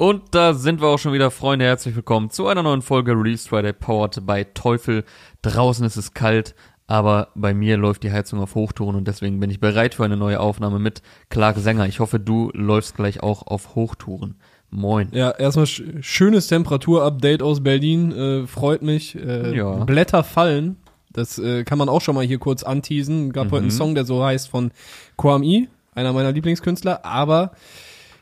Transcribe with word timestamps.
Und 0.00 0.22
da 0.30 0.54
sind 0.54 0.80
wir 0.80 0.86
auch 0.86 0.98
schon 0.98 1.12
wieder, 1.12 1.32
Freunde. 1.32 1.64
Herzlich 1.64 1.96
willkommen 1.96 2.30
zu 2.30 2.46
einer 2.46 2.62
neuen 2.62 2.82
Folge 2.82 3.10
Release 3.12 3.48
Friday 3.48 3.72
Powered 3.72 4.24
by 4.24 4.46
Teufel. 4.54 5.02
Draußen 5.42 5.84
ist 5.84 5.96
es 5.96 6.14
kalt, 6.14 6.54
aber 6.86 7.30
bei 7.34 7.52
mir 7.52 7.76
läuft 7.76 8.04
die 8.04 8.12
Heizung 8.12 8.38
auf 8.38 8.54
Hochtouren 8.54 8.94
und 8.94 9.08
deswegen 9.08 9.40
bin 9.40 9.50
ich 9.50 9.58
bereit 9.58 9.96
für 9.96 10.04
eine 10.04 10.16
neue 10.16 10.38
Aufnahme 10.38 10.78
mit 10.78 11.02
Clark 11.30 11.56
Sänger. 11.58 11.86
Ich 11.86 11.98
hoffe, 11.98 12.20
du 12.20 12.52
läufst 12.54 12.94
gleich 12.94 13.24
auch 13.24 13.48
auf 13.48 13.74
Hochtouren. 13.74 14.36
Moin. 14.70 15.08
Ja, 15.10 15.32
erstmal 15.32 15.66
sch 15.66 15.82
schönes 16.00 16.46
Temperaturupdate 16.46 17.42
aus 17.42 17.60
Berlin. 17.64 18.12
Äh, 18.12 18.46
freut 18.46 18.82
mich. 18.82 19.16
Äh, 19.16 19.56
Ja. 19.56 19.82
Blätter 19.82 20.22
fallen. 20.22 20.76
Das 21.12 21.40
äh, 21.40 21.64
kann 21.64 21.78
man 21.78 21.88
auch 21.88 22.02
schon 22.02 22.14
mal 22.14 22.24
hier 22.24 22.38
kurz 22.38 22.62
anteasen. 22.62 23.32
Gab 23.32 23.50
heute 23.50 23.62
einen 23.62 23.72
Song, 23.72 23.96
der 23.96 24.04
so 24.04 24.22
heißt 24.24 24.48
von 24.48 24.70
Kwame, 25.16 25.66
einer 25.96 26.12
meiner 26.12 26.30
Lieblingskünstler. 26.30 27.04
Aber 27.04 27.50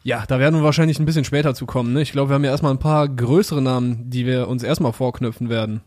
ja, 0.07 0.25
da 0.25 0.39
werden 0.39 0.55
wir 0.55 0.63
wahrscheinlich 0.63 1.01
ein 1.01 1.05
bisschen 1.05 1.25
später 1.25 1.53
zu 1.53 1.67
kommen. 1.67 1.93
Ne? 1.93 2.01
Ich 2.01 2.13
glaube, 2.13 2.31
wir 2.31 2.35
haben 2.35 2.45
ja 2.45 2.53
erstmal 2.53 2.71
ein 2.71 2.79
paar 2.79 3.09
größere 3.09 3.61
Namen, 3.61 4.09
die 4.09 4.25
wir 4.25 4.47
uns 4.47 4.63
erstmal 4.63 4.93
vorknüpfen 4.93 5.49
werden. 5.49 5.81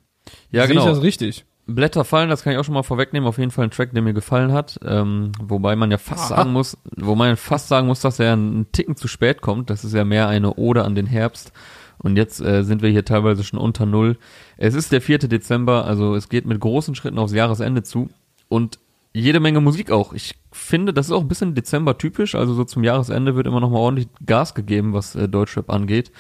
Ja, 0.52 0.64
Sehe 0.64 0.76
genau. 0.76 0.86
ich 0.86 0.90
das 0.90 1.02
richtig? 1.02 1.46
Blätter 1.68 2.04
fallen, 2.04 2.30
das 2.30 2.44
kann 2.44 2.52
ich 2.52 2.60
auch 2.60 2.66
schon 2.66 2.74
mal 2.74 2.84
vorwegnehmen. 2.84 3.30
Auf 3.30 3.38
jeden 3.38 3.52
Fall 3.52 3.64
ein 3.64 3.72
Track, 3.72 3.94
der 3.94 4.02
mir 4.02 4.12
gefallen 4.12 4.52
hat. 4.52 4.78
Ähm, 4.84 5.32
wobei 5.42 5.78
man 5.78 5.90
ja 5.90 5.98
fast 5.98 6.24
Aha. 6.24 6.36
sagen 6.36 6.52
muss, 6.52 6.78
wo 6.98 7.16
man 7.16 7.38
fast 7.38 7.70
sagen 7.70 7.88
muss, 7.88 8.02
dass 8.02 8.20
er 8.20 8.34
einen 8.34 8.70
Ticken 8.74 8.98
zu 8.98 9.08
spät 9.08 9.40
kommt. 9.40 9.70
Das 9.70 9.86
ist 9.86 9.94
ja 9.94 10.04
mehr 10.04 10.28
eine 10.28 10.56
Ode 10.56 10.84
an 10.84 10.96
den 10.96 11.06
Herbst. 11.06 11.54
Und 11.98 12.18
jetzt 12.18 12.42
äh, 12.42 12.64
sind 12.64 12.82
wir 12.82 12.90
hier 12.90 13.06
teilweise 13.06 13.46
schon 13.46 13.58
unter 13.58 13.86
Null. 13.86 14.18
Es 14.58 14.74
ist 14.74 14.92
der 14.92 15.00
4. 15.00 15.20
Dezember, 15.20 15.86
also 15.86 16.16
es 16.16 16.28
geht 16.28 16.46
mit 16.46 16.60
großen 16.60 16.94
Schritten 16.94 17.20
aufs 17.20 17.34
Jahresende 17.34 17.84
zu. 17.84 18.10
Und 18.50 18.80
jede 19.14 19.40
Menge 19.40 19.60
Musik 19.62 19.92
auch. 19.92 20.14
Ich 20.14 20.36
finde, 20.52 20.94
das 20.94 21.08
ist 21.08 21.12
auch 21.12 21.22
ein 21.22 21.28
bisschen 21.28 21.56
Dezember 21.56 21.98
typisch. 21.98 22.36
Also 22.36 22.54
so 22.54 22.64
zum 22.64 22.84
Jahresende 22.84 23.36
wird 23.36 23.48
immer 23.48 23.60
noch 23.60 23.70
mal 23.70 23.80
ordentlich 23.80 24.08
Gas 24.26 24.54
gegeben, 24.54 24.94
was 24.94 25.16
äh, 25.16 25.28
Deutschrap 25.28 25.70
angeht. 25.70 26.12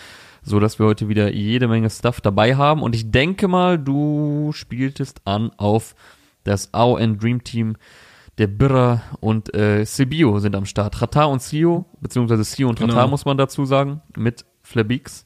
So 0.41 0.59
dass 0.59 0.79
wir 0.79 0.85
heute 0.85 1.09
wieder 1.09 1.31
jede 1.33 1.67
Menge 1.67 1.89
Stuff 1.89 2.21
dabei 2.21 2.55
haben. 2.55 2.81
Und 2.81 2.95
ich 2.95 3.11
denke 3.11 3.47
mal, 3.47 3.77
du 3.77 4.51
spieltest 4.53 5.21
an 5.25 5.51
auf 5.57 5.95
das 6.43 6.73
AON 6.73 7.17
Dream 7.19 7.43
Team. 7.43 7.75
Der 8.37 8.47
Birra 8.47 9.01
und 9.19 9.53
äh, 9.53 9.83
Sibio 9.83 10.39
sind 10.39 10.55
am 10.55 10.65
Start. 10.65 11.01
Rata 11.01 11.25
und 11.25 11.41
Sio, 11.41 11.85
beziehungsweise 11.99 12.45
Sio 12.45 12.69
und 12.69 12.79
Rata 12.79 12.93
Genau. 12.93 13.07
muss 13.09 13.25
man 13.25 13.37
dazu 13.37 13.65
sagen, 13.65 14.01
mit 14.15 14.45
Flabix. 14.63 15.25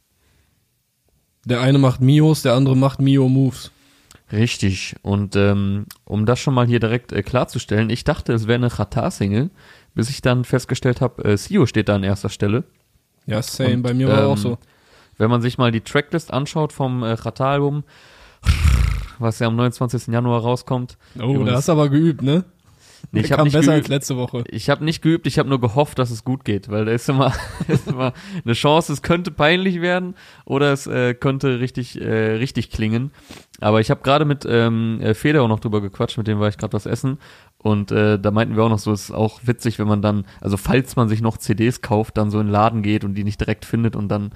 Der 1.46 1.62
eine 1.62 1.78
macht 1.78 2.02
Mios, 2.02 2.42
der 2.42 2.56
andere 2.56 2.76
macht 2.76 3.00
Mio 3.00 3.30
Moves. 3.30 3.72
Richtig. 4.32 4.96
Und 5.02 5.36
ähm, 5.36 5.86
um 6.06 6.26
das 6.26 6.40
schon 6.40 6.54
mal 6.54 6.66
hier 6.66 6.80
direkt 6.80 7.12
äh, 7.12 7.22
klarzustellen, 7.22 7.90
ich 7.90 8.04
dachte, 8.04 8.34
es 8.34 8.48
wäre 8.48 8.56
eine 8.56 8.80
Rata-Single, 8.80 9.50
bis 9.94 10.10
ich 10.10 10.22
dann 10.22 10.44
festgestellt 10.44 11.02
habe, 11.02 11.24
äh, 11.24 11.38
Sio 11.38 11.66
steht 11.66 11.90
da 11.90 11.96
an 11.96 12.04
erster 12.04 12.30
Stelle. 12.30 12.64
Ja, 13.26 13.42
same. 13.42 13.76
Und, 13.76 13.82
bei 13.84 13.94
mir 13.94 14.08
war 14.08 14.24
ähm, 14.24 14.26
auch 14.26 14.38
so. 14.38 14.58
Wenn 15.18 15.30
man 15.30 15.42
sich 15.42 15.58
mal 15.58 15.72
die 15.72 15.82
Tracklist 15.82 16.34
anschaut 16.34 16.74
vom 16.74 17.04
äh, 17.04 17.12
Rata-Album, 17.12 17.84
was 19.20 19.40
ja 19.40 19.48
am 19.48 19.56
29. 19.56 20.08
Januar 20.08 20.42
rauskommt. 20.42 20.98
Oh, 21.22 21.44
da 21.44 21.54
hast 21.54 21.68
du 21.68 21.74
aber 21.74 21.90
geübt, 21.90 22.24
ne? 22.24 22.44
Nee, 23.12 23.22
ich 23.22 23.32
habe 23.32 23.44
nicht 23.44 23.54
besser 23.54 23.74
als 23.74 23.82
geübt. 23.82 23.90
letzte 23.90 24.18
Woche. 24.18 24.44
Ich 24.50 24.70
habe 24.70 24.84
nicht 24.84 25.02
geübt, 25.02 25.28
ich 25.28 25.40
habe 25.40 25.50
nur 25.50 25.60
gehofft, 25.60 26.00
dass 26.00 26.12
es 26.12 26.24
gut 26.24 26.46
geht, 26.46 26.70
weil 26.70 26.86
da 26.86 26.92
ist 26.92 27.10
immer, 27.10 27.34
ist 27.68 27.88
immer 27.88 28.14
eine 28.44 28.54
Chance, 28.54 28.94
es 28.94 29.02
könnte 29.02 29.32
peinlich 29.32 29.82
werden 29.82 30.16
oder 30.46 30.74
es 30.74 30.88
äh, 30.88 31.14
könnte 31.14 31.60
richtig, 31.60 32.00
äh, 32.00 32.34
richtig 32.36 32.70
klingen. 32.70 33.12
Aber 33.60 33.80
ich 33.80 33.90
habe 33.90 34.02
gerade 34.02 34.26
mit 34.26 34.46
ähm, 34.48 35.00
äh, 35.02 35.14
Feder 35.14 35.44
auch 35.44 35.48
noch 35.48 35.60
drüber 35.60 35.82
gequatscht, 35.82 36.18
mit 36.18 36.28
dem 36.28 36.40
war 36.40 36.50
ich 36.50 36.58
gerade 36.58 36.74
was 36.74 36.86
essen. 36.86 37.18
Und 37.64 37.92
äh, 37.94 38.20
da 38.20 38.30
meinten 38.32 38.58
wir 38.58 38.64
auch 38.64 38.70
noch 38.70 38.78
so, 38.78 38.92
es 38.92 39.06
ist 39.06 39.12
auch 39.12 39.40
witzig, 39.44 39.80
wenn 39.80 39.88
man 39.88 40.02
dann, 40.02 40.26
also 40.42 40.58
falls 40.58 40.98
man 40.98 41.08
sich 41.08 41.22
noch 41.22 41.38
CDs 41.38 41.82
kauft, 41.82 42.18
dann 42.18 42.30
so 42.30 42.42
in 42.42 42.48
den 42.48 42.52
Laden 42.52 42.84
geht 42.84 43.06
und 43.06 43.16
die 43.16 43.24
nicht 43.24 43.40
direkt 43.40 43.64
findet 43.64 43.96
und 43.96 44.10
dann 44.10 44.34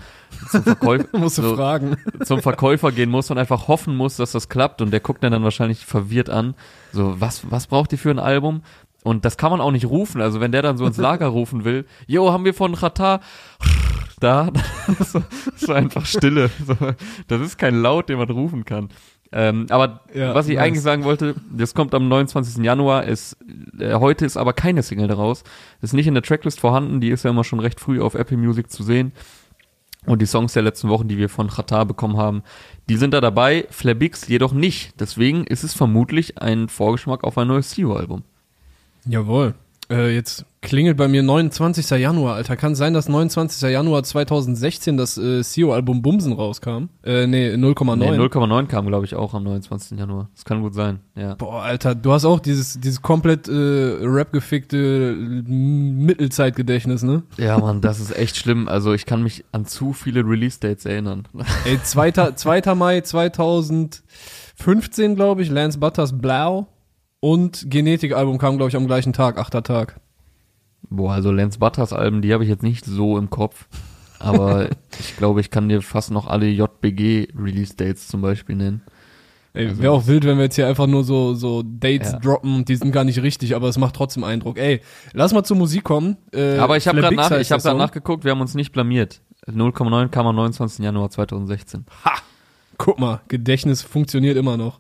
zum 0.50 0.64
Verkäufer, 0.64 1.30
so, 1.30 1.55
fragen. 1.55 1.98
zum 2.23 2.42
Verkäufer 2.42 2.94
gehen 2.94 3.09
muss 3.09 3.30
und 3.30 3.38
einfach 3.38 3.67
hoffen 3.67 3.98
muss, 3.98 4.16
dass 4.16 4.31
das 4.31 4.48
klappt 4.48 4.81
und 4.81 4.92
der 4.92 5.02
guckt 5.02 5.23
dann, 5.23 5.33
dann 5.33 5.44
wahrscheinlich 5.44 5.86
verwirrt 5.86 6.30
an. 6.30 6.55
So, 6.93 7.20
was, 7.20 7.52
was 7.52 7.67
braucht 7.67 7.92
ihr 7.92 7.98
für 7.98 8.11
ein 8.11 8.20
Album? 8.20 8.61
Und 9.04 9.26
das 9.26 9.36
kann 9.36 9.52
man 9.52 9.60
auch 9.60 9.71
nicht 9.71 9.86
rufen. 9.87 10.21
Also 10.21 10.39
wenn 10.39 10.54
der 10.54 10.61
dann 10.61 10.77
so 10.77 10.86
ins 10.86 10.98
Lager 10.98 11.27
rufen 11.27 11.66
will, 11.66 11.86
jo, 12.08 12.32
haben 12.32 12.45
wir 12.45 12.54
von 12.54 12.76
Rata 12.76 13.20
da, 14.20 14.49
so, 14.99 15.21
so 15.55 15.73
einfach 15.73 16.05
Stille. 16.05 16.49
So, 16.66 16.76
das 17.27 17.42
ist 17.42 17.58
kein 17.58 17.82
Laut, 17.82 18.10
den 18.10 18.17
man 18.17 18.30
rufen 18.30 18.66
kann. 18.66 18.89
Ähm, 19.32 19.65
aber 19.70 20.02
Ja, 20.14 20.33
was 20.33 20.48
ich 20.48 20.55
nice. 20.55 20.65
eigentlich 20.65 20.83
sagen 20.83 21.04
wollte, 21.04 21.36
das 21.52 21.73
kommt 21.73 21.93
am 21.93 22.08
29. 22.08 22.64
Januar. 22.64 23.08
Es, 23.08 23.36
äh, 23.80 23.95
heute 23.95 24.26
ist 24.26 24.38
aber 24.38 24.54
keine 24.54 24.83
Single 24.83 25.08
daraus. 25.08 25.43
Ist 25.82 25.93
nicht 25.93 26.08
in 26.08 26.14
der 26.14 26.23
Tracklist 26.23 26.60
vorhanden. 26.60 27.02
Die 27.02 27.10
ist 27.10 27.23
ja 27.23 27.32
immer 27.32 27.43
schon 27.43 27.60
recht 27.60 27.80
früh 27.80 28.02
auf 28.02 28.16
Apple 28.16 28.37
Music 28.37 28.71
zu 28.71 28.83
sehen. 28.83 29.11
Und 30.05 30.21
die 30.21 30.26
Songs 30.26 30.54
der 30.54 30.64
letzten 30.64 30.87
Wochen, 30.87 31.10
die 31.10 31.17
wir 31.17 31.27
von 31.27 31.49
Qatar 31.49 31.86
bekommen 31.86 32.16
haben, 32.16 32.43
die 32.87 32.95
sind 32.95 33.14
da 33.14 33.20
dabei, 33.20 33.66
Flabix 33.70 34.27
jedoch 34.30 34.54
nicht. 34.54 34.98
Deswegen 35.02 35.43
ist 35.43 35.64
es 35.64 35.73
vermutlich 35.73 36.42
ein 36.42 36.70
Vorgeschmack 36.70 37.26
auf 37.26 37.37
ein 37.37 37.48
neues 37.49 37.71
CEO-Album. 37.71 38.23
Jawohl. 39.05 39.55
Äh, 39.89 40.14
jetzt 40.14 40.45
klingelt 40.61 40.98
bei 40.98 41.08
mir 41.08 41.23
29. 41.23 41.89
Januar, 41.92 42.36
Alter. 42.36 42.58
Kann 42.58 42.75
sein, 42.75 42.93
dass 42.93 43.08
29. 43.08 43.70
Januar 43.70 44.03
2016 44.03 44.98
das 44.98 45.17
äh, 45.17 45.42
CEO-Album 45.42 46.02
Bumsen 46.02 46.33
rauskam? 46.33 46.89
Äh, 47.03 47.25
nee, 47.25 47.53
0,9. 47.53 47.95
Nee, 47.95 48.09
0,9 48.09 48.67
kam, 48.67 48.87
glaube 48.87 49.05
ich, 49.05 49.15
auch 49.15 49.33
am 49.33 49.43
29. 49.43 49.98
Januar. 49.98 50.30
Das 50.36 50.43
kann 50.43 50.61
gut 50.61 50.73
sein, 50.73 50.99
ja. 51.15 51.36
Boah, 51.36 51.61
Alter, 51.61 51.95
du 51.95 52.11
hast 52.11 52.25
auch 52.25 52.42
dieses, 52.42 52.77
dieses 52.80 53.02
komplett 53.02 53.48
äh, 53.48 53.53
Rap-gefickte 53.53 55.15
Mittelzeitgedächtnis, 55.15 57.04
ne? 57.04 57.23
Ja, 57.37 57.58
Mann, 57.58 57.80
das 57.80 58.02
ist 58.02 58.17
echt 58.17 58.36
schlimm. 58.36 58.67
Also 58.67 58.93
ich 58.93 59.05
kann 59.05 59.23
mich 59.23 59.45
an 59.54 59.65
zu 59.65 59.93
viele 59.93 60.25
Release-Dates 60.25 60.86
erinnern. 60.86 61.27
Ey, 61.64 61.80
2. 61.81 62.33
2. 62.33 62.75
Mai 62.75 63.02
2015, 63.02 65.15
glaube 65.15 65.43
ich, 65.43 65.49
Lance 65.49 65.80
Butters 65.80 66.17
Blau 66.17 66.67
und 67.20 67.70
Genetik-Album 67.70 68.38
kam, 68.38 68.58
glaube 68.58 68.70
ich, 68.70 68.76
am 68.76 68.88
gleichen 68.88 69.14
Tag, 69.14 69.38
8. 69.38 69.64
Tag. 69.64 70.00
Boah, 70.89 71.14
also 71.14 71.32
Lance 71.32 71.60
Butters 71.60 71.92
Alben, 71.94 72.22
die 72.22 72.33
habe 72.33 72.44
ich 72.44 72.50
jetzt 72.50 72.64
nicht 72.64 72.86
so 72.86 73.17
im 73.17 73.30
Kopf. 73.30 73.67
Aber 74.20 74.70
ich 75.00 75.17
glaube, 75.17 75.42
ich 75.42 75.50
kann 75.50 75.70
dir 75.70 75.82
fast 75.82 76.11
noch 76.11 76.28
alle 76.28 76.48
JBG-Release-Dates 76.48 78.08
zum 78.08 78.22
Beispiel 78.22 78.55
nennen. 78.55 78.82
Ey, 79.54 79.67
Also 79.70 79.82
wäre 79.82 79.92
auch 79.94 80.08
wild, 80.08 80.23
wenn 80.26 80.38
wir 80.38 80.44
jetzt 80.45 80.55
hier 80.55 80.67
einfach 80.67 80.88
nur 80.88 81.04
so, 81.04 81.33
so 81.33 81.64
Dates 81.66 82.11
Ja. 82.11 82.20
droppen 82.20 82.64
die 82.66 82.76
sind 82.76 82.92
gar 82.92 83.04
nicht 83.04 83.22
richtig, 83.22 83.55
aber 83.55 83.67
es 83.70 83.78
macht 83.78 83.95
trotzdem 83.95 84.23
Eindruck. 84.23 84.58
Ey, 84.58 84.82
lass 85.14 85.34
mal 85.34 85.44
zur 85.44 85.58
Musik 85.58 85.84
kommen. 85.84 86.17
Äh, 86.32 86.58
Aber 86.58 86.78
ich 86.78 86.88
habe 86.88 86.99
gerade 87.02 87.16
nach, 87.16 87.32
ich 87.32 87.52
hab 87.52 87.64
nachgeguckt, 87.64 88.23
wir 88.23 88.32
haben 88.32 88.42
uns 88.42 88.54
nicht 88.54 88.72
blamiert. 88.72 89.22
0,9 89.48 90.10
kam 90.10 90.28
am 90.28 90.36
29. 90.36 90.84
Januar 90.84 91.10
2016. 91.10 91.86
Guck 92.78 92.99
mal, 92.99 93.22
Gedächtnis 93.28 93.82
funktioniert 93.82 94.38
immer 94.38 94.58
noch. 94.58 94.80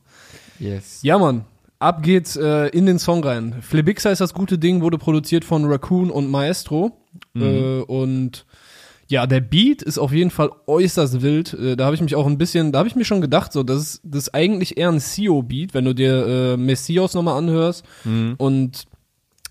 Yes. 0.59 0.99
Ja, 1.01 1.17
Mann. 1.17 1.45
Ab 1.79 2.01
geht's 2.01 2.35
äh, 2.35 2.67
in 2.69 2.85
den 2.85 2.97
Song 2.99 3.23
rein. 3.23 3.55
Flibixa 3.61 4.09
ist 4.09 4.19
das 4.19 4.33
gute 4.33 4.57
Ding, 4.57 4.81
wurde 4.81 4.97
produziert 4.97 5.45
von 5.45 5.65
Raccoon 5.65 6.09
und 6.09 6.29
Maestro. 6.29 6.97
Mhm. 7.33 7.41
Äh, 7.43 7.79
und 7.81 8.45
ja, 9.09 9.25
der 9.27 9.39
Beat 9.41 9.83
ist 9.83 9.99
auf 9.99 10.11
jeden 10.11 10.31
Fall 10.31 10.49
äußerst 10.65 11.21
wild. 11.21 11.53
Äh, 11.53 11.75
da 11.75 11.85
habe 11.85 11.95
ich 11.95 12.01
mich 12.01 12.15
auch 12.15 12.25
ein 12.25 12.37
bisschen, 12.37 12.71
da 12.71 12.79
habe 12.79 12.89
ich 12.89 12.95
mir 12.95 13.05
schon 13.05 13.21
gedacht, 13.21 13.53
so, 13.53 13.63
das 13.63 13.79
ist, 13.79 14.01
das 14.03 14.23
ist 14.23 14.33
eigentlich 14.35 14.77
eher 14.77 14.89
ein 14.89 14.99
CEO-Beat, 14.99 15.73
wenn 15.73 15.85
du 15.85 15.93
dir 15.93 16.25
äh, 16.27 16.57
Messias 16.57 17.13
nochmal 17.13 17.37
anhörst 17.37 17.85
Mhm. 18.05 18.35
und 18.37 18.85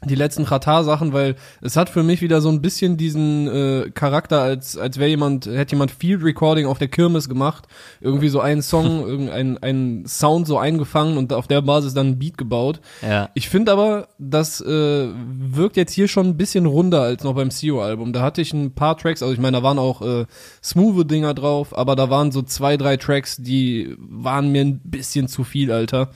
die 0.04 0.14
letzten 0.14 0.44
Qatar-Sachen, 0.44 1.12
weil 1.14 1.36
es 1.62 1.76
hat 1.76 1.88
für 1.88 2.02
mich 2.02 2.20
wieder 2.20 2.42
so 2.42 2.50
ein 2.50 2.60
bisschen 2.60 2.98
diesen 2.98 3.48
äh, 3.48 3.90
Charakter, 3.90 4.42
als, 4.42 4.76
als 4.76 4.98
wäre 4.98 5.08
jemand, 5.08 5.46
hätte 5.46 5.74
jemand 5.74 5.90
Field 5.90 6.22
Recording 6.22 6.66
auf 6.66 6.78
der 6.78 6.88
Kirmes 6.88 7.28
gemacht, 7.28 7.66
irgendwie 8.00 8.28
so 8.28 8.40
einen 8.40 8.60
Song, 8.60 9.00
irgendein 9.06 9.56
ein 9.58 10.04
Sound 10.06 10.46
so 10.46 10.58
eingefangen 10.58 11.16
und 11.16 11.32
auf 11.32 11.46
der 11.46 11.62
Basis 11.62 11.94
dann 11.94 12.08
ein 12.08 12.18
Beat 12.18 12.36
gebaut. 12.36 12.80
Ja. 13.02 13.30
Ich 13.34 13.48
finde 13.48 13.72
aber, 13.72 14.08
das 14.18 14.60
äh, 14.60 15.08
wirkt 15.08 15.78
jetzt 15.78 15.92
hier 15.92 16.08
schon 16.08 16.26
ein 16.26 16.36
bisschen 16.36 16.66
runder 16.66 17.00
als 17.00 17.24
noch 17.24 17.34
beim 17.34 17.50
CEO-Album. 17.50 18.12
Da 18.12 18.20
hatte 18.20 18.42
ich 18.42 18.52
ein 18.52 18.74
paar 18.74 18.98
Tracks, 18.98 19.22
also 19.22 19.32
ich 19.32 19.40
meine, 19.40 19.56
da 19.56 19.62
waren 19.62 19.78
auch 19.78 20.02
äh, 20.02 20.26
smooth 20.62 21.10
Dinger 21.10 21.32
drauf, 21.32 21.76
aber 21.76 21.96
da 21.96 22.10
waren 22.10 22.32
so 22.32 22.42
zwei, 22.42 22.76
drei 22.76 22.98
Tracks, 22.98 23.36
die 23.38 23.96
waren 23.98 24.52
mir 24.52 24.60
ein 24.60 24.80
bisschen 24.84 25.26
zu 25.26 25.42
viel, 25.42 25.72
Alter. 25.72 26.10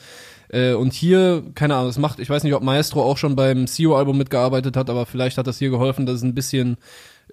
Äh, 0.53 0.75
und 0.75 0.93
hier, 0.93 1.45
keine 1.55 1.75
Ahnung, 1.75 1.89
das 1.89 1.99
macht, 1.99 2.19
ich 2.19 2.29
weiß 2.29 2.43
nicht, 2.43 2.55
ob 2.55 2.63
Maestro 2.63 3.03
auch 3.03 3.17
schon 3.17 3.37
beim 3.37 3.67
CEO-Album 3.67 4.19
mitgearbeitet 4.19 4.77
hat, 4.77 4.91
aber 4.91 5.07
vielleicht 5.07 5.39
hat 5.39 5.47
das 5.47 5.59
hier 5.59 5.71
geholfen, 5.71 6.07
dass 6.07 6.17
es 6.17 6.23
ein 6.23 6.35
bisschen 6.35 6.77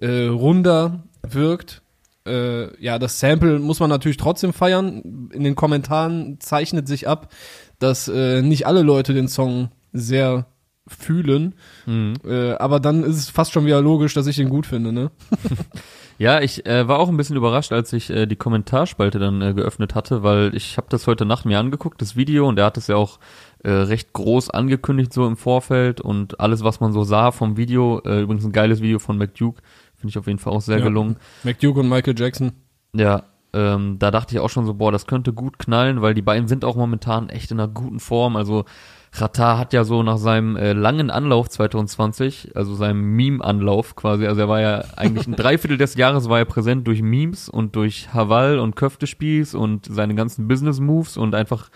äh, 0.00 0.26
runder 0.26 1.02
wirkt. 1.22 1.82
Äh, 2.26 2.82
ja, 2.82 2.98
das 2.98 3.18
Sample 3.18 3.58
muss 3.58 3.80
man 3.80 3.90
natürlich 3.90 4.18
trotzdem 4.18 4.52
feiern. 4.52 5.30
In 5.32 5.44
den 5.44 5.56
Kommentaren 5.56 6.38
zeichnet 6.40 6.86
sich 6.86 7.08
ab, 7.08 7.32
dass 7.78 8.08
äh, 8.08 8.42
nicht 8.42 8.66
alle 8.66 8.82
Leute 8.82 9.14
den 9.14 9.28
Song 9.28 9.70
sehr 9.92 10.46
fühlen. 10.86 11.54
Mhm. 11.86 12.14
Äh, 12.24 12.52
aber 12.52 12.80
dann 12.80 13.02
ist 13.02 13.16
es 13.16 13.30
fast 13.30 13.52
schon 13.52 13.66
wieder 13.66 13.80
logisch, 13.80 14.14
dass 14.14 14.26
ich 14.26 14.36
den 14.36 14.48
gut 14.48 14.66
finde, 14.66 14.92
ne? 14.92 15.10
Ja, 16.18 16.40
ich 16.40 16.66
äh, 16.66 16.88
war 16.88 16.98
auch 16.98 17.08
ein 17.08 17.16
bisschen 17.16 17.36
überrascht, 17.36 17.72
als 17.72 17.92
ich 17.92 18.10
äh, 18.10 18.26
die 18.26 18.34
Kommentarspalte 18.36 19.20
dann 19.20 19.40
äh, 19.40 19.54
geöffnet 19.54 19.94
hatte, 19.94 20.24
weil 20.24 20.54
ich 20.54 20.76
habe 20.76 20.88
das 20.90 21.06
heute 21.06 21.24
Nacht 21.24 21.44
mir 21.46 21.60
angeguckt, 21.60 22.02
das 22.02 22.16
Video, 22.16 22.48
und 22.48 22.58
er 22.58 22.66
hat 22.66 22.76
es 22.76 22.88
ja 22.88 22.96
auch 22.96 23.20
äh, 23.62 23.70
recht 23.70 24.12
groß 24.12 24.50
angekündigt 24.50 25.12
so 25.12 25.26
im 25.28 25.36
Vorfeld 25.36 26.00
und 26.00 26.40
alles, 26.40 26.64
was 26.64 26.80
man 26.80 26.92
so 26.92 27.04
sah 27.04 27.30
vom 27.30 27.56
Video, 27.56 28.00
äh, 28.04 28.22
übrigens 28.22 28.44
ein 28.44 28.52
geiles 28.52 28.80
Video 28.82 28.98
von 28.98 29.16
McDuke, 29.16 29.62
Finde 29.94 30.10
ich 30.10 30.18
auf 30.18 30.26
jeden 30.28 30.38
Fall 30.38 30.52
auch 30.52 30.60
sehr 30.60 30.78
Ja. 30.78 30.84
gelungen. 30.84 31.16
McDuke 31.42 31.80
und 31.80 31.88
Michael 31.88 32.14
Jackson. 32.16 32.52
Ja, 32.94 33.24
ähm, 33.52 33.96
da 33.98 34.10
dachte 34.12 34.34
ich 34.34 34.40
auch 34.40 34.50
schon 34.50 34.64
so, 34.66 34.74
boah, 34.74 34.92
das 34.92 35.06
könnte 35.06 35.32
gut 35.32 35.58
knallen, 35.58 36.02
weil 36.02 36.14
die 36.14 36.22
beiden 36.22 36.46
sind 36.48 36.64
auch 36.64 36.76
momentan 36.76 37.28
echt 37.30 37.50
in 37.50 37.58
einer 37.58 37.68
guten 37.68 37.98
Form. 37.98 38.36
Also 38.36 38.64
Rata 39.12 39.58
hat 39.58 39.72
ja 39.72 39.84
so 39.84 40.02
nach 40.02 40.18
seinem 40.18 40.56
äh, 40.56 40.72
langen 40.72 41.10
Anlauf 41.10 41.48
2020, 41.48 42.52
also 42.54 42.74
seinem 42.74 43.02
Meme-Anlauf 43.16 43.96
quasi, 43.96 44.26
also 44.26 44.40
er 44.42 44.48
war 44.48 44.60
ja 44.60 44.84
eigentlich 44.96 45.26
ein 45.26 45.36
Dreiviertel 45.36 45.78
des 45.78 45.94
Jahres 45.94 46.28
war 46.28 46.38
er 46.38 46.44
präsent 46.44 46.86
durch 46.86 47.02
Memes 47.02 47.48
und 47.48 47.74
durch 47.76 48.12
Haval 48.12 48.58
und 48.58 48.76
Köftespiels 48.76 49.54
und 49.54 49.86
seine 49.86 50.14
ganzen 50.14 50.48
Business-Moves 50.48 51.16
und 51.16 51.34
einfach 51.34 51.70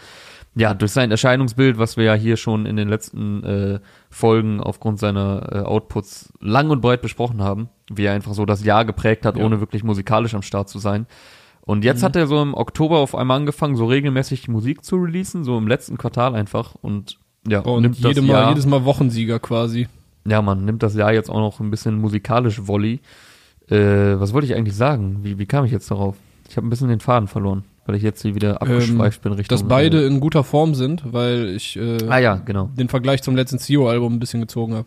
ja, 0.54 0.74
durch 0.74 0.92
sein 0.92 1.10
Erscheinungsbild, 1.10 1.78
was 1.78 1.96
wir 1.96 2.04
ja 2.04 2.12
hier 2.14 2.36
schon 2.36 2.66
in 2.66 2.76
den 2.76 2.86
letzten 2.88 3.42
äh, 3.42 3.80
Folgen 4.10 4.60
aufgrund 4.60 4.98
seiner 4.98 5.48
äh, 5.50 5.58
Outputs 5.60 6.30
lang 6.40 6.68
und 6.68 6.82
breit 6.82 7.00
besprochen 7.00 7.40
haben, 7.42 7.70
wie 7.90 8.04
er 8.04 8.12
einfach 8.12 8.34
so 8.34 8.44
das 8.44 8.62
Jahr 8.62 8.84
geprägt 8.84 9.24
hat, 9.24 9.38
Ja. 9.38 9.44
ohne 9.46 9.60
wirklich 9.60 9.82
musikalisch 9.82 10.34
am 10.34 10.42
Start 10.42 10.68
zu 10.68 10.78
sein. 10.78 11.06
Und 11.62 11.84
jetzt 11.84 12.02
hat 12.02 12.16
er 12.16 12.26
so 12.26 12.42
im 12.42 12.52
Oktober 12.52 12.98
auf 12.98 13.14
einmal 13.14 13.38
angefangen, 13.38 13.76
so 13.76 13.86
regelmäßig 13.86 14.48
Musik 14.48 14.84
zu 14.84 14.96
releasen, 14.96 15.42
so 15.44 15.56
im 15.56 15.68
letzten 15.68 15.96
Quartal 15.96 16.34
einfach. 16.34 16.74
Und 16.82 17.18
ja, 17.46 17.60
Und 17.60 17.82
nimmt 17.82 17.96
jede 17.98 18.14
das 18.14 18.24
Mal, 18.24 18.32
Jahr, 18.32 18.48
jedes 18.50 18.66
Mal 18.66 18.84
Wochensieger 18.84 19.38
quasi. 19.38 19.88
ja, 20.26 20.40
man 20.42 20.64
nimmt 20.64 20.82
das 20.82 20.94
Jahr 20.94 21.12
jetzt 21.12 21.30
auch 21.30 21.38
noch 21.40 21.60
ein 21.60 21.70
bisschen 21.70 21.98
musikalisch 21.98 22.66
Volley. 22.66 23.00
Äh, 23.68 24.20
was 24.20 24.32
wollte 24.32 24.46
ich 24.46 24.54
eigentlich 24.54 24.76
sagen? 24.76 25.18
Wie, 25.22 25.38
wie 25.38 25.46
kam 25.46 25.64
ich 25.64 25.72
jetzt 25.72 25.90
darauf? 25.90 26.16
Ich 26.48 26.56
habe 26.56 26.66
ein 26.66 26.70
bisschen 26.70 26.88
den 26.88 27.00
Faden 27.00 27.28
verloren, 27.28 27.64
weil 27.86 27.94
ich 27.96 28.02
jetzt 28.02 28.22
hier 28.22 28.34
wieder 28.34 28.60
abgeschweift 28.60 29.22
bin 29.22 29.32
Richtung. 29.32 29.56
Dass 29.56 29.66
beide 29.66 30.04
in 30.04 30.20
guter 30.20 30.44
Form 30.44 30.74
sind, 30.74 31.12
weil 31.12 31.48
ich 31.56 31.76
äh, 31.76 31.96
Äh, 31.96 32.08
ah 32.08 32.18
ja, 32.18 32.34
genau. 32.36 32.70
den 32.76 32.88
Vergleich 32.88 33.22
zum 33.22 33.34
letzten 33.36 33.58
CEO-Album 33.58 34.14
ein 34.14 34.18
bisschen 34.18 34.40
gezogen 34.40 34.74
habe. 34.74 34.86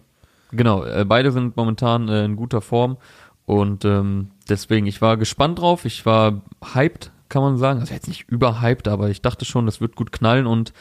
Genau, 0.52 0.84
äh, 0.84 1.04
beide 1.06 1.32
sind 1.32 1.58
momentan 1.58 2.08
äh, 2.08 2.24
in 2.26 2.36
guter 2.36 2.62
Form 2.62 2.98
und 3.46 3.84
ähm, 3.84 4.28
deswegen, 4.48 4.86
ich 4.86 5.02
war 5.02 5.18
gespannt 5.18 5.60
drauf, 5.60 5.86
ich 5.86 6.06
war 6.06 6.42
hyped, 6.74 7.12
kann 7.30 7.42
man 7.42 7.58
sagen. 7.58 7.80
Also 7.80 7.94
jetzt 7.94 8.08
nicht 8.08 8.30
überhyped, 8.30 8.88
aber 8.88 9.10
ich 9.10 9.22
dachte 9.22 9.44
schon, 9.46 9.66
das 9.66 9.82
wird 9.82 9.96
gut 9.96 10.12
knallen 10.12 10.46
und 10.46 10.72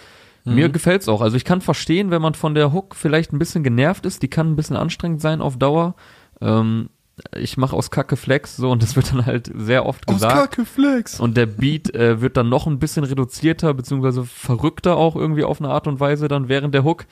mir 0.44 0.68
gefällt's 0.68 1.08
auch. 1.08 1.22
Also 1.22 1.36
ich 1.36 1.44
kann 1.44 1.60
verstehen, 1.60 2.10
wenn 2.10 2.20
man 2.20 2.34
von 2.34 2.54
der 2.54 2.72
Hook 2.72 2.94
vielleicht 2.94 3.32
ein 3.32 3.38
bisschen 3.38 3.64
genervt 3.64 4.04
ist, 4.04 4.22
die 4.22 4.28
kann 4.28 4.52
ein 4.52 4.56
bisschen 4.56 4.76
anstrengend 4.76 5.20
sein 5.20 5.40
auf 5.40 5.56
Dauer. 5.56 5.94
Ähm, 6.40 6.90
ich 7.36 7.56
mache 7.56 7.76
aus 7.76 7.90
Kacke 7.90 8.16
Flex 8.16 8.56
so 8.56 8.70
und 8.70 8.82
das 8.82 8.96
wird 8.96 9.12
dann 9.12 9.24
halt 9.24 9.50
sehr 9.54 9.86
oft 9.86 10.06
gesagt. 10.06 10.56
Flex. 10.66 11.20
Und 11.20 11.36
der 11.36 11.46
Beat 11.46 11.94
äh, 11.94 12.20
wird 12.20 12.36
dann 12.36 12.48
noch 12.48 12.66
ein 12.66 12.78
bisschen 12.78 13.04
reduzierter, 13.04 13.72
beziehungsweise 13.72 14.24
verrückter 14.24 14.96
auch 14.96 15.16
irgendwie 15.16 15.44
auf 15.44 15.60
eine 15.60 15.70
Art 15.70 15.86
und 15.86 16.00
Weise 16.00 16.28
dann 16.28 16.48
während 16.48 16.74
der 16.74 16.84
Hook. 16.84 17.06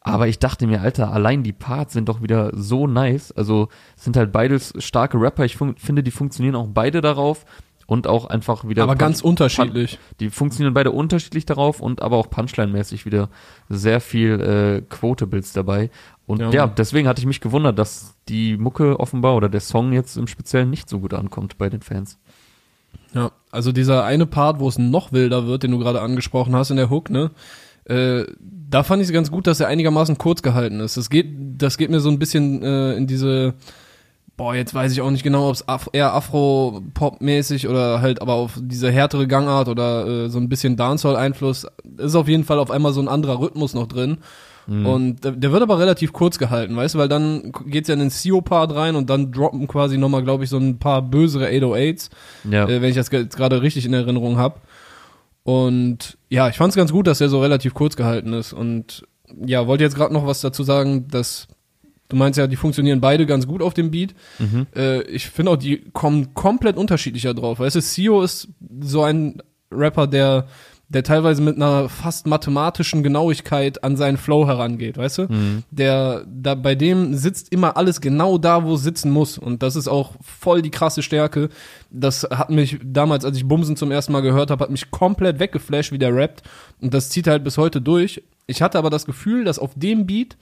Aber 0.00 0.28
ich 0.28 0.38
dachte 0.38 0.66
mir, 0.66 0.80
Alter, 0.80 1.12
allein 1.12 1.42
die 1.42 1.52
Parts 1.52 1.92
sind 1.92 2.08
doch 2.08 2.22
wieder 2.22 2.52
so 2.54 2.86
nice. 2.86 3.32
Also 3.32 3.68
sind 3.96 4.16
halt 4.16 4.32
beides 4.32 4.72
starke 4.78 5.20
Rapper. 5.20 5.44
Ich 5.44 5.56
finde, 5.56 6.02
die 6.02 6.10
funktionieren 6.12 6.54
auch 6.54 6.68
beide 6.68 7.00
darauf 7.00 7.44
und 7.88 8.06
auch 8.06 8.26
einfach 8.26 8.68
wieder. 8.68 8.82
Aber 8.82 8.92
Punch- 8.92 8.98
ganz 9.00 9.20
unterschiedlich. 9.22 9.98
Die 10.20 10.28
funktionieren 10.28 10.74
beide 10.74 10.90
unterschiedlich 10.90 11.46
darauf 11.46 11.80
und 11.80 12.02
aber 12.02 12.18
auch 12.18 12.28
Punchline-mäßig 12.28 13.06
wieder 13.06 13.30
sehr 13.70 14.02
viel 14.02 14.40
äh, 14.40 14.82
Quotables 14.94 15.54
dabei. 15.54 15.90
Und 16.26 16.40
Ja, 16.40 16.50
ja, 16.50 16.66
deswegen 16.66 17.08
hatte 17.08 17.20
ich 17.20 17.26
mich 17.26 17.40
gewundert, 17.40 17.78
dass 17.78 18.14
die 18.28 18.58
Mucke 18.58 19.00
offenbar 19.00 19.34
oder 19.36 19.48
der 19.48 19.60
Song 19.60 19.94
jetzt 19.94 20.18
im 20.18 20.26
Speziellen 20.26 20.68
nicht 20.68 20.86
so 20.90 21.00
gut 21.00 21.14
ankommt 21.14 21.56
bei 21.56 21.70
den 21.70 21.80
Fans. 21.80 22.18
Ja, 23.14 23.32
also 23.50 23.72
dieser 23.72 24.04
eine 24.04 24.26
Part, 24.26 24.60
wo 24.60 24.68
es 24.68 24.76
noch 24.76 25.12
wilder 25.12 25.46
wird, 25.46 25.62
den 25.62 25.70
du 25.70 25.78
gerade 25.78 26.02
angesprochen 26.02 26.54
hast 26.54 26.70
in 26.70 26.76
der 26.76 26.90
Hook, 26.90 27.08
ne? 27.08 27.30
Äh, 27.86 28.26
da 28.38 28.82
fand 28.82 29.00
ich 29.00 29.08
es 29.08 29.14
ganz 29.14 29.30
gut, 29.30 29.46
dass 29.46 29.60
er 29.60 29.68
einigermaßen 29.68 30.18
kurz 30.18 30.42
gehalten 30.42 30.80
ist. 30.80 30.98
Das 30.98 31.08
geht, 31.08 31.26
das 31.56 31.78
geht 31.78 31.88
mir 31.88 32.00
so 32.00 32.10
ein 32.10 32.18
bisschen 32.18 32.62
äh, 32.62 32.92
in 32.96 33.06
diese, 33.06 33.54
boah, 34.38 34.54
jetzt 34.54 34.72
weiß 34.72 34.92
ich 34.92 35.02
auch 35.02 35.10
nicht 35.10 35.24
genau, 35.24 35.48
ob 35.48 35.54
es 35.56 35.68
Af 35.68 35.90
eher 35.92 36.14
Afro-Pop-mäßig 36.14 37.68
oder 37.68 38.00
halt 38.00 38.22
aber 38.22 38.34
auf 38.34 38.52
diese 38.58 38.90
härtere 38.90 39.26
Gangart 39.26 39.68
oder 39.68 40.06
äh, 40.06 40.28
so 40.30 40.38
ein 40.38 40.48
bisschen 40.48 40.76
Dancehall-Einfluss. 40.76 41.66
Ist 41.98 42.14
auf 42.14 42.28
jeden 42.28 42.44
Fall 42.44 42.58
auf 42.58 42.70
einmal 42.70 42.92
so 42.94 43.00
ein 43.00 43.08
anderer 43.08 43.40
Rhythmus 43.40 43.74
noch 43.74 43.86
drin. 43.86 44.18
Und 44.70 45.24
der, 45.24 45.32
der 45.32 45.50
wird 45.50 45.62
aber 45.62 45.78
relativ 45.78 46.12
kurz 46.12 46.36
gehalten, 46.38 46.76
weißt 46.76 46.94
du, 46.94 46.98
weil 46.98 47.08
dann 47.08 47.52
geht's 47.68 47.88
ja 47.88 47.94
in 47.94 48.00
den 48.00 48.10
CEO-Part 48.10 48.74
rein 48.74 48.96
und 48.96 49.08
dann 49.08 49.32
droppen 49.32 49.66
quasi 49.66 49.96
nochmal, 49.96 50.22
glaube 50.22 50.44
ich, 50.44 50.50
so 50.50 50.58
ein 50.58 50.78
paar 50.78 51.00
bösere 51.00 51.48
808s 51.48 52.10
Ja. 52.50 52.68
äh, 52.68 52.82
wenn 52.82 52.90
ich 52.90 52.94
das 52.96 53.10
jetzt 53.10 53.34
gerade 53.34 53.62
richtig 53.62 53.86
in 53.86 53.94
Erinnerung 53.94 54.36
habe. 54.36 54.56
Und 55.42 56.18
ja, 56.28 56.50
ich 56.50 56.56
fand 56.58 56.68
es 56.72 56.76
ganz 56.76 56.92
gut, 56.92 57.06
dass 57.06 57.22
er 57.22 57.30
so 57.30 57.40
relativ 57.40 57.72
kurz 57.72 57.96
gehalten 57.96 58.34
ist. 58.34 58.52
Und 58.52 59.04
ja, 59.46 59.66
wollte 59.66 59.84
jetzt 59.84 59.96
gerade 59.96 60.12
noch 60.12 60.26
was 60.26 60.42
dazu 60.42 60.62
sagen, 60.64 61.08
dass 61.08 61.48
du 62.08 62.16
meinst 62.16 62.38
ja, 62.38 62.46
die 62.46 62.56
funktionieren 62.56 63.00
beide 63.00 63.26
ganz 63.26 63.46
gut 63.46 63.62
auf 63.62 63.74
dem 63.74 63.90
Beat. 63.90 64.14
Mhm. 64.38 64.66
Äh, 64.74 65.02
ich 65.02 65.28
finde 65.28 65.52
auch, 65.52 65.56
die 65.56 65.84
kommen 65.92 66.34
komplett 66.34 66.76
unterschiedlicher 66.76 67.34
drauf. 67.34 67.60
Weißt 67.60 67.76
du, 67.76 67.80
Sio 67.80 68.22
ist 68.22 68.48
so 68.80 69.02
ein 69.02 69.42
Rapper, 69.70 70.06
der 70.06 70.46
der 70.90 71.02
teilweise 71.02 71.42
mit 71.42 71.56
einer 71.56 71.90
fast 71.90 72.26
mathematischen 72.26 73.02
Genauigkeit 73.02 73.84
an 73.84 73.96
seinen 73.96 74.16
Flow 74.16 74.46
herangeht, 74.46 74.96
weißt 74.96 75.18
du? 75.18 75.22
Mhm. 75.24 75.62
Der, 75.70 76.24
da, 76.26 76.54
bei 76.54 76.74
dem 76.74 77.14
sitzt 77.14 77.52
immer 77.52 77.76
alles 77.76 78.00
genau 78.00 78.38
da, 78.38 78.64
wo 78.64 78.74
es 78.74 78.82
sitzen 78.82 79.10
muss. 79.10 79.36
Und 79.36 79.62
das 79.62 79.76
ist 79.76 79.86
auch 79.86 80.12
voll 80.22 80.62
die 80.62 80.70
krasse 80.70 81.02
Stärke. 81.02 81.50
Das 81.90 82.22
hat 82.22 82.48
mich 82.48 82.78
damals, 82.82 83.26
als 83.26 83.36
ich 83.36 83.46
Bumsen 83.46 83.76
zum 83.76 83.90
ersten 83.90 84.12
Mal 84.12 84.22
gehört 84.22 84.50
habe, 84.50 84.64
hat 84.64 84.70
mich 84.70 84.90
komplett 84.90 85.38
weggeflasht, 85.38 85.92
wie 85.92 85.98
der 85.98 86.14
rappt. 86.14 86.42
Und 86.80 86.94
das 86.94 87.10
zieht 87.10 87.26
halt 87.26 87.44
bis 87.44 87.58
heute 87.58 87.82
durch. 87.82 88.22
Ich 88.46 88.62
hatte 88.62 88.78
aber 88.78 88.88
das 88.88 89.04
Gefühl, 89.04 89.44
dass 89.44 89.58
auf 89.58 89.72
dem 89.76 90.06
Beat, 90.06 90.38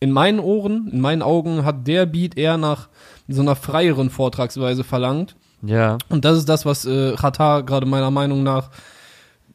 in 0.00 0.12
meinen 0.12 0.38
Ohren, 0.38 0.88
in 0.92 1.00
meinen 1.00 1.22
Augen, 1.22 1.64
hat 1.64 1.86
der 1.86 2.06
Beat 2.06 2.36
eher 2.36 2.56
nach 2.56 2.88
so 3.26 3.42
einer 3.42 3.56
freieren 3.56 4.10
Vortragsweise 4.10 4.84
verlangt. 4.84 5.36
Ja. 5.62 5.98
Und 6.08 6.24
das 6.24 6.38
ist 6.38 6.48
das, 6.48 6.64
was 6.64 6.84
äh, 6.84 7.14
Qatar 7.14 7.64
gerade 7.64 7.86
meiner 7.86 8.10
Meinung 8.10 8.42
nach 8.42 8.70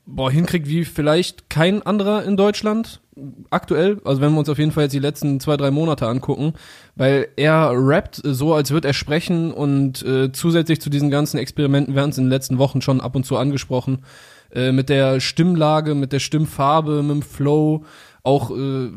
boah, 0.05 0.31
hinkriegt 0.31 0.67
wie 0.67 0.85
vielleicht 0.85 1.49
kein 1.49 1.81
anderer 1.81 2.23
in 2.23 2.37
Deutschland 2.37 3.01
aktuell. 3.49 4.01
Also 4.05 4.21
wenn 4.21 4.33
wir 4.33 4.39
uns 4.39 4.49
auf 4.49 4.57
jeden 4.57 4.71
Fall 4.71 4.83
jetzt 4.83 4.93
die 4.93 4.99
letzten 4.99 5.39
zwei, 5.39 5.55
drei 5.55 5.71
Monate 5.71 6.07
angucken, 6.07 6.53
weil 6.95 7.27
er 7.35 7.71
rappt 7.73 8.21
so, 8.23 8.53
als 8.53 8.71
würde 8.71 8.87
er 8.87 8.93
sprechen 8.93 9.51
und 9.51 10.03
äh, 10.03 10.31
zusätzlich 10.31 10.81
zu 10.81 10.89
diesen 10.89 11.11
ganzen 11.11 11.37
Experimenten, 11.37 11.93
wir 11.93 12.01
haben 12.01 12.09
es 12.09 12.17
in 12.17 12.25
den 12.25 12.31
letzten 12.31 12.57
Wochen 12.57 12.81
schon 12.81 13.01
ab 13.01 13.15
und 13.15 13.25
zu 13.25 13.37
angesprochen, 13.37 13.99
äh, 14.51 14.71
mit 14.71 14.89
der 14.89 15.19
Stimmlage, 15.19 15.95
mit 15.95 16.11
der 16.11 16.19
Stimmfarbe, 16.19 17.03
mit 17.03 17.11
dem 17.11 17.21
Flow, 17.21 17.85
auch 18.23 18.51
äh, 18.51 18.89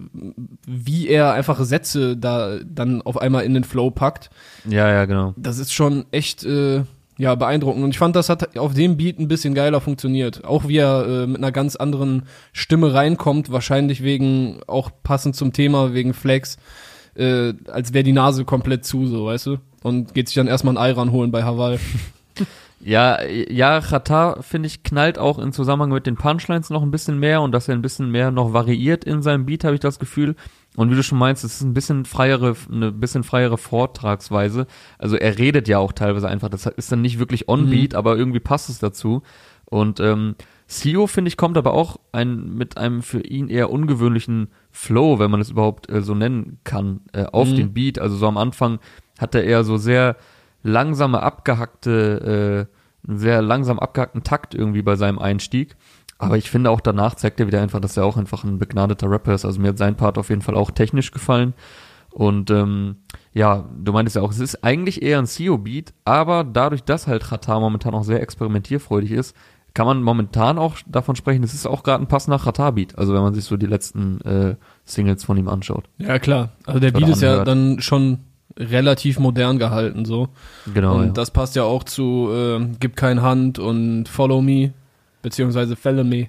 wie 0.67 1.09
er 1.09 1.33
einfach 1.33 1.63
Sätze 1.65 2.17
da 2.17 2.59
dann 2.65 3.03
auf 3.03 3.21
einmal 3.21 3.45
in 3.45 3.55
den 3.55 3.65
Flow 3.65 3.91
packt. 3.91 4.31
Ja, 4.69 4.89
ja, 4.89 5.05
genau. 5.05 5.35
das 5.37 5.59
ist 5.59 5.73
schon 5.73 6.07
echt 6.13 6.45
äh, 6.45 6.85
ja 7.19 7.35
beeindruckend. 7.35 7.83
Und 7.83 7.91
ich 7.91 7.99
fand 7.99 8.15
das 8.15 8.29
hat 8.29 8.57
auf 8.57 8.75
dem 8.75 8.97
Beat 8.97 9.19
ein 9.19 9.29
bisschen 9.29 9.55
geiler 9.55 9.81
funktioniert. 9.81 10.45
Auch 10.45 10.69
wie 10.69 10.79
er 10.79 11.07
äh, 11.07 11.27
mit 11.27 11.39
einer 11.39 11.53
ganz 11.53 11.77
anderen 11.77 12.23
Stimme 12.53 12.95
reinkommt 12.95 13.51
wahrscheinlich 13.51 14.03
wegen 14.03 14.61
auch 14.67 14.91
passend 15.03 15.35
zum 15.35 15.53
Thema 15.53 15.93
wegen 15.93 16.15
Flex 16.15 16.57
äh, 17.17 17.55
als 17.69 17.93
wäre 17.93 18.05
die 18.05 18.13
Nase 18.13 18.45
komplett 18.45 18.85
zu 18.85 19.07
so 19.07 19.27
weißt 19.27 19.47
du? 19.47 19.57
Und 19.83 20.15
geht 20.15 20.29
sich 20.29 20.35
dann 20.35 20.47
erstmal 20.47 20.75
ein 20.77 20.83
Ei 20.83 20.93
ranholen 20.93 21.31
bei 21.31 21.45
Haval 21.45 21.79
Ja, 22.87 23.21
ja, 23.25 23.81
Chata, 23.81 24.43
finde 24.43 24.69
ich, 24.69 24.85
knallt 24.85 25.19
auch 25.19 25.41
im 25.41 25.51
Zusammenhang 25.51 25.91
mit 25.91 26.07
den 26.07 26.15
Punchlines 26.15 26.71
noch 26.71 26.83
ein 26.83 26.93
bisschen 26.93 27.19
mehr 27.19 27.43
und 27.43 27.51
dass 27.51 27.67
er 27.67 27.75
ein 27.75 27.83
bisschen 27.83 28.13
mehr 28.13 28.31
noch 28.31 28.53
variiert 28.53 29.03
in 29.05 29.23
seinem 29.23 29.45
Beat, 29.45 29.65
habe 29.65 29.75
ich 29.75 29.81
das 29.81 29.99
Gefühl. 29.99 30.37
Und 30.77 30.93
wie 30.93 30.95
du 30.95 31.03
schon 31.03 31.19
meinst, 31.19 31.43
es 31.43 31.55
ist 31.57 31.63
ein 31.63 31.75
bisschen 31.75 32.05
freiere, 32.05 32.55
eine 32.71 32.93
bisschen 32.93 33.25
freiere 33.25 33.59
Vortragsweise. 33.59 34.69
Also 34.99 35.17
er 35.17 35.37
redet 35.37 35.67
ja 35.67 35.79
auch 35.79 35.91
teilweise 35.93 36.29
einfach. 36.29 36.49
Das 36.49 36.67
ist 36.67 36.93
dann 36.93 37.01
nicht 37.03 37.19
wirklich 37.19 37.49
on 37.49 37.69
Beat, 37.71 37.97
aber 37.97 38.17
irgendwie 38.17 38.39
passt 38.41 38.69
es 38.71 38.79
dazu. 38.79 39.23
Und 39.65 39.99
ähm, 39.99 40.37
Sio, 40.69 41.09
finde 41.09 41.29
ich, 41.29 41.37
kommt 41.37 41.59
aber 41.59 41.75
auch 41.75 41.97
ein, 42.13 42.55
mit 42.55 42.77
einem 42.79 43.03
für 43.03 43.21
ihn 43.21 43.49
eher 43.49 43.71
ungewöhnlichen 43.71 44.47
Flow, 44.71 45.19
wenn 45.19 45.31
man 45.33 45.41
es 45.41 45.51
überhaupt 45.51 45.91
äh, 45.91 46.03
so 46.03 46.15
nennen 46.15 46.61
kann, 46.63 47.01
äh, 47.13 47.25
auf 47.25 47.49
Mhm. 47.49 47.57
den 47.57 47.73
Beat. 47.73 47.99
Also 47.99 48.15
so 48.17 48.29
am 48.29 48.37
Anfang 48.37 48.79
hat 49.19 49.35
er 49.35 49.43
eher 49.43 49.65
so 49.65 49.77
sehr 49.77 50.15
langsame, 50.63 51.23
abgehackte, 51.23 52.69
äh, 52.69 52.76
sehr 53.07 53.43
langsam 53.43 53.79
abgehackten 53.79 54.23
Takt 54.23 54.55
irgendwie 54.55 54.83
bei 54.83 54.97
seinem 54.97 55.19
Einstieg. 55.19 55.77
Aber 56.19 56.37
ich 56.37 56.51
finde 56.51 56.71
auch 56.71 56.81
danach 56.81 57.15
zeigt 57.15 57.41
er 57.41 57.47
wieder 57.47 57.61
einfach, 57.61 57.81
dass 57.81 57.97
er 57.97 58.05
auch 58.05 58.17
einfach 58.17 58.43
ein 58.45 58.59
begnadeter 58.59 59.11
Rapper 59.11 59.35
ist. 59.35 59.45
Also 59.45 59.61
mir 59.61 59.69
hat 59.69 59.79
sein 59.79 59.97
Part 59.97 60.17
auf 60.19 60.31
jeden 60.31 60.43
Fall 60.43 60.55
auch 60.55 60.71
technisch 60.71 61.11
gefallen. 61.11 61.53
Und 62.11 62.51
ähm, 62.51 62.97
ja, 63.35 63.69
du 63.79 63.93
meintest 63.93 64.17
ja 64.17 64.23
auch, 64.23 64.31
es 64.31 64.41
ist 64.41 64.65
eigentlich 64.65 65.03
eher 65.03 65.19
ein 65.19 65.27
CEO-Beat, 65.27 65.93
aber 66.07 66.45
dadurch, 66.45 66.83
dass 66.83 67.07
halt 67.07 67.25
Qatar 67.25 67.61
momentan 67.61 67.93
auch 67.93 68.05
sehr 68.05 68.23
experimentierfreudig 68.23 69.13
ist, 69.13 69.37
kann 69.75 69.87
man 69.87 70.03
momentan 70.03 70.57
auch 70.57 70.77
davon 70.87 71.17
sprechen, 71.17 71.45
es 71.45 71.53
ist 71.53 71.67
auch 71.67 71.83
gerade 71.83 72.03
ein 72.03 72.09
passender 72.09 72.39
Qatar-Beat. 72.39 72.97
Also 72.97 73.13
wenn 73.13 73.21
man 73.21 73.35
sich 73.35 73.45
so 73.45 73.59
die 73.59 73.67
letzten 73.67 74.23
äh, 74.23 74.57
Singles 74.85 75.25
von 75.25 75.37
ihm 75.37 75.49
anschaut. 75.49 75.91
ja 75.99 76.19
klar 76.19 76.53
also 76.65 76.81
der 76.81 76.93
Beat 76.93 77.11
ist 77.11 77.21
ja 77.21 77.45
dann 77.45 77.81
schon 77.81 78.21
relativ 78.59 79.19
modern 79.19 79.59
gehalten 79.59 80.05
so 80.05 80.29
Genau. 80.73 80.97
und 80.97 81.07
ja. 81.07 81.13
das 81.13 81.31
passt 81.31 81.57
ja 81.57 81.63
auch 81.65 81.85
zu 81.85 82.31
äh, 82.33 82.67
Gib 82.81 82.97
kein 82.97 83.23
Hand 83.23 83.59
und 83.59 84.09
Follow 84.09 84.41
Me 84.43 84.73
beziehungsweise 85.23 85.77
Follow 85.77 86.05
Me 86.05 86.29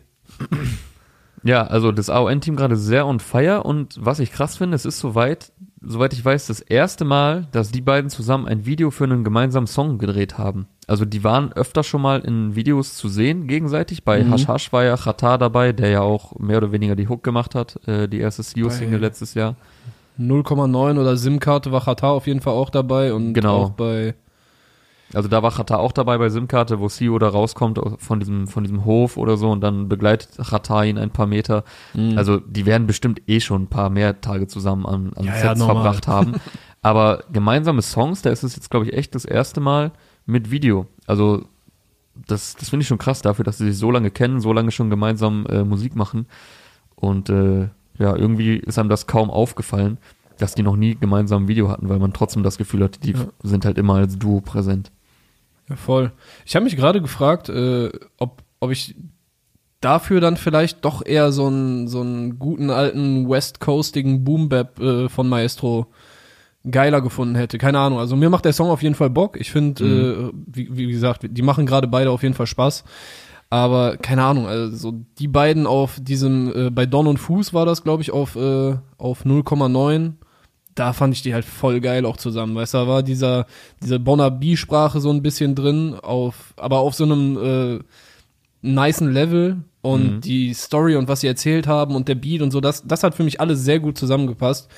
Ja, 1.43 1.63
also 1.65 1.91
das 1.91 2.10
AON-Team 2.10 2.55
gerade 2.55 2.75
sehr 2.75 3.05
on 3.07 3.19
fire 3.19 3.63
und 3.63 3.96
was 4.00 4.19
ich 4.19 4.31
krass 4.31 4.57
finde, 4.57 4.75
es 4.75 4.86
ist 4.86 5.00
soweit, 5.00 5.51
soweit 5.81 6.12
ich 6.13 6.25
weiß, 6.25 6.48
das 6.48 6.60
erste 6.60 7.05
Mal, 7.05 7.48
dass 7.51 7.72
die 7.72 7.79
beiden 7.81 8.10
zusammen 8.10 8.48
ein 8.48 8.65
Video 8.65 8.91
für 8.91 9.05
einen 9.05 9.24
gemeinsamen 9.24 9.67
Song 9.67 9.98
gedreht 9.98 10.38
haben. 10.38 10.67
Also 10.88 11.05
die 11.05 11.24
waren 11.24 11.53
öfter 11.53 11.84
schon 11.84 12.01
mal 12.01 12.19
in 12.22 12.55
Videos 12.55 12.96
zu 12.96 13.07
sehen 13.07 13.48
gegenseitig. 13.48 14.03
Bei 14.03 14.22
Mhm. 14.24 14.31
Hash 14.34 14.48
Hash 14.48 14.74
war 14.74 14.84
ja 14.84 14.98
Chata 14.98 15.38
dabei, 15.38 15.72
der 15.74 15.89
ja 15.89 16.01
auch 16.01 16.38
mehr 16.39 16.57
oder 16.57 16.72
weniger 16.72 16.96
die 16.96 17.07
Hook 17.07 17.24
gemacht 17.24 17.55
hat, 17.55 17.79
äh, 17.88 18.10
die 18.10 18.19
erste 18.19 18.43
CEO-Single 18.43 19.00
letztes 19.00 19.34
Jahr. 19.34 19.55
0,9 20.19 21.00
oder 21.00 21.15
SIM-Karte 21.17 21.71
war 21.71 21.81
Qatar 21.83 22.12
auf 22.12 22.27
jeden 22.27 22.41
Fall 22.41 22.53
auch 22.53 22.69
dabei 22.69 23.13
und 23.13 23.33
Genau. 23.33 23.63
auch 23.63 23.69
bei 23.71 24.15
Also 25.13 25.29
da 25.29 25.41
war 25.41 25.51
Chata 25.51 25.77
auch 25.77 25.91
dabei 25.93 26.17
bei 26.17 26.27
SIM-Karte, 26.29 26.79
wo 26.79 26.88
CEO 26.89 27.17
da 27.19 27.29
rauskommt 27.29 27.79
von 27.97 28.19
diesem, 28.19 28.47
von 28.47 28.63
diesem 28.63 28.83
Hof 28.83 29.15
oder 29.15 29.38
so 29.38 29.50
und 29.51 29.62
dann 29.62 29.88
begleitet 29.88 30.29
Chata 30.43 30.83
ihn 30.83 30.97
ein 30.97 31.12
paar 31.12 31.27
Meter. 31.27 31.63
Mhm. 31.93 32.17
Also 32.17 32.39
die 32.39 32.65
werden 32.65 32.88
bestimmt 32.88 33.21
eh 33.27 33.39
schon 33.39 33.63
ein 33.63 33.67
paar 33.67 33.89
mehr 33.89 34.19
Tage 34.19 34.47
zusammen 34.47 34.86
an, 34.86 35.13
an 35.15 35.25
Ja, 35.25 35.31
ja, 35.33 35.39
Sets 35.39 35.59
normal. 35.59 35.75
verbracht 35.83 36.07
haben. 36.07 36.33
Aber 36.81 37.24
gemeinsame 37.31 37.81
Songs, 37.81 38.21
da 38.21 38.29
ist 38.31 38.43
es 38.43 38.55
jetzt, 38.55 38.69
glaube 38.69 38.86
ich, 38.86 38.93
echt 38.93 39.15
das 39.15 39.24
erste 39.25 39.59
Mal 39.62 39.91
mit 40.25 40.51
Video. 40.51 40.88
Also 41.05 41.45
das, 42.27 42.55
das 42.55 42.69
finde 42.69 42.81
ich 42.81 42.88
schon 42.88 42.97
krass 42.97 43.21
dafür, 43.21 43.45
dass 43.45 43.57
sie 43.59 43.67
sich 43.67 43.77
so 43.77 43.91
lange 43.91 44.12
kennen, 44.12 44.41
so 44.41 44.51
lange 44.51 44.71
schon 44.71 44.89
gemeinsam 44.89 45.45
äh, 45.50 45.63
Musik 45.63 45.95
machen. 45.95 46.25
Und 46.95 47.29
äh, 47.29 47.69
ja, 47.99 48.15
irgendwie 48.15 48.55
ist 48.57 48.77
einem 48.79 48.89
das 48.89 49.07
kaum 49.07 49.29
aufgefallen, 49.29 49.97
dass 50.37 50.53
die 50.55 50.63
noch 50.63 50.75
nie 50.75 50.95
gemeinsam 50.95 51.43
ein 51.43 51.47
Video 51.47 51.69
hatten, 51.69 51.89
weil 51.89 51.99
man 51.99 52.13
trotzdem 52.13 52.43
das 52.43 52.57
Gefühl 52.57 52.83
hat, 52.83 53.03
die 53.03 53.11
Ja. 53.13 53.25
sind 53.43 53.65
halt 53.65 53.77
immer 53.77 53.95
als 53.95 54.17
Duo 54.19 54.41
präsent. 54.41 54.91
Ja, 55.69 55.75
voll. 55.75 56.11
Ich 56.45 56.55
habe 56.55 56.63
mich 56.65 56.75
gerade 56.75 57.01
gefragt, 57.01 57.49
äh, 57.49 57.89
ob, 58.17 58.43
ob 58.59 58.71
ich 58.71 58.95
dafür 59.81 60.21
dann 60.21 60.37
vielleicht 60.37 60.85
doch 60.85 61.05
eher 61.05 61.31
so 61.31 61.47
einen 61.47 61.87
so 61.87 62.01
einen 62.01 62.39
guten 62.39 62.69
alten 62.69 63.29
West 63.29 63.59
Coastigen 63.59 64.23
Boom 64.23 64.49
Bap 64.49 64.79
äh, 64.79 65.07
von 65.09 65.27
Maestro 65.29 65.87
geiler 66.69 67.01
gefunden 67.01 67.35
hätte. 67.35 67.57
Keine 67.57 67.79
Ahnung. 67.79 67.99
Also 67.99 68.15
mir 68.15 68.29
macht 68.29 68.45
der 68.45 68.53
Song 68.53 68.69
auf 68.69 68.81
jeden 68.83 68.95
Fall 68.95 69.09
Bock. 69.09 69.39
Ich 69.39 69.51
finde, 69.51 70.31
äh, 70.33 70.37
wie, 70.47 70.75
wie 70.75 70.87
gesagt, 70.91 71.25
die 71.29 71.41
machen 71.41 71.65
gerade 71.65 71.87
beide 71.87 72.11
auf 72.11 72.23
jeden 72.23 72.33
Fall 72.35 72.47
Spaß. 72.47 72.83
Aber 73.49 73.97
keine 73.97 74.23
Ahnung, 74.23 74.45
also 74.47 74.75
so 74.75 74.99
die 75.19 75.27
beiden 75.29 75.67
auf 75.67 75.99
diesem, 76.01 76.53
äh, 76.53 76.69
bei 76.69 76.85
Don 76.85 77.07
und 77.07 77.17
Fuß 77.17 77.53
war 77.53 77.65
das, 77.65 77.83
glaube 77.83 78.01
ich, 78.01 78.11
auf, 78.11 78.35
äh, 78.35 78.75
auf 78.97 79.25
0,9 79.25 80.13
da 80.75 80.93
fand 80.93 81.13
ich 81.15 81.23
die 81.23 81.33
halt 81.33 81.45
voll 81.45 81.81
geil 81.81 82.05
auch 82.05 82.17
zusammen. 82.17 82.55
Weißt 82.55 82.73
du, 82.75 82.77
da 82.77 82.87
war 82.87 83.03
dieser, 83.03 83.47
diese 83.81 83.99
Bonner 83.99 84.29
B-Sprache 84.29 84.99
so 84.99 85.09
ein 85.09 85.23
bisschen 85.23 85.55
drin, 85.55 85.95
auf, 85.95 86.53
aber 86.55 86.77
auf 86.79 86.93
so 86.93 87.03
einem 87.03 87.37
äh, 87.37 87.79
nicen 88.61 89.11
Level 89.11 89.63
und 89.81 90.15
Mhm. 90.17 90.21
die 90.21 90.53
Story 90.53 90.95
und 90.95 91.07
was 91.07 91.21
sie 91.21 91.27
erzählt 91.27 91.65
haben 91.65 91.95
und 91.95 92.07
der 92.07 92.15
Beat 92.15 92.41
und 92.41 92.51
so, 92.51 92.61
das, 92.61 92.85
das 92.85 93.03
hat 93.03 93.15
für 93.15 93.23
mich 93.23 93.41
alles 93.41 93.63
sehr 93.63 93.79
gut 93.79 93.97
zusammengepasst. 93.97 94.69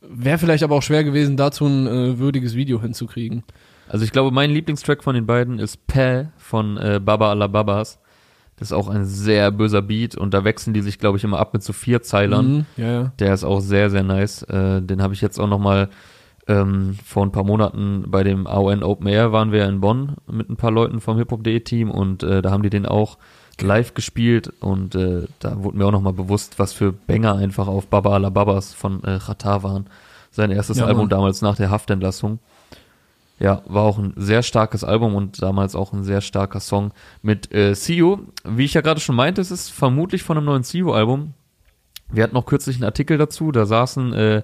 Wäre 0.00 0.38
vielleicht 0.38 0.62
aber 0.62 0.76
auch 0.76 0.82
schwer 0.82 1.02
gewesen, 1.02 1.36
dazu 1.36 1.66
ein 1.66 1.86
äh, 1.86 2.18
würdiges 2.18 2.54
Video 2.54 2.80
hinzukriegen. 2.80 3.42
Also 3.88 4.04
ich 4.04 4.12
glaube, 4.12 4.30
mein 4.30 4.50
Lieblingstrack 4.50 5.02
von 5.02 5.14
den 5.14 5.26
beiden 5.26 5.58
ist 5.58 5.86
Pä 5.86 6.28
von 6.36 6.76
äh, 6.76 7.00
Baba 7.02 7.30
Alla 7.30 7.46
Babas. 7.46 7.98
Das 8.56 8.68
ist 8.68 8.72
auch 8.72 8.88
ein 8.88 9.04
sehr 9.04 9.52
böser 9.52 9.82
Beat 9.82 10.16
und 10.16 10.34
da 10.34 10.42
wechseln 10.44 10.74
die 10.74 10.80
sich, 10.80 10.98
glaube 10.98 11.16
ich, 11.16 11.24
immer 11.24 11.38
ab 11.38 11.52
mit 11.52 11.62
so 11.62 11.72
vier 11.72 12.02
Zeilern. 12.02 12.52
Mhm, 12.52 12.66
ja, 12.76 12.92
ja. 12.92 13.12
Der 13.20 13.32
ist 13.32 13.44
auch 13.44 13.60
sehr, 13.60 13.88
sehr 13.88 14.02
nice. 14.02 14.42
Äh, 14.42 14.82
den 14.82 15.00
habe 15.00 15.14
ich 15.14 15.20
jetzt 15.20 15.38
auch 15.38 15.46
noch 15.46 15.60
mal 15.60 15.88
ähm, 16.48 16.96
vor 17.04 17.24
ein 17.24 17.30
paar 17.30 17.44
Monaten 17.44 18.04
bei 18.08 18.24
dem 18.24 18.46
AON 18.46 18.82
Open 18.82 19.06
Air 19.06 19.32
waren 19.32 19.52
wir 19.52 19.66
in 19.66 19.80
Bonn 19.80 20.16
mit 20.30 20.48
ein 20.50 20.56
paar 20.56 20.70
Leuten 20.70 21.00
vom 21.00 21.16
hiphop.de 21.18 21.60
Team 21.60 21.90
und 21.90 22.22
äh, 22.22 22.42
da 22.42 22.50
haben 22.50 22.62
die 22.62 22.70
den 22.70 22.86
auch 22.86 23.18
live 23.60 23.94
gespielt 23.94 24.52
und 24.60 24.94
äh, 24.94 25.26
da 25.40 25.62
wurde 25.62 25.76
mir 25.76 25.86
auch 25.86 25.92
noch 25.92 26.00
mal 26.00 26.12
bewusst, 26.12 26.58
was 26.58 26.72
für 26.72 26.92
Banger 26.92 27.34
einfach 27.34 27.68
auf 27.68 27.86
Baba 27.86 28.14
Alla 28.14 28.30
Babas 28.30 28.72
von 28.72 29.04
äh, 29.04 29.18
Chata 29.18 29.62
waren. 29.62 29.86
Sein 30.30 30.50
erstes 30.50 30.78
Ja, 30.78 30.86
Album 30.86 31.08
damals 31.08 31.42
nach 31.42 31.56
der 31.56 31.70
Haftentlassung. 31.70 32.38
Ja, 33.40 33.62
war 33.66 33.84
auch 33.84 33.98
ein 33.98 34.12
sehr 34.16 34.42
starkes 34.42 34.82
Album 34.82 35.14
und 35.14 35.40
damals 35.42 35.76
auch 35.76 35.92
ein 35.92 36.02
sehr 36.02 36.20
starker 36.20 36.60
Song 36.60 36.92
mit 37.22 37.52
äh, 37.54 37.74
CEO. 37.74 38.20
Wie 38.44 38.64
ich 38.64 38.74
ja 38.74 38.80
gerade 38.80 39.00
schon 39.00 39.14
meinte, 39.16 39.40
es 39.40 39.50
ist 39.52 39.70
vermutlich 39.70 40.22
von 40.24 40.36
einem 40.36 40.46
neuen 40.46 40.64
CEO-Album. 40.64 41.34
Wir 42.10 42.24
hatten 42.24 42.34
noch 42.34 42.46
kürzlich 42.46 42.76
einen 42.76 42.84
Artikel 42.84 43.16
dazu, 43.18 43.52
da 43.52 43.66
saßen 43.66 44.12
äh, 44.14 44.42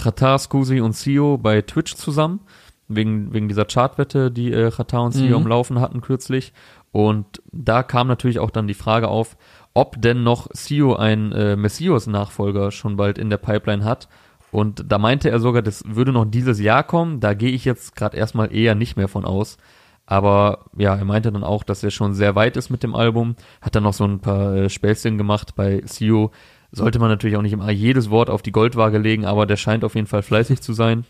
Chata, 0.00 0.38
Scusi 0.38 0.80
und 0.80 0.92
CEO 0.92 1.38
bei 1.38 1.62
Twitch 1.62 1.94
zusammen, 1.96 2.40
wegen, 2.88 3.32
wegen 3.32 3.48
dieser 3.48 3.64
Chartwette, 3.64 4.30
die 4.30 4.52
äh, 4.52 4.70
Chata 4.70 4.98
und 4.98 5.12
CEO 5.12 5.38
Mhm. 5.38 5.44
am 5.44 5.46
Laufen 5.48 5.80
hatten 5.80 6.00
kürzlich. 6.02 6.52
Und 6.92 7.42
da 7.52 7.82
kam 7.82 8.06
natürlich 8.06 8.38
auch 8.38 8.50
dann 8.50 8.68
die 8.68 8.74
Frage 8.74 9.08
auf, 9.08 9.36
ob 9.74 10.00
denn 10.00 10.22
noch 10.22 10.48
CEO 10.52 10.94
ein 10.94 11.32
äh, 11.32 11.56
Messias-Nachfolger 11.56 12.70
schon 12.70 12.96
bald 12.96 13.18
in 13.18 13.28
der 13.28 13.36
Pipeline 13.38 13.84
hat. 13.84 14.08
Und 14.56 14.90
da 14.90 14.96
meinte 14.96 15.28
er 15.28 15.38
sogar, 15.38 15.60
das 15.60 15.84
würde 15.86 16.12
noch 16.12 16.24
dieses 16.24 16.58
Jahr 16.58 16.82
kommen. 16.82 17.20
Da 17.20 17.34
gehe 17.34 17.50
ich 17.50 17.66
jetzt 17.66 17.94
gerade 17.94 18.16
erstmal 18.16 18.54
eher 18.54 18.74
nicht 18.74 18.96
mehr 18.96 19.06
von 19.06 19.26
aus. 19.26 19.58
Aber 20.06 20.64
ja, 20.78 20.96
er 20.96 21.04
meinte 21.04 21.30
dann 21.30 21.44
auch, 21.44 21.62
dass 21.62 21.84
er 21.84 21.90
schon 21.90 22.14
sehr 22.14 22.34
weit 22.36 22.56
ist 22.56 22.70
mit 22.70 22.82
dem 22.82 22.94
Album. 22.94 23.36
Hat 23.60 23.74
dann 23.74 23.82
noch 23.82 23.92
so 23.92 24.04
ein 24.04 24.20
paar 24.20 24.54
äh, 24.54 24.70
Späßchen 24.70 25.18
gemacht 25.18 25.56
bei 25.56 25.82
CEO. 25.84 26.30
Sollte 26.72 26.98
man 26.98 27.10
natürlich 27.10 27.36
auch 27.36 27.42
nicht 27.42 27.52
immer 27.52 27.70
jedes 27.70 28.08
Wort 28.08 28.30
auf 28.30 28.40
die 28.40 28.50
Goldwaage 28.50 28.96
legen, 28.96 29.26
aber 29.26 29.44
der 29.44 29.58
scheint 29.58 29.84
auf 29.84 29.94
jeden 29.94 30.06
Fall 30.06 30.22
fleißig 30.22 30.62
zu 30.62 30.72
sein. 30.72 31.04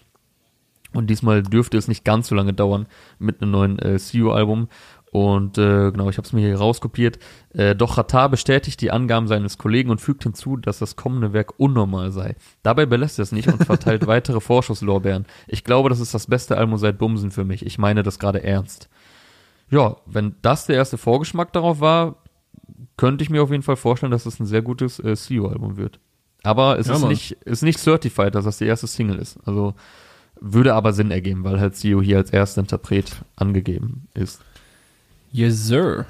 Und 0.92 1.06
diesmal 1.06 1.44
dürfte 1.44 1.78
es 1.78 1.86
nicht 1.86 2.04
ganz 2.04 2.26
so 2.26 2.34
lange 2.34 2.52
dauern 2.52 2.88
mit 3.20 3.40
einem 3.40 3.52
neuen 3.52 3.78
äh, 3.78 3.96
CEO-Album. 3.96 4.66
Und 5.16 5.56
äh, 5.56 5.92
genau, 5.92 6.10
ich 6.10 6.18
habe 6.18 6.26
es 6.26 6.34
mir 6.34 6.42
hier 6.46 6.58
rauskopiert. 6.58 7.18
Äh, 7.54 7.74
doch 7.74 7.96
Ratar 7.96 8.28
bestätigt 8.28 8.82
die 8.82 8.90
Angaben 8.90 9.28
seines 9.28 9.56
Kollegen 9.56 9.88
und 9.88 9.98
fügt 9.98 10.24
hinzu, 10.24 10.58
dass 10.58 10.78
das 10.78 10.94
kommende 10.94 11.32
Werk 11.32 11.54
unnormal 11.56 12.12
sei. 12.12 12.36
Dabei 12.62 12.84
belässt 12.84 13.18
er 13.18 13.22
es 13.22 13.32
nicht 13.32 13.48
und 13.48 13.64
verteilt 13.64 14.06
weitere 14.06 14.40
Vorschusslorbeeren. 14.40 15.24
Ich 15.46 15.64
glaube, 15.64 15.88
das 15.88 16.00
ist 16.00 16.12
das 16.12 16.26
beste 16.26 16.58
Album 16.58 16.76
seit 16.76 16.98
Bumsen 16.98 17.30
für 17.30 17.44
mich. 17.46 17.64
Ich 17.64 17.78
meine 17.78 18.02
das 18.02 18.18
gerade 18.18 18.42
ernst. 18.44 18.90
Ja, 19.70 19.96
wenn 20.04 20.34
das 20.42 20.66
der 20.66 20.76
erste 20.76 20.98
Vorgeschmack 20.98 21.50
darauf 21.54 21.80
war, 21.80 22.16
könnte 22.98 23.24
ich 23.24 23.30
mir 23.30 23.42
auf 23.42 23.50
jeden 23.50 23.62
Fall 23.62 23.76
vorstellen, 23.76 24.12
dass 24.12 24.26
es 24.26 24.38
ein 24.38 24.44
sehr 24.44 24.60
gutes 24.60 24.98
äh, 24.98 25.16
CEO-Album 25.16 25.78
wird. 25.78 25.98
Aber 26.42 26.78
es 26.78 26.88
Ja, 26.88 26.92
ist 26.92 27.00
Mann. 27.00 27.08
nicht, 27.08 27.32
ist 27.46 27.62
nicht 27.62 27.78
certified, 27.78 28.34
dass 28.34 28.44
das 28.44 28.58
die 28.58 28.66
erste 28.66 28.86
Single 28.86 29.16
ist. 29.18 29.38
Also 29.46 29.72
würde 30.38 30.74
aber 30.74 30.92
Sinn 30.92 31.10
ergeben, 31.10 31.42
weil 31.42 31.58
halt 31.58 31.74
CEO 31.74 32.02
hier 32.02 32.18
als 32.18 32.28
erster 32.32 32.60
Interpret 32.60 33.22
angegeben 33.36 34.08
ist. 34.12 34.42
Yes, 35.36 35.66
sir. 35.66 36.06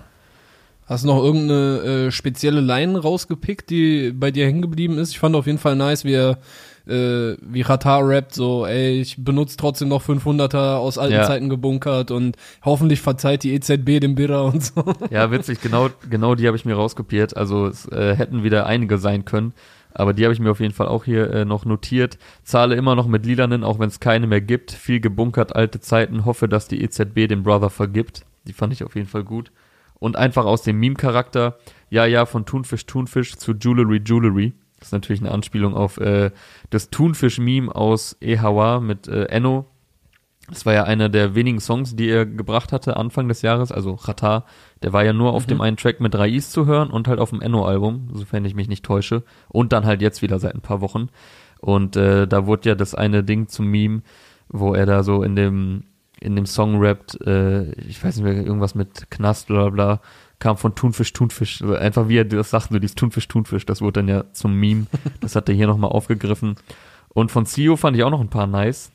Hast 0.86 1.02
du 1.02 1.08
noch 1.08 1.20
irgendeine 1.20 2.06
äh, 2.06 2.10
spezielle 2.12 2.60
Line 2.60 2.96
rausgepickt, 2.96 3.70
die 3.70 4.12
bei 4.12 4.30
dir 4.30 4.46
hängen 4.46 4.62
geblieben 4.62 4.98
ist? 4.98 5.10
Ich 5.10 5.18
fand 5.18 5.34
auf 5.34 5.46
jeden 5.46 5.58
Fall 5.58 5.74
nice, 5.74 6.04
wie 6.04 6.12
er, 6.14 6.38
äh, 6.86 7.36
wie 7.42 7.62
Ratar 7.62 8.08
rappt, 8.08 8.34
so, 8.34 8.64
ey, 8.66 9.00
ich 9.00 9.16
benutze 9.18 9.56
trotzdem 9.56 9.88
noch 9.88 10.00
500er 10.04 10.76
aus 10.76 10.96
alten 10.96 11.14
Ja. 11.14 11.24
Zeiten 11.24 11.48
gebunkert 11.48 12.12
und 12.12 12.36
hoffentlich 12.64 13.00
verzeiht 13.00 13.42
die 13.42 13.52
EZB 13.54 13.98
dem 13.98 14.14
Bidder 14.14 14.44
und 14.44 14.62
so. 14.62 14.84
Ja, 15.10 15.28
witzig, 15.32 15.60
genau, 15.60 15.88
genau 16.08 16.36
die 16.36 16.46
habe 16.46 16.56
ich 16.56 16.64
mir 16.64 16.74
rauskopiert. 16.76 17.36
Also 17.36 17.66
es 17.66 17.88
äh, 17.88 18.14
hätten 18.14 18.44
wieder 18.44 18.66
einige 18.66 18.98
sein 18.98 19.24
können. 19.24 19.54
Aber 19.92 20.12
die 20.12 20.22
habe 20.22 20.34
ich 20.34 20.40
mir 20.40 20.52
auf 20.52 20.60
jeden 20.60 20.74
Fall 20.74 20.86
auch 20.86 21.04
hier 21.04 21.32
äh, 21.32 21.44
noch 21.44 21.64
notiert. 21.64 22.16
Zahle 22.44 22.76
immer 22.76 22.94
noch 22.94 23.08
mit 23.08 23.26
Lilanen, 23.26 23.64
auch 23.64 23.80
wenn 23.80 23.88
es 23.88 23.98
keine 23.98 24.28
mehr 24.28 24.42
gibt. 24.42 24.70
Viel 24.70 25.00
gebunkert, 25.00 25.56
alte 25.56 25.80
Zeiten. 25.80 26.26
Hoffe, 26.26 26.48
dass 26.48 26.68
die 26.68 26.80
EZB 26.80 27.26
den 27.26 27.42
Brother 27.42 27.70
vergibt. 27.70 28.25
Die 28.46 28.52
fand 28.52 28.72
ich 28.72 28.84
auf 28.84 28.94
jeden 28.94 29.08
Fall 29.08 29.24
gut. 29.24 29.52
Und 29.98 30.16
einfach 30.16 30.44
aus 30.44 30.62
dem 30.62 30.78
Meme-Charakter. 30.78 31.58
Ja, 31.88 32.04
ja, 32.06 32.26
von 32.26 32.44
Thunfisch, 32.44 32.86
Thunfisch 32.86 33.36
zu 33.36 33.52
Jewelry, 33.52 34.02
Jewelry. 34.04 34.54
Das 34.78 34.88
ist 34.88 34.92
natürlich 34.92 35.20
eine 35.20 35.30
Anspielung 35.30 35.74
auf 35.74 35.98
äh, 35.98 36.30
das 36.70 36.90
Thunfisch-Meme 36.90 37.74
aus 37.74 38.16
Ehawa 38.20 38.80
mit 38.80 39.08
äh, 39.08 39.24
Enno. 39.24 39.66
Das 40.48 40.64
war 40.64 40.74
ja 40.74 40.84
einer 40.84 41.08
der 41.08 41.34
wenigen 41.34 41.58
Songs, 41.58 41.96
die 41.96 42.08
er 42.08 42.24
gebracht 42.24 42.72
hatte 42.72 42.96
Anfang 42.96 43.26
des 43.26 43.42
Jahres. 43.42 43.72
Also 43.72 43.96
Chata, 43.96 44.44
der 44.82 44.92
war 44.92 45.04
ja 45.04 45.12
nur 45.12 45.32
auf 45.32 45.46
dem 45.46 45.60
einen 45.60 45.76
Track 45.76 46.00
mit 46.00 46.14
Rais 46.14 46.50
zu 46.50 46.66
hören 46.66 46.90
und 46.90 47.08
halt 47.08 47.18
auf 47.18 47.30
dem 47.30 47.40
Enno-Album, 47.40 48.10
sofern 48.12 48.44
ich 48.44 48.54
mich 48.54 48.68
nicht 48.68 48.84
täusche. 48.84 49.24
Und 49.48 49.72
dann 49.72 49.86
halt 49.86 50.02
jetzt 50.02 50.22
wieder 50.22 50.38
seit 50.38 50.54
ein 50.54 50.60
paar 50.60 50.80
Wochen. 50.80 51.08
Und 51.60 51.96
äh, 51.96 52.28
da 52.28 52.46
wurde 52.46 52.68
ja 52.68 52.74
das 52.76 52.94
eine 52.94 53.24
Ding 53.24 53.48
zum 53.48 53.66
Meme, 53.66 54.02
wo 54.48 54.74
er 54.74 54.86
da 54.86 55.02
so 55.02 55.22
in 55.22 55.34
dem 55.34 55.84
in 56.26 56.36
dem 56.36 56.46
Song 56.46 56.78
rappt, 56.80 57.20
äh, 57.26 57.72
ich 57.82 58.02
weiß 58.02 58.16
nicht 58.16 58.24
mehr, 58.24 58.34
irgendwas 58.34 58.74
mit 58.74 59.10
Knast, 59.10 59.46
bla 59.46 59.70
bla, 59.70 59.70
bla 59.70 60.00
kam 60.38 60.56
von 60.56 60.74
Thunfisch, 60.74 61.12
Thunfisch. 61.12 61.62
Also 61.62 61.74
einfach 61.74 62.08
wie 62.08 62.18
er 62.18 62.24
das 62.24 62.50
sagt, 62.50 62.70
so 62.70 62.78
dieses 62.78 62.94
Thunfisch, 62.94 63.28
Thunfisch, 63.28 63.66
das 63.66 63.80
wurde 63.80 64.00
dann 64.00 64.08
ja 64.08 64.24
zum 64.32 64.54
Meme. 64.54 64.86
Das 65.20 65.34
hat 65.34 65.48
er 65.48 65.54
hier 65.54 65.66
nochmal 65.66 65.90
aufgegriffen. 65.90 66.56
Und 67.08 67.30
von 67.30 67.46
Zio 67.46 67.76
fand 67.76 67.96
ich 67.96 68.02
auch 68.02 68.10
noch 68.10 68.20
ein 68.20 68.28
paar 68.28 68.46
nice. 68.46 68.90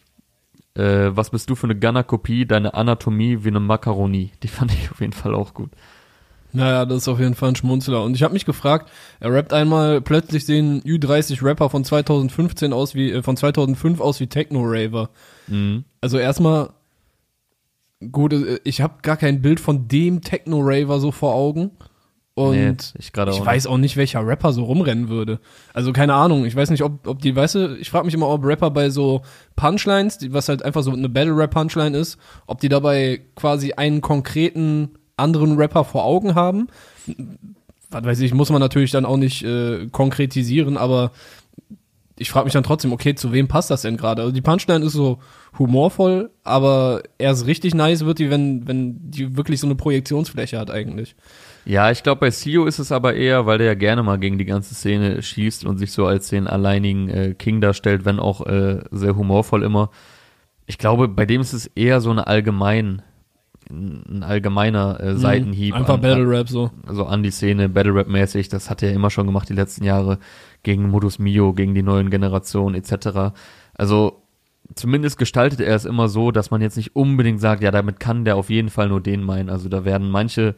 Äh, 0.76 1.10
was 1.16 1.32
bist 1.32 1.50
du 1.50 1.56
für 1.56 1.68
eine 1.68 1.78
Gunner-Kopie? 1.78 2.46
Deine 2.46 2.74
Anatomie 2.74 3.44
wie 3.44 3.50
eine 3.50 3.60
Macaroni. 3.60 4.32
Die 4.44 4.48
fand 4.48 4.72
ich 4.74 4.92
auf 4.92 5.02
jeden 5.02 5.14
Fall 5.14 5.34
auch 5.34 5.54
gut. 5.54 5.72
Naja, 6.54 6.86
das 6.86 7.00
ist 7.00 7.08
auf 7.08 7.20
jeden 7.20 7.34
Fall 7.34 7.50
ein 7.50 7.56
Schmunzler. 7.56 8.04
Und 8.04 8.16
ich 8.16 8.24
habe 8.24 8.34
mich 8.34 8.46
gefragt, 8.46 8.92
er 9.20 9.34
rappt 9.34 9.54
einmal, 9.54 10.02
plötzlich 10.02 10.46
sehen 10.46 10.82
Ü30-Rapper 10.84 11.70
von 11.70 11.84
2015 11.84 12.74
aus 12.74 12.94
wie, 12.94 13.12
äh, 13.12 13.24
von 13.24 13.38
2005 13.38 14.00
aus 14.00 14.20
wie 14.20 14.28
Techno-Raver. 14.28 15.10
Mhm. 15.48 15.86
Also 16.02 16.18
erstmal, 16.18 16.70
gut, 18.12 18.34
ich 18.64 18.82
habe 18.82 18.96
gar 19.02 19.18
kein 19.18 19.42
Bild 19.42 19.60
von 19.60 19.88
dem 19.88 20.22
Techno-Raver 20.22 21.00
so 21.00 21.12
vor 21.12 21.36
Augen. 21.36 21.72
Und 22.34 22.56
Nee, 22.56 22.76
ich 22.98 23.18
auch 23.18 23.28
ich 23.28 23.46
weiß 23.46 23.68
auch 23.68 23.78
nicht, 23.78 23.98
welcher 23.98 24.26
Rapper 24.26 24.54
so 24.54 24.64
rumrennen 24.64 25.10
würde. 25.10 25.40
Also 25.74 25.92
keine 25.92 26.14
Ahnung. 26.14 26.46
Ich 26.46 26.56
weiß 26.56 26.70
nicht, 26.70 26.82
ob, 26.82 27.06
ob 27.06 27.22
die, 27.22 27.36
weißt 27.36 27.56
du, 27.56 27.78
ich 27.78 27.90
frage 27.90 28.06
mich 28.06 28.14
immer, 28.14 28.30
ob 28.30 28.46
Rapper 28.46 28.72
bei 28.72 28.90
so 28.90 29.22
Punchlines, 29.58 30.18
die, 30.18 30.32
was 30.32 30.48
halt 30.48 30.64
einfach 30.64 30.82
so 30.82 30.92
eine 30.92 31.10
Battle-Rap-Punchline 31.10 31.98
ist, 31.98 32.18
ob 32.48 32.62
die 32.62 32.70
dabei 32.70 33.22
quasi 33.36 33.74
einen 33.74 34.00
konkreten 34.00 34.92
anderen 35.18 35.58
Rapper 35.58 35.84
vor 35.84 36.06
Augen 36.06 36.34
haben. 36.34 36.68
Was 37.90 38.06
weiß 38.06 38.20
ich, 38.22 38.34
muss 38.34 38.50
man 38.50 38.62
natürlich 38.62 38.92
dann 38.92 39.06
auch 39.06 39.18
nicht 39.18 39.44
äh, 39.44 39.88
konkretisieren, 39.92 40.78
aber 40.78 41.12
ich 42.22 42.30
frage 42.30 42.46
mich 42.46 42.54
dann 42.54 42.64
trotzdem, 42.64 42.94
okay, 42.94 43.16
zu 43.16 43.34
wem 43.34 43.48
passt 43.48 43.72
das 43.72 43.82
denn 43.82 43.98
gerade? 43.98 44.22
Also 44.22 44.32
die 44.32 44.42
Punchline 44.42 44.86
ist 44.86 44.94
so 44.94 45.18
humorvoll, 45.58 46.30
aber 46.44 47.02
erst 47.18 47.48
richtig 47.48 47.74
nice 47.74 48.06
wird 48.06 48.20
die, 48.20 48.30
wenn, 48.30 48.68
wenn 48.68 49.10
die 49.10 49.36
wirklich 49.36 49.60
so 49.60 49.66
eine 49.66 49.76
Projektionsfläche 49.76 50.60
hat 50.60 50.70
eigentlich. 50.70 51.16
Ja, 51.66 51.90
ich 51.90 52.04
glaube, 52.04 52.20
bei 52.20 52.32
Sio 52.32 52.66
ist 52.66 52.78
es 52.78 52.92
aber 52.92 53.16
eher, 53.16 53.48
weil 53.48 53.58
der 53.58 53.68
ja 53.68 53.74
gerne 53.74 54.04
mal 54.04 54.20
gegen 54.20 54.38
die 54.38 54.46
ganze 54.46 54.76
Szene 54.76 55.22
schießt 55.22 55.66
und 55.66 55.80
sich 55.80 55.92
so 55.92 56.06
als 56.06 56.30
den 56.30 56.48
alleinigen 56.48 57.10
äh, 57.10 57.34
King 57.34 57.60
darstellt, 57.60 58.06
wenn 58.06 58.20
auch 58.20 58.46
äh, 58.46 58.84
sehr 58.92 59.16
humorvoll 59.16 59.64
immer. 59.64 59.90
Ich 60.68 60.78
glaube, 60.78 61.08
bei 61.08 61.26
dem 61.26 61.42
ist 61.42 61.54
es 61.54 61.66
eher 61.76 62.02
so 62.02 62.12
eine 62.12 62.28
allgemein, 62.28 63.02
ein 63.72 64.24
allgemeiner 64.24 65.00
äh, 65.00 65.16
Seitenhieb. 65.16 65.74
Einfach 65.74 65.96
an, 65.96 66.02
Battle 66.02 66.30
Rap 66.30 66.50
so. 66.50 66.72
also 66.86 67.06
an 67.06 67.24
die 67.24 67.32
Szene, 67.32 67.70
Battle 67.70 67.96
Rap 67.96 68.08
mäßig, 68.08 68.50
das 68.50 68.70
hat 68.70 68.84
er 68.84 68.94
immer 68.94 69.10
schon 69.10 69.26
gemacht 69.26 69.50
die 69.50 69.54
letzten 69.54 69.84
Jahre, 69.84 70.20
gegen 70.64 70.90
Modus 70.90 71.20
Mio, 71.20 71.54
gegen 71.54 71.74
die 71.74 71.84
neuen 71.84 72.10
Generationen 72.10 72.76
etc. 72.76 73.34
Also 73.74 74.22
zumindest 74.76 75.18
gestaltet 75.18 75.60
er 75.60 75.76
es 75.76 75.86
immer 75.86 76.08
so, 76.10 76.32
dass 76.32 76.52
man 76.52 76.62
jetzt 76.62 76.78
nicht 76.78 76.96
unbedingt 76.96 77.42
sagt, 77.42 77.64
ja, 77.64 77.72
damit 77.72 78.00
kann 78.00 78.26
der 78.26 78.36
auf 78.36 78.50
jeden 78.50 78.70
Fall 78.70 78.90
nur 78.90 79.02
den 79.02 79.24
meinen. 79.24 79.50
Also 79.50 79.70
da 79.70 79.86
werden 79.86 80.10
manche 80.10 80.56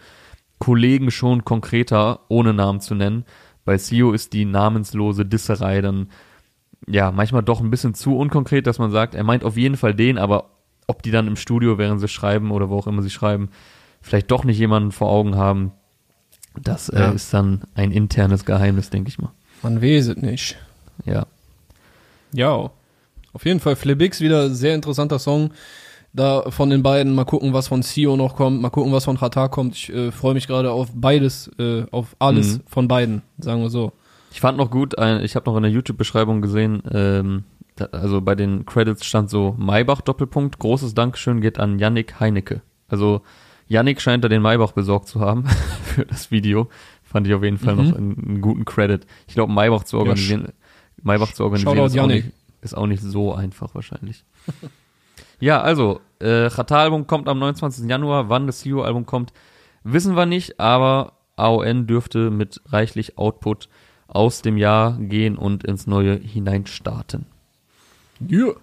Kollegen 0.59 1.11
schon 1.11 1.45
konkreter, 1.45 2.21
ohne 2.29 2.53
Namen 2.53 2.79
zu 2.79 2.95
nennen. 2.95 3.25
Bei 3.65 3.77
Sio 3.77 4.11
ist 4.11 4.33
die 4.33 4.45
namenslose 4.45 5.25
Disserei 5.25 5.81
dann 5.81 6.07
ja 6.87 7.11
manchmal 7.11 7.43
doch 7.43 7.61
ein 7.61 7.69
bisschen 7.69 7.93
zu 7.93 8.17
unkonkret, 8.17 8.67
dass 8.67 8.79
man 8.79 8.91
sagt, 8.91 9.15
er 9.15 9.23
meint 9.23 9.43
auf 9.43 9.57
jeden 9.57 9.77
Fall 9.77 9.93
den, 9.93 10.17
aber 10.17 10.49
ob 10.87 11.03
die 11.03 11.11
dann 11.11 11.27
im 11.27 11.35
Studio, 11.35 11.77
während 11.77 11.99
sie 12.01 12.07
schreiben 12.07 12.51
oder 12.51 12.69
wo 12.69 12.77
auch 12.77 12.87
immer 12.87 13.01
sie 13.01 13.09
schreiben, 13.09 13.49
vielleicht 14.01 14.31
doch 14.31 14.43
nicht 14.43 14.57
jemanden 14.57 14.91
vor 14.91 15.09
Augen 15.09 15.35
haben, 15.35 15.71
das 16.61 16.87
Ja. 16.93 17.11
äh, 17.11 17.15
ist 17.15 17.33
dann 17.33 17.61
ein 17.75 17.91
internes 17.91 18.45
Geheimnis, 18.45 18.89
denke 18.89 19.09
ich 19.09 19.17
mal. 19.19 19.31
Man 19.61 19.81
weiß 19.81 20.07
es 20.09 20.17
nicht. 20.17 20.57
Ja. 21.05 21.25
Ja. 22.31 22.69
Auf 23.33 23.45
jeden 23.45 23.59
Fall 23.59 23.75
Flibix 23.75 24.19
wieder 24.21 24.49
sehr 24.49 24.75
interessanter 24.75 25.19
Song. 25.19 25.51
Da 26.15 26.51
von 26.51 26.69
den 26.69 26.83
beiden 26.83 27.15
mal 27.15 27.23
gucken, 27.25 27.53
was 27.53 27.67
von 27.69 27.81
Sio 27.81 28.15
noch 28.15 28.35
kommt, 28.35 28.61
mal 28.61 28.69
gucken, 28.69 28.91
was 28.91 29.05
von 29.05 29.17
Qatar 29.17 29.49
kommt. 29.49 29.73
Ich 29.75 29.91
äh, 29.91 30.11
freue 30.11 30.35
mich 30.35 30.45
gerade 30.45 30.71
auf 30.71 30.89
beides, 30.93 31.49
äh, 31.57 31.85
auf 31.89 32.15
alles 32.19 32.57
Mhm. 32.57 32.61
von 32.67 32.87
beiden, 32.87 33.21
sagen 33.39 33.61
wir 33.63 33.71
so. 33.71 33.93
Ich 34.31 34.39
fand 34.39 34.57
noch 34.59 34.69
gut, 34.69 34.97
ein, 34.99 35.23
ich 35.23 35.35
habe 35.35 35.49
noch 35.49 35.57
in 35.57 35.63
der 35.63 35.71
YouTube-Beschreibung 35.71 36.41
gesehen, 36.41 36.83
ähm, 36.91 37.43
also 37.91 38.21
bei 38.21 38.35
den 38.35 38.65
Credits 38.65 39.05
stand 39.05 39.29
so 39.29 39.55
Maybach 39.57 40.01
Doppelpunkt, 40.01 40.59
großes 40.59 40.93
Dankeschön 40.93 41.41
geht 41.41 41.59
an 41.59 41.79
Yannick 41.79 42.19
Heinecke. 42.19 42.61
Also 42.87 43.21
Yannick 43.67 44.01
scheint 44.01 44.23
da 44.23 44.27
den 44.29 44.41
Maybach 44.41 44.73
besorgt 44.73 45.07
zu 45.07 45.19
haben 45.21 45.45
für 45.83 46.05
das 46.05 46.31
Video. 46.31 46.69
Fand 47.03 47.27
ich 47.27 47.33
auf 47.33 47.43
jeden 47.43 47.57
Fall 47.57 47.75
Mhm. 47.75 47.89
noch 47.89 47.95
einen, 47.97 48.25
einen 48.25 48.41
guten 48.41 48.65
Credit. 48.65 49.05
Ich 49.27 49.33
glaube, 49.35 49.51
Maybach 49.53 49.83
zu 49.83 49.97
organisieren, 49.97 50.49
Maybach 51.01 51.31
zu 51.33 51.43
organisieren 51.43 51.77
ist 51.85 51.97
auch, 51.99 52.07
nicht, 52.07 52.31
ist 52.61 52.77
auch 52.77 52.87
nicht 52.87 53.01
so 53.03 53.33
einfach 53.33 53.73
wahrscheinlich. 53.75 54.23
ja, 55.39 55.61
also, 55.61 56.01
äh, 56.19 56.49
Chata-Album 56.49 57.07
kommt 57.07 57.27
am 57.27 57.39
29. 57.39 57.89
Januar. 57.89 58.29
Wann 58.29 58.47
das 58.47 58.59
CEO-Album 58.59 59.05
kommt, 59.05 59.33
wissen 59.83 60.15
wir 60.15 60.25
nicht, 60.25 60.59
aber 60.59 61.13
AON 61.35 61.87
dürfte 61.87 62.29
mit 62.31 62.61
reichlich 62.67 63.17
Output 63.17 63.67
aus 64.07 64.41
dem 64.41 64.57
Jahr 64.57 64.97
gehen 64.99 65.35
und 65.37 65.63
ins 65.63 65.87
neue 65.87 66.15
hineinstarten. 66.15 67.25
Yeah. 68.29 68.55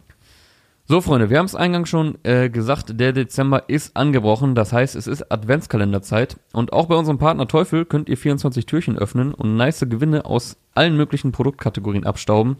So, 0.86 1.00
Freunde, 1.00 1.30
wir 1.30 1.38
haben 1.38 1.46
es 1.46 1.54
eingangs 1.54 1.88
schon 1.88 2.18
äh, 2.24 2.50
gesagt, 2.50 2.98
der 2.98 3.12
Dezember 3.12 3.68
ist 3.68 3.96
angebrochen. 3.96 4.56
Das 4.56 4.72
heißt, 4.72 4.96
es 4.96 5.06
ist 5.06 5.30
Adventskalenderzeit. 5.30 6.36
Und 6.52 6.72
auch 6.72 6.86
bei 6.86 6.96
unserem 6.96 7.18
Partner 7.18 7.46
Teufel 7.46 7.84
könnt 7.84 8.08
ihr 8.08 8.16
24 8.16 8.66
Türchen 8.66 8.98
öffnen 8.98 9.32
und 9.32 9.56
nice 9.56 9.86
Gewinne 9.88 10.24
aus 10.24 10.56
allen 10.74 10.96
möglichen 10.96 11.30
Produktkategorien 11.30 12.04
abstauben. 12.04 12.56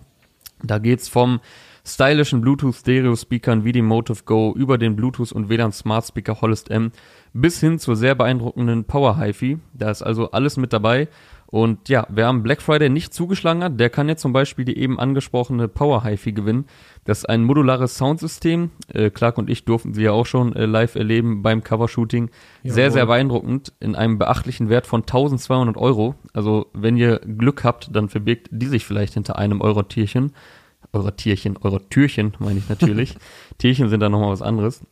Da 0.62 0.78
geht's 0.78 1.08
vom 1.08 1.40
stylischen 1.84 2.40
Bluetooth-Stereo-Speakern 2.40 3.64
wie 3.64 3.72
die 3.72 3.82
Motive 3.82 4.22
Go 4.24 4.54
über 4.56 4.78
den 4.78 4.96
Bluetooth- 4.96 5.32
und 5.32 5.48
WLAN 5.48 5.72
Smart 5.72 6.06
Speaker 6.06 6.40
Hollest 6.40 6.70
M 6.70 6.92
bis 7.32 7.58
hin 7.58 7.78
zur 7.78 7.96
sehr 7.96 8.14
beeindruckenden 8.14 8.84
Power 8.84 9.18
HiFi. 9.18 9.58
Da 9.74 9.90
ist 9.90 10.02
also 10.02 10.30
alles 10.30 10.56
mit 10.56 10.72
dabei. 10.72 11.08
Und 11.46 11.88
ja, 11.88 12.06
wer 12.08 12.28
am 12.28 12.44
Black 12.44 12.62
Friday 12.62 12.88
nicht 12.88 13.12
zugeschlagen 13.12 13.64
hat, 13.64 13.80
der 13.80 13.90
kann 13.90 14.08
jetzt 14.08 14.22
zum 14.22 14.32
Beispiel 14.32 14.64
die 14.64 14.78
eben 14.78 15.00
angesprochene 15.00 15.66
Power 15.66 16.04
HiFi 16.04 16.32
gewinnen. 16.32 16.66
Das 17.04 17.18
ist 17.18 17.28
ein 17.28 17.44
modulares 17.44 17.96
Soundsystem. 17.96 18.70
Äh, 18.92 19.10
Clark 19.10 19.38
und 19.38 19.48
ich 19.48 19.64
durften 19.64 19.94
sie 19.94 20.02
ja 20.02 20.12
auch 20.12 20.26
schon 20.26 20.54
äh, 20.54 20.66
live 20.66 20.96
erleben 20.96 21.42
beim 21.42 21.64
Covershooting. 21.64 22.30
Sehr, 22.62 22.84
Jawohl. 22.84 22.92
sehr 22.92 23.06
beeindruckend 23.06 23.72
in 23.80 23.94
einem 23.94 24.18
beachtlichen 24.18 24.68
Wert 24.68 24.86
von 24.86 25.00
1200 25.00 25.76
Euro. 25.76 26.14
Also 26.32 26.66
wenn 26.72 26.96
ihr 26.96 27.20
Glück 27.20 27.64
habt, 27.64 27.94
dann 27.94 28.08
verbirgt 28.08 28.48
die 28.50 28.66
sich 28.66 28.84
vielleicht 28.84 29.14
hinter 29.14 29.38
einem 29.38 29.60
eurer 29.60 29.88
Tierchen. 29.88 30.32
Eurer 30.92 31.16
Tierchen, 31.16 31.56
eurer 31.56 31.88
Türchen, 31.88 32.34
meine 32.38 32.58
ich 32.58 32.68
natürlich. 32.68 33.16
Tierchen 33.58 33.88
sind 33.88 34.00
dann 34.00 34.12
nochmal 34.12 34.32
was 34.32 34.42
anderes. 34.42 34.82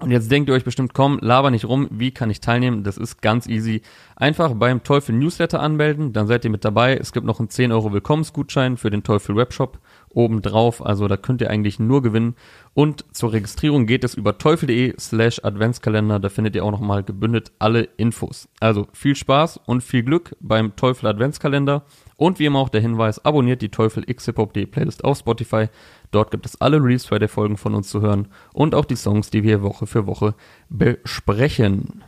Und 0.00 0.12
jetzt 0.12 0.30
denkt 0.30 0.48
ihr 0.48 0.54
euch 0.54 0.64
bestimmt, 0.64 0.94
komm, 0.94 1.18
laber 1.20 1.50
nicht 1.50 1.64
rum, 1.64 1.88
wie 1.90 2.12
kann 2.12 2.30
ich 2.30 2.40
teilnehmen? 2.40 2.84
Das 2.84 2.96
ist 2.96 3.20
ganz 3.20 3.48
easy. 3.48 3.82
Einfach 4.14 4.54
beim 4.54 4.84
Teufel 4.84 5.14
Newsletter 5.16 5.58
anmelden, 5.60 6.12
dann 6.12 6.28
seid 6.28 6.44
ihr 6.44 6.50
mit 6.50 6.64
dabei. 6.64 6.96
Es 6.96 7.12
gibt 7.12 7.26
noch 7.26 7.40
einen 7.40 7.50
10 7.50 7.72
Euro 7.72 7.92
Willkommensgutschein 7.92 8.76
für 8.76 8.90
den 8.90 9.02
Teufel 9.02 9.34
Webshop 9.34 9.80
obendrauf, 10.14 10.84
also 10.84 11.08
da 11.08 11.16
könnt 11.16 11.40
ihr 11.40 11.50
eigentlich 11.50 11.78
nur 11.78 12.02
gewinnen. 12.02 12.34
Und 12.74 13.04
zur 13.12 13.32
Registrierung 13.32 13.86
geht 13.86 14.04
es 14.04 14.14
über 14.14 14.38
teufel.de 14.38 14.94
slash 14.98 15.40
Adventskalender, 15.42 16.18
da 16.18 16.28
findet 16.28 16.54
ihr 16.56 16.64
auch 16.64 16.70
nochmal 16.70 17.02
gebündelt 17.02 17.52
alle 17.58 17.82
Infos. 17.96 18.48
Also 18.60 18.86
viel 18.92 19.16
Spaß 19.16 19.60
und 19.66 19.82
viel 19.82 20.02
Glück 20.02 20.36
beim 20.40 20.76
Teufel 20.76 21.06
Adventskalender. 21.06 21.84
Und 22.16 22.38
wie 22.38 22.46
immer 22.46 22.58
auch 22.58 22.68
der 22.68 22.80
Hinweis, 22.80 23.24
abonniert 23.24 23.62
die 23.62 23.68
Teufel 23.68 24.02
X-Hip-Hop.de 24.06 24.66
Playlist 24.66 25.04
auf 25.04 25.18
Spotify. 25.18 25.68
Dort 26.10 26.30
gibt 26.30 26.46
es 26.46 26.60
alle 26.60 26.82
Release 26.82 27.06
Friday 27.06 27.28
Folgen 27.28 27.56
von 27.56 27.74
uns 27.74 27.88
zu 27.88 28.00
hören 28.00 28.28
und 28.52 28.74
auch 28.74 28.84
die 28.84 28.96
Songs, 28.96 29.30
die 29.30 29.44
wir 29.44 29.62
Woche 29.62 29.86
für 29.86 30.06
Woche 30.06 30.34
besprechen. 30.68 32.02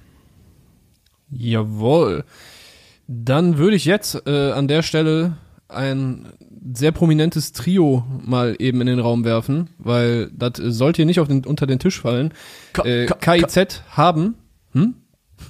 Jawohl. 1.30 2.24
Dann 3.06 3.58
würde 3.58 3.76
ich 3.76 3.84
jetzt 3.84 4.26
äh, 4.26 4.52
an 4.52 4.68
der 4.68 4.82
Stelle 4.82 5.36
ein 5.68 6.26
sehr 6.74 6.92
prominentes 6.92 7.52
Trio 7.52 8.04
mal 8.24 8.54
eben 8.58 8.80
in 8.80 8.86
den 8.86 8.98
Raum 9.00 9.24
werfen, 9.24 9.70
weil 9.78 10.30
das 10.32 10.52
sollte 10.56 10.96
hier 10.98 11.06
nicht 11.06 11.20
auf 11.20 11.28
den, 11.28 11.44
unter 11.46 11.66
den 11.66 11.78
Tisch 11.78 12.00
fallen. 12.00 12.32
Ka- 12.72 12.84
Äh, 12.84 13.06
ka- 13.06 13.14
KIZ 13.36 13.82
haben, 13.90 14.34
hm? 14.72 14.94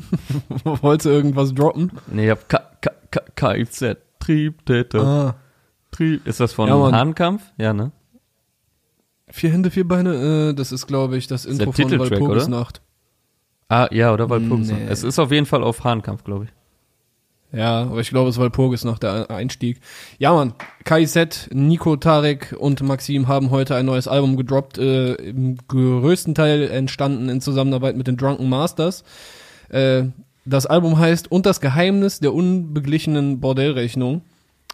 Wolltest 0.65 1.07
du 1.07 1.11
irgendwas 1.11 1.53
droppen? 1.55 1.91
Nee, 2.13 2.27
ich 2.27 2.31
hab 2.31 2.49
K 2.49 2.61
K 2.81 2.91
K 3.11 3.55
KIZ, 3.55 3.97
Triebtäter, 4.21 5.01
Ah, 5.05 5.35
Trieb. 5.91 6.27
Ist 6.27 6.39
das 6.41 6.53
von 6.53 6.69
Ja. 6.69 6.93
Hahnkampf? 6.93 7.43
Ja, 7.59 7.73
ne? 7.73 7.91
vier 9.33 9.51
Hände, 9.51 9.71
vier 9.71 9.87
Beine, 9.87 10.51
äh, 10.51 10.55
das 10.55 10.73
ist, 10.73 10.87
glaube 10.87 11.17
ich, 11.17 11.27
das 11.27 11.43
der 11.43 11.53
Intro 11.53 11.73
von 11.73 11.99
Walpurgisnacht. 11.99 12.81
Ah, 13.69 13.89
ja, 13.93 14.13
oder 14.13 14.29
Walpurgis. 14.29 14.71
Nee. 14.73 14.87
Es 14.89 15.05
ist 15.05 15.19
auf 15.19 15.31
jeden 15.31 15.47
Fall 15.47 15.63
auf 15.63 15.85
Hahnkampf, 15.85 16.25
glaube 16.25 16.45
ich. 16.47 16.51
Ja, 17.53 17.83
aber 17.83 18.01
ich 18.01 18.11
glaube, 18.11 18.31
es 18.31 18.37
war 18.37 18.45
Walpurgisnacht 18.45 19.03
der 19.03 19.31
Einstieg. 19.31 19.81
Ja, 20.19 20.33
Mann, 20.33 20.55
KIZ, 20.85 21.49
Nico, 21.53 21.97
Tarek 21.97 22.55
und 22.59 22.81
Maxim 22.83 23.27
haben 23.27 23.51
heute 23.51 23.75
ein 23.75 23.87
neues 23.87 24.07
Album 24.07 24.37
gedroppt, 24.37 24.79
äh, 24.79 25.15
im 25.15 25.57
größten 25.67 26.35
Teil 26.35 26.71
entstanden 26.71 27.29
in 27.29 27.41
Zusammenarbeit 27.41 27.97
mit 27.97 28.07
den 28.07 28.17
Drunken 28.17 28.49
Masters. 28.49 29.03
Äh, 29.69 30.05
das 30.45 30.67
Album 30.67 30.99
heißt 30.99 31.31
Und 31.31 31.45
das 31.47 31.61
Geheimnis 31.61 32.21
der 32.21 32.35
unbeglichenen 32.35 33.41
Bordellrechnung. 33.41 34.23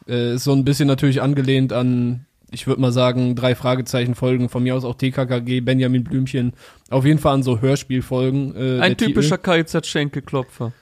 Äh, 0.06 0.34
ist 0.34 0.44
so 0.44 0.52
ein 0.52 0.64
bisschen 0.64 0.86
natürlich 0.86 1.22
angelehnt 1.22 1.72
an, 1.72 2.26
ich 2.50 2.66
würde 2.66 2.80
mal 2.80 2.92
sagen, 2.92 3.34
drei 3.34 3.54
Fragezeichen 3.54 4.14
Folgen, 4.14 4.48
von 4.48 4.62
mir 4.62 4.76
aus 4.76 4.84
auch 4.84 4.94
TKKG, 4.94 5.60
Benjamin 5.60 6.04
Blümchen, 6.04 6.52
auf 6.90 7.04
jeden 7.04 7.18
Fall 7.18 7.34
an 7.34 7.42
so 7.42 7.60
Hörspielfolgen. 7.60 8.54
Äh, 8.54 8.80
Ein 8.80 8.96
typischer 8.96 9.38
KIZ-Schenkelklopfer. 9.38 10.72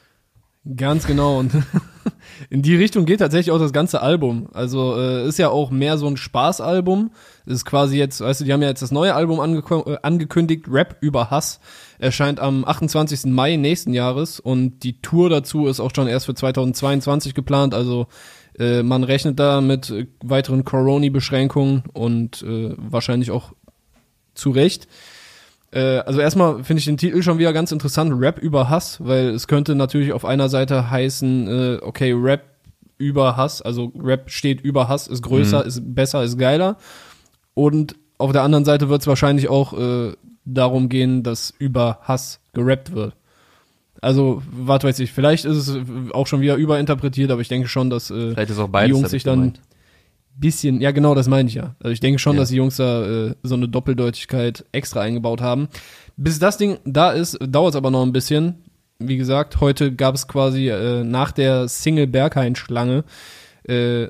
Ganz 0.76 1.06
genau. 1.06 1.38
Und 1.38 1.52
in 2.50 2.62
die 2.62 2.74
Richtung 2.74 3.04
geht 3.04 3.20
tatsächlich 3.20 3.50
auch 3.50 3.58
das 3.58 3.72
ganze 3.72 4.00
Album. 4.00 4.48
Also 4.54 4.96
äh, 4.96 5.28
ist 5.28 5.38
ja 5.38 5.50
auch 5.50 5.70
mehr 5.70 5.98
so 5.98 6.06
ein 6.06 6.16
Spaßalbum. 6.16 7.10
Ist 7.44 7.66
quasi 7.66 7.98
jetzt, 7.98 8.22
weißt 8.22 8.40
du, 8.40 8.44
die 8.44 8.52
haben 8.52 8.62
ja 8.62 8.68
jetzt 8.68 8.80
das 8.80 8.90
neue 8.90 9.14
Album 9.14 9.40
angek 9.40 9.70
äh, 9.70 9.98
angekündigt, 10.02 10.64
Rap 10.70 10.96
über 11.00 11.30
Hass. 11.30 11.60
Erscheint 11.98 12.40
am 12.40 12.64
28. 12.64 13.26
Mai 13.26 13.56
nächsten 13.56 13.92
Jahres 13.92 14.40
und 14.40 14.82
die 14.84 15.00
Tour 15.02 15.28
dazu 15.28 15.66
ist 15.66 15.80
auch 15.80 15.90
schon 15.94 16.08
erst 16.08 16.26
für 16.26 16.34
2022 16.34 17.34
geplant. 17.34 17.74
Also 17.74 18.06
äh, 18.58 18.82
man 18.82 19.04
rechnet 19.04 19.38
da 19.38 19.60
mit 19.60 19.90
äh, 19.90 20.06
weiteren 20.22 20.64
Corona-Beschränkungen 20.64 21.84
und 21.92 22.42
äh, 22.42 22.74
wahrscheinlich 22.78 23.30
auch 23.30 23.52
zu 24.34 24.50
Recht. 24.50 24.88
Äh, 25.74 25.98
also 26.06 26.20
erstmal 26.20 26.62
finde 26.62 26.78
ich 26.78 26.84
den 26.84 26.96
Titel 26.96 27.20
schon 27.22 27.38
wieder 27.38 27.52
ganz 27.52 27.72
interessant, 27.72 28.12
Rap 28.16 28.38
über 28.38 28.70
Hass, 28.70 29.04
weil 29.04 29.30
es 29.30 29.48
könnte 29.48 29.74
natürlich 29.74 30.12
auf 30.12 30.24
einer 30.24 30.48
Seite 30.48 30.88
heißen, 30.88 31.48
äh, 31.48 31.78
okay, 31.82 32.12
Rap 32.12 32.42
über 32.96 33.36
Hass, 33.36 33.60
also 33.60 33.92
Rap 33.98 34.30
steht 34.30 34.60
über 34.60 34.88
Hass, 34.88 35.08
ist 35.08 35.22
größer, 35.22 35.62
Mhm. 35.62 35.66
ist 35.68 35.94
besser, 35.94 36.22
ist 36.22 36.38
geiler. 36.38 36.76
Und 37.54 37.96
auf 38.18 38.30
der 38.30 38.42
anderen 38.42 38.64
Seite 38.64 38.88
wird 38.88 39.00
es 39.00 39.06
wahrscheinlich 39.08 39.48
auch 39.48 39.72
äh, 39.76 40.12
darum 40.44 40.88
gehen, 40.88 41.24
dass 41.24 41.52
über 41.58 41.98
Hass 42.02 42.40
gerappt 42.52 42.94
wird. 42.94 43.14
Also, 44.00 44.42
was 44.50 44.84
weiß 44.84 44.98
ich, 45.00 45.12
vielleicht 45.12 45.44
ist 45.44 45.56
es 45.68 45.78
auch 46.12 46.26
schon 46.26 46.40
wieder 46.40 46.56
überinterpretiert, 46.56 47.30
aber 47.30 47.40
ich 47.40 47.48
denke 47.48 47.68
schon, 47.68 47.90
dass 47.90 48.10
äh, 48.10 48.34
beides. 48.68 48.90
Jungs 48.96 49.10
sich 49.10 49.18
ich 49.18 49.24
dann 49.24 49.38
gemeint. 49.38 49.60
Bisschen, 50.36 50.80
ja 50.80 50.90
genau, 50.90 51.14
das 51.14 51.28
meine 51.28 51.48
ich 51.48 51.54
ja. 51.54 51.74
Also 51.80 51.92
ich 51.92 52.00
denke 52.00 52.18
schon, 52.18 52.34
Ja. 52.34 52.40
dass 52.40 52.48
die 52.48 52.56
Jungs 52.56 52.76
da 52.76 53.26
äh, 53.28 53.34
so 53.42 53.54
eine 53.54 53.68
Doppeldeutigkeit 53.68 54.64
extra 54.72 55.00
eingebaut 55.00 55.40
haben. 55.40 55.68
Bis 56.16 56.38
das 56.38 56.58
Ding 56.58 56.78
da 56.84 57.10
ist, 57.12 57.38
dauert 57.40 57.70
es 57.74 57.76
aber 57.76 57.90
noch 57.90 58.02
ein 58.02 58.12
bisschen. 58.12 58.56
Wie 58.98 59.16
gesagt, 59.16 59.60
heute 59.60 59.92
gab 59.94 60.14
es 60.14 60.28
quasi 60.28 60.68
äh, 60.68 61.02
nach 61.04 61.32
der 61.32 61.68
Single 61.68 62.06
Berghain-Schlange 62.06 63.04
äh, 63.68 64.08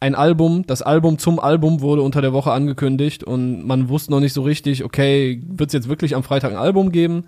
ein 0.00 0.14
Album. 0.14 0.64
Das 0.66 0.82
Album 0.82 1.18
zum 1.18 1.38
Album 1.38 1.80
wurde 1.80 2.02
unter 2.02 2.22
der 2.22 2.32
Woche 2.32 2.52
angekündigt 2.52 3.22
und 3.24 3.66
man 3.66 3.88
wusste 3.88 4.12
noch 4.12 4.20
nicht 4.20 4.32
so 4.32 4.42
richtig, 4.42 4.82
okay, 4.84 5.42
wird 5.46 5.68
es 5.70 5.74
jetzt 5.74 5.88
wirklich 5.88 6.14
am 6.16 6.22
Freitag 6.22 6.52
ein 6.52 6.56
Album 6.58 6.90
geben? 6.90 7.24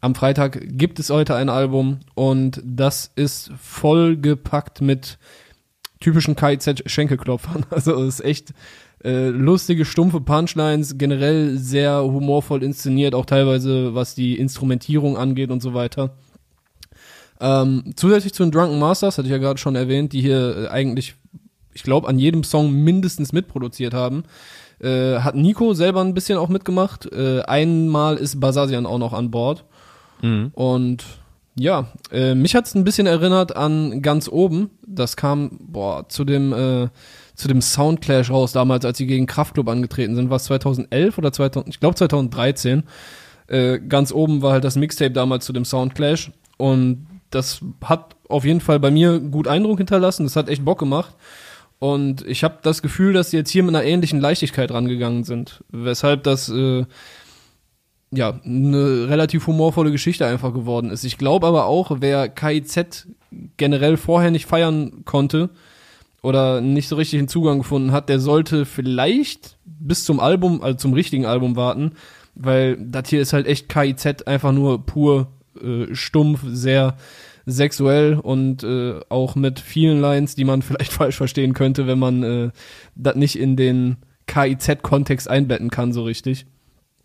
Am 0.00 0.14
Freitag 0.14 0.60
gibt 0.68 0.98
es 0.98 1.10
heute 1.10 1.36
ein 1.36 1.48
Album 1.48 2.00
und 2.14 2.60
das 2.64 3.12
ist 3.14 3.52
vollgepackt 3.60 4.80
mit 4.80 5.18
typischen 6.02 6.36
KIZ-Schenkelklopfern. 6.36 7.66
Also 7.70 8.02
es 8.02 8.20
ist 8.20 8.24
echt 8.24 8.52
äh, 9.04 9.28
lustige, 9.28 9.84
stumpfe 9.84 10.20
Punchlines, 10.20 10.98
generell 10.98 11.56
sehr 11.56 12.02
humorvoll 12.02 12.62
inszeniert, 12.62 13.14
auch 13.14 13.26
teilweise 13.26 13.94
was 13.94 14.14
die 14.14 14.38
Instrumentierung 14.38 15.16
angeht 15.16 15.50
und 15.50 15.62
so 15.62 15.74
weiter. 15.74 16.14
Ähm, 17.40 17.92
zusätzlich 17.96 18.34
zu 18.34 18.44
den 18.44 18.52
Drunken 18.52 18.78
Masters, 18.78 19.18
hatte 19.18 19.26
ich 19.26 19.32
ja 19.32 19.38
gerade 19.38 19.58
schon 19.58 19.74
erwähnt, 19.74 20.12
die 20.12 20.20
hier 20.20 20.56
äh, 20.56 20.68
eigentlich, 20.68 21.16
ich 21.72 21.82
glaube, 21.82 22.06
an 22.08 22.18
jedem 22.18 22.44
Song 22.44 22.72
mindestens 22.72 23.32
mitproduziert 23.32 23.94
haben, 23.94 24.24
äh, 24.80 25.18
hat 25.18 25.34
Nico 25.34 25.74
selber 25.74 26.02
ein 26.02 26.14
bisschen 26.14 26.38
auch 26.38 26.48
mitgemacht. 26.48 27.10
Äh, 27.12 27.42
einmal 27.42 28.16
ist 28.16 28.38
Basasian 28.38 28.86
auch 28.86 28.98
noch 28.98 29.12
an 29.12 29.30
Bord. 29.30 29.64
Mhm. 30.20 30.50
Und 30.54 31.04
ja, 31.54 31.88
äh, 32.10 32.34
mich 32.34 32.54
hat's 32.54 32.74
ein 32.74 32.84
bisschen 32.84 33.06
erinnert 33.06 33.56
an 33.56 34.02
ganz 34.02 34.28
oben. 34.28 34.70
Das 34.86 35.16
kam 35.16 35.58
boah 35.60 36.08
zu 36.08 36.24
dem 36.24 36.52
äh, 36.52 36.88
zu 37.34 37.48
dem 37.48 37.60
Soundclash 37.60 38.30
raus 38.30 38.52
damals, 38.52 38.84
als 38.84 38.98
sie 38.98 39.06
gegen 39.06 39.26
Kraftklub 39.26 39.68
angetreten 39.68 40.14
sind. 40.14 40.30
Was 40.30 40.44
2011 40.44 41.18
oder 41.18 41.32
2000? 41.32 41.74
Ich 41.74 41.80
glaube 41.80 41.96
2013. 41.96 42.84
Äh, 43.48 43.80
ganz 43.80 44.12
oben 44.12 44.40
war 44.42 44.52
halt 44.52 44.64
das 44.64 44.76
Mixtape 44.76 45.10
damals 45.10 45.44
zu 45.44 45.52
dem 45.52 45.64
Soundclash 45.64 46.30
und 46.56 47.06
das 47.30 47.60
hat 47.82 48.16
auf 48.28 48.44
jeden 48.44 48.60
Fall 48.60 48.78
bei 48.78 48.90
mir 48.90 49.18
gut 49.18 49.48
Eindruck 49.48 49.78
hinterlassen. 49.78 50.24
Das 50.24 50.36
hat 50.36 50.48
echt 50.48 50.64
Bock 50.64 50.78
gemacht. 50.78 51.14
Und 51.78 52.24
ich 52.26 52.44
habe 52.44 52.58
das 52.62 52.80
Gefühl, 52.80 53.12
dass 53.12 53.30
sie 53.30 53.38
jetzt 53.38 53.50
hier 53.50 53.64
mit 53.64 53.74
einer 53.74 53.84
ähnlichen 53.84 54.20
Leichtigkeit 54.20 54.70
rangegangen 54.70 55.24
sind. 55.24 55.64
Weshalb 55.70 56.22
das 56.22 56.48
äh, 56.48 56.84
ja, 58.12 58.40
eine 58.44 59.08
relativ 59.08 59.46
humorvolle 59.46 59.90
Geschichte 59.90 60.26
einfach 60.26 60.52
geworden 60.52 60.90
ist. 60.90 61.04
Ich 61.04 61.18
glaube 61.18 61.46
aber 61.46 61.64
auch, 61.64 61.96
wer 62.00 62.28
KIZ 62.28 63.08
generell 63.56 63.96
vorher 63.96 64.30
nicht 64.30 64.46
feiern 64.46 65.04
konnte 65.06 65.48
oder 66.22 66.60
nicht 66.60 66.88
so 66.88 66.96
richtig 66.96 67.18
den 67.18 67.28
Zugang 67.28 67.58
gefunden 67.58 67.90
hat, 67.90 68.10
der 68.10 68.20
sollte 68.20 68.66
vielleicht 68.66 69.56
bis 69.64 70.04
zum 70.04 70.20
Album, 70.20 70.62
also 70.62 70.76
zum 70.76 70.92
richtigen 70.92 71.24
Album 71.24 71.56
warten, 71.56 71.92
weil 72.34 72.76
das 72.76 73.08
hier 73.08 73.22
ist 73.22 73.32
halt 73.32 73.46
echt 73.46 73.68
KIZ 73.70 74.26
einfach 74.26 74.52
nur 74.52 74.84
pur 74.84 75.28
äh, 75.60 75.94
stumpf, 75.94 76.40
sehr 76.46 76.96
sexuell 77.46 78.14
und 78.14 78.62
äh, 78.62 79.00
auch 79.08 79.36
mit 79.36 79.58
vielen 79.58 80.00
Lines, 80.00 80.34
die 80.34 80.44
man 80.44 80.60
vielleicht 80.62 80.92
falsch 80.92 81.16
verstehen 81.16 81.54
könnte, 81.54 81.86
wenn 81.86 81.98
man 81.98 82.22
äh, 82.22 82.50
das 82.94 83.16
nicht 83.16 83.38
in 83.38 83.56
den 83.56 83.96
KIZ-Kontext 84.26 85.28
einbetten 85.28 85.70
kann 85.70 85.92
so 85.92 86.04
richtig. 86.04 86.46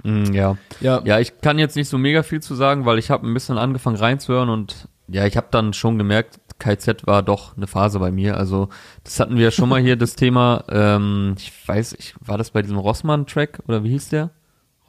Mm, 0.03 0.33
ja. 0.33 0.57
Ja, 0.79 1.01
Ja, 1.05 1.19
ich 1.19 1.41
kann 1.41 1.59
jetzt 1.59 1.75
nicht 1.75 1.89
so 1.89 1.97
mega 1.97 2.23
viel 2.23 2.41
zu 2.41 2.55
sagen, 2.55 2.85
weil 2.85 2.97
ich 2.99 3.09
habe 3.09 3.27
ein 3.27 3.33
bisschen 3.33 3.57
angefangen 3.57 3.97
reinzuhören 3.97 4.49
und 4.49 4.87
ja, 5.07 5.25
ich 5.25 5.37
habe 5.37 5.47
dann 5.51 5.73
schon 5.73 5.97
gemerkt, 5.97 6.39
KZ 6.59 7.07
war 7.07 7.23
doch 7.23 7.55
eine 7.55 7.67
Phase 7.67 7.99
bei 7.99 8.11
mir. 8.11 8.37
Also 8.37 8.69
das 9.03 9.19
hatten 9.19 9.37
wir 9.37 9.45
ja 9.45 9.51
schon 9.51 9.69
mal 9.69 9.81
hier, 9.81 9.95
das 9.95 10.15
Thema, 10.15 10.63
ähm, 10.69 11.35
ich 11.37 11.51
weiß, 11.67 11.93
ich, 11.93 12.15
war 12.19 12.37
das 12.37 12.51
bei 12.51 12.61
diesem 12.61 12.77
Rossmann-Track 12.77 13.59
oder 13.67 13.83
wie 13.83 13.89
hieß 13.89 14.09
der? 14.09 14.31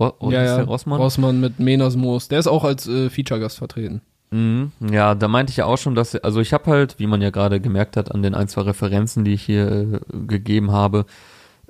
Ro 0.01 0.14
ja, 0.23 0.40
hieß 0.40 0.51
ja. 0.51 0.57
der 0.57 0.64
Rossmann? 0.64 1.01
Rossmann 1.01 1.40
mit 1.40 1.59
Menas 1.59 1.97
Moos. 1.97 2.29
Der 2.29 2.38
ist 2.38 2.47
auch 2.47 2.64
als 2.64 2.88
äh, 2.88 3.11
Feature-Gast 3.11 3.59
vertreten. 3.59 4.01
Mhm. 4.31 4.73
Ja, 4.90 5.14
da 5.14 5.29
meinte 5.29 5.51
ich 5.51 5.57
ja 5.57 5.64
auch 5.64 5.79
schon, 5.79 5.94
dass, 5.94 6.14
also 6.16 6.40
ich 6.40 6.53
habe 6.53 6.71
halt, 6.71 6.99
wie 6.99 7.07
man 7.07 7.23
ja 7.23 7.31
gerade 7.31 7.61
gemerkt 7.61 7.97
hat, 7.97 8.12
an 8.12 8.23
den 8.23 8.35
ein, 8.35 8.49
zwei 8.49 8.62
Referenzen, 8.62 9.25
die 9.25 9.35
ich 9.35 9.42
hier 9.42 9.71
äh, 9.71 10.01
gegeben 10.27 10.73
habe, 10.73 11.07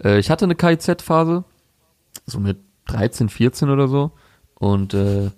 äh, 0.02 0.18
ich 0.18 0.30
hatte 0.30 0.44
eine 0.44 0.54
KIZ-Phase, 0.54 1.44
so 2.26 2.40
mit 2.40 2.58
13, 2.88 3.28
14 3.28 3.70
oder 3.70 3.86
so 3.88 4.10
und 4.54 4.92
äh, 4.94 5.30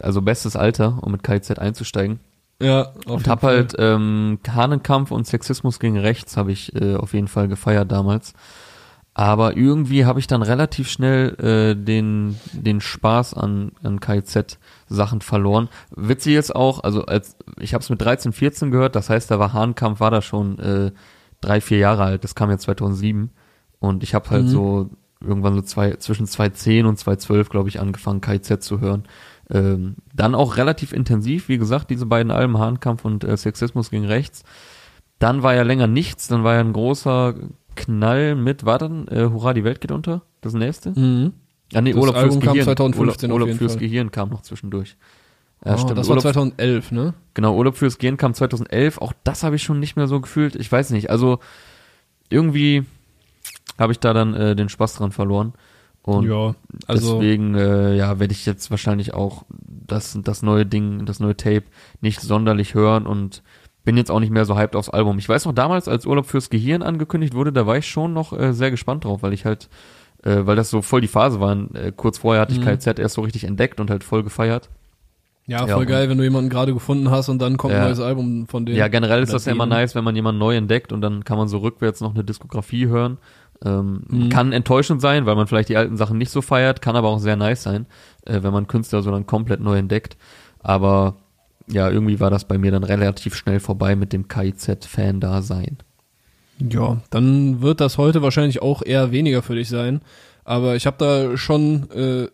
also 0.00 0.22
bestes 0.22 0.56
Alter, 0.56 0.98
um 1.02 1.12
mit 1.12 1.22
KIZ 1.22 1.52
einzusteigen. 1.58 2.20
Ja, 2.60 2.92
auf 3.06 3.16
Und 3.16 3.28
hab 3.28 3.42
halt 3.42 3.74
ähm, 3.78 4.38
Hahnenkampf 4.48 5.10
und 5.10 5.26
Sexismus 5.26 5.80
gegen 5.80 5.98
Rechts 5.98 6.36
habe 6.36 6.52
ich 6.52 6.74
äh, 6.80 6.94
auf 6.94 7.12
jeden 7.12 7.28
Fall 7.28 7.48
gefeiert 7.48 7.90
damals. 7.90 8.34
Aber 9.14 9.56
irgendwie 9.58 10.06
habe 10.06 10.20
ich 10.20 10.26
dann 10.26 10.40
relativ 10.42 10.88
schnell 10.88 11.34
äh, 11.38 11.74
den 11.74 12.38
den 12.52 12.80
Spaß 12.80 13.34
an 13.34 13.72
an 13.82 14.00
KIZ 14.00 14.58
Sachen 14.88 15.20
verloren. 15.20 15.68
Witzig 15.94 16.36
ist 16.36 16.54
auch, 16.56 16.82
also 16.82 17.04
als 17.04 17.36
ich 17.58 17.74
habe 17.74 17.82
es 17.82 17.90
mit 17.90 18.00
13, 18.00 18.32
14 18.32 18.70
gehört, 18.70 18.96
das 18.96 19.10
heißt, 19.10 19.30
da 19.30 19.38
war 19.38 19.52
Hahnenkampf 19.52 20.00
war 20.00 20.10
da 20.10 20.22
schon 20.22 20.58
äh, 20.60 20.92
drei, 21.42 21.60
vier 21.60 21.78
Jahre 21.78 22.04
alt. 22.04 22.24
Das 22.24 22.34
kam 22.34 22.48
ja 22.48 22.56
2007 22.56 23.30
und 23.80 24.02
ich 24.02 24.14
habe 24.14 24.30
halt 24.30 24.44
Mhm. 24.44 24.48
so 24.48 24.90
irgendwann 25.24 25.54
so 25.54 25.62
zwei 25.62 25.94
zwischen 25.96 26.26
2010 26.26 26.86
und 26.86 26.98
2012 26.98 27.48
glaube 27.48 27.68
ich 27.68 27.80
angefangen 27.80 28.20
KIZ 28.20 28.60
zu 28.60 28.80
hören. 28.80 29.04
Ähm, 29.50 29.96
dann 30.14 30.34
auch 30.34 30.56
relativ 30.56 30.92
intensiv, 30.92 31.48
wie 31.48 31.58
gesagt, 31.58 31.90
diese 31.90 32.06
beiden 32.06 32.30
Alben 32.30 32.58
Hahnkampf 32.58 33.04
und 33.04 33.24
äh, 33.24 33.36
Sexismus 33.36 33.90
gegen 33.90 34.06
Rechts. 34.06 34.44
Dann 35.18 35.42
war 35.42 35.54
ja 35.54 35.62
länger 35.62 35.86
nichts, 35.86 36.28
dann 36.28 36.42
war 36.42 36.54
ja 36.54 36.60
ein 36.60 36.72
großer 36.72 37.34
Knall 37.74 38.34
mit, 38.34 38.64
war 38.64 38.78
dann 38.78 39.06
äh, 39.08 39.28
Hurra, 39.30 39.54
die 39.54 39.64
Welt 39.64 39.80
geht 39.80 39.92
unter, 39.92 40.22
das 40.40 40.54
nächste? 40.54 40.98
Mhm. 40.98 41.32
Ja, 41.72 41.80
nee, 41.80 41.92
Das 41.92 42.00
Urlaub 42.00 42.16
Album 42.16 42.40
fürs 42.40 42.52
Gehirn. 42.52 42.64
2015 42.64 43.30
Urlaub, 43.30 43.46
Urlaub 43.46 43.58
fürs 43.58 43.72
Fall. 43.72 43.80
Gehirn 43.80 44.10
kam 44.10 44.28
noch 44.28 44.42
zwischendurch. 44.42 44.96
Ja, 45.64 45.74
oh, 45.74 45.78
stimmt. 45.78 45.98
das 45.98 46.08
war 46.08 46.16
Urlaub, 46.16 46.22
2011, 46.22 46.92
ne? 46.92 47.14
genau, 47.34 47.56
Urlaub 47.56 47.76
fürs 47.76 47.98
Gehirn 47.98 48.16
kam 48.16 48.34
2011. 48.34 48.98
Auch 48.98 49.12
das 49.24 49.42
habe 49.42 49.56
ich 49.56 49.62
schon 49.62 49.80
nicht 49.80 49.96
mehr 49.96 50.08
so 50.08 50.20
gefühlt. 50.20 50.56
Ich 50.56 50.70
weiß 50.70 50.90
nicht. 50.90 51.08
Also 51.08 51.38
irgendwie 52.30 52.84
habe 53.82 53.92
ich 53.92 53.98
da 54.00 54.12
dann 54.14 54.34
äh, 54.34 54.56
den 54.56 54.68
Spaß 54.70 54.94
dran 54.94 55.12
verloren. 55.12 55.52
Und 56.04 56.28
ja, 56.28 56.54
also 56.88 57.20
Deswegen, 57.20 57.54
äh, 57.54 57.94
ja, 57.94 58.18
werde 58.18 58.32
ich 58.32 58.44
jetzt 58.46 58.70
wahrscheinlich 58.72 59.14
auch 59.14 59.44
das, 59.68 60.18
das 60.24 60.42
neue 60.42 60.66
Ding, 60.66 61.04
das 61.06 61.20
neue 61.20 61.36
Tape 61.36 61.64
nicht 62.00 62.20
sonderlich 62.20 62.74
hören 62.74 63.06
und 63.06 63.42
bin 63.84 63.96
jetzt 63.96 64.10
auch 64.10 64.18
nicht 64.20 64.30
mehr 64.32 64.44
so 64.44 64.56
hyped 64.56 64.74
aufs 64.74 64.88
Album. 64.88 65.18
Ich 65.18 65.28
weiß 65.28 65.44
noch 65.44 65.52
damals, 65.52 65.86
als 65.88 66.06
Urlaub 66.06 66.26
fürs 66.26 66.50
Gehirn 66.50 66.82
angekündigt 66.82 67.34
wurde, 67.34 67.52
da 67.52 67.66
war 67.66 67.76
ich 67.76 67.86
schon 67.88 68.12
noch 68.12 68.32
äh, 68.32 68.52
sehr 68.52 68.70
gespannt 68.72 69.04
drauf, 69.04 69.22
weil 69.22 69.32
ich 69.32 69.44
halt, 69.44 69.68
äh, 70.24 70.38
weil 70.44 70.56
das 70.56 70.70
so 70.70 70.82
voll 70.82 71.00
die 71.00 71.08
Phase 71.08 71.40
war. 71.40 71.56
Äh, 71.74 71.92
kurz 71.94 72.18
vorher 72.18 72.40
hatte 72.42 72.52
ich 72.52 72.60
Mhm. 72.60 72.64
KZ 72.64 72.98
erst 72.98 73.14
so 73.14 73.20
richtig 73.22 73.44
entdeckt 73.44 73.78
und 73.80 73.88
halt 73.90 74.02
voll 74.02 74.22
gefeiert. 74.24 74.70
ja, 75.46 75.66
ja, 75.66 75.74
voll 75.74 75.82
und- 75.82 75.88
geil, 75.88 76.08
wenn 76.08 76.18
du 76.18 76.24
jemanden 76.24 76.50
gerade 76.50 76.72
gefunden 76.72 77.10
hast 77.10 77.28
und 77.28 77.40
dann 77.40 77.56
kommt 77.56 77.74
Ja. 77.74 77.80
ein 77.80 77.86
neues 77.86 77.98
Album 78.00 78.46
von 78.46 78.64
denen. 78.66 78.78
Ja, 78.78 78.86
generell 78.88 79.22
ist 79.24 79.32
das 79.32 79.44
ja 79.44 79.52
immer 79.52 79.66
nice, 79.66 79.94
wenn 79.96 80.04
man 80.04 80.14
jemanden 80.16 80.38
neu 80.38 80.56
entdeckt 80.56 80.92
und 80.92 81.00
dann 81.00 81.24
kann 81.24 81.36
man 81.38 81.48
so 81.48 81.58
rückwärts 81.58 82.00
noch 82.00 82.14
eine 82.14 82.22
Diskografie 82.24 82.86
hören. 82.86 83.18
Ähm, 83.64 84.02
Mhm. 84.08 84.28
Kann 84.28 84.52
enttäuschend 84.52 85.00
sein, 85.00 85.26
weil 85.26 85.36
man 85.36 85.46
vielleicht 85.46 85.68
die 85.68 85.76
alten 85.76 85.96
Sachen 85.96 86.18
nicht 86.18 86.30
so 86.30 86.42
feiert, 86.42 86.82
kann 86.82 86.96
aber 86.96 87.08
auch 87.08 87.18
sehr 87.18 87.36
nice 87.36 87.62
sein, 87.62 87.86
äh, 88.26 88.42
wenn 88.42 88.52
man 88.52 88.66
Künstler 88.66 89.02
so 89.02 89.10
dann 89.10 89.26
komplett 89.26 89.60
neu 89.60 89.78
entdeckt. 89.78 90.16
Aber 90.60 91.16
ja, 91.68 91.88
irgendwie 91.90 92.20
war 92.20 92.30
das 92.30 92.44
bei 92.44 92.58
mir 92.58 92.72
dann 92.72 92.84
relativ 92.84 93.34
schnell 93.34 93.60
vorbei 93.60 93.94
mit 93.96 94.12
dem 94.12 94.28
KIZ-Fan-Dasein. 94.28 95.78
Ja, 96.58 96.98
dann 97.10 97.62
wird 97.62 97.80
das 97.80 97.98
heute 97.98 98.22
wahrscheinlich 98.22 98.62
auch 98.62 98.82
eher 98.84 99.10
weniger 99.12 99.42
für 99.42 99.54
dich 99.54 99.68
sein. 99.68 100.00
Aber 100.44 100.76
ich 100.76 100.86
habe 100.86 100.96
da 100.98 101.36
schon, 101.36 101.88
äh, 101.90 102.28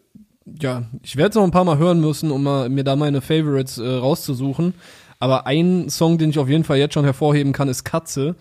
ja, 0.60 0.84
ich 1.02 1.16
werde 1.16 1.30
es 1.30 1.34
noch 1.36 1.44
ein 1.44 1.50
paar 1.50 1.64
Mal 1.64 1.78
hören 1.78 2.00
müssen, 2.00 2.30
um 2.30 2.42
mal, 2.42 2.68
mir 2.68 2.84
da 2.84 2.96
meine 2.96 3.20
Favorites 3.20 3.78
äh, 3.78 3.86
rauszusuchen. 3.86 4.74
Aber 5.20 5.46
ein 5.46 5.90
Song, 5.90 6.16
den 6.18 6.30
ich 6.30 6.38
auf 6.38 6.48
jeden 6.48 6.64
Fall 6.64 6.78
jetzt 6.78 6.94
schon 6.94 7.04
hervorheben 7.04 7.52
kann, 7.52 7.68
ist 7.68 7.84
Katze. 7.84 8.36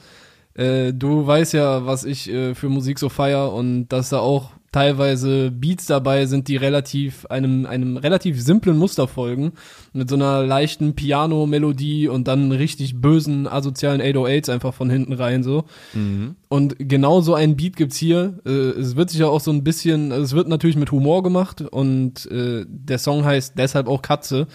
Äh, 0.58 0.94
du 0.94 1.26
weißt 1.26 1.54
ja, 1.54 1.86
was 1.86 2.04
ich 2.04 2.30
äh, 2.30 2.56
für 2.56 2.68
Musik 2.68 3.00
so 3.00 3.10
feier 3.10 3.54
und 3.54 3.88
dass 3.90 4.10
da 4.10 4.20
auch 4.20 4.52
teilweise 4.72 5.50
Beats 5.50 5.86
dabei 5.86 6.26
sind, 6.26 6.48
die 6.48 6.58
relativ 6.58 7.26
einem 7.28 7.66
einem 7.66 7.98
relativ 7.98 8.42
simplen 8.42 8.78
Muster 8.78 9.08
folgen 9.08 9.54
mit 9.94 10.10
so 10.10 10.16
einer 10.16 10.44
leichten 10.44 10.94
Piano-Melodie 10.94 12.08
und 12.10 12.28
dann 12.28 12.52
richtig 12.52 13.00
bösen 13.00 13.48
asozialen 13.48 14.02
808s 14.02 14.52
einfach 14.52 14.74
von 14.74 14.90
hinten 14.90 15.14
rein 15.14 15.44
so. 15.44 15.64
Mhm. 15.94 16.36
Und 16.50 16.76
genau 16.78 17.22
so 17.22 17.34
einen 17.34 17.56
Beat 17.56 17.76
gibt's 17.76 17.98
hier. 17.98 18.40
Äh, 18.46 18.50
es 18.50 18.96
wird 18.96 19.10
sich 19.10 19.20
ja 19.20 19.28
auch 19.28 19.40
so 19.40 19.52
ein 19.52 19.64
bisschen, 19.64 20.12
es 20.12 20.34
wird 20.34 20.48
natürlich 20.48 20.76
mit 20.76 20.92
Humor 20.92 21.24
gemacht 21.24 21.62
und 21.62 22.30
äh, 22.30 22.66
der 22.68 22.98
Song 22.98 23.24
heißt 23.24 23.54
deshalb 23.58 23.88
auch 23.88 24.02
Katze. 24.02 24.48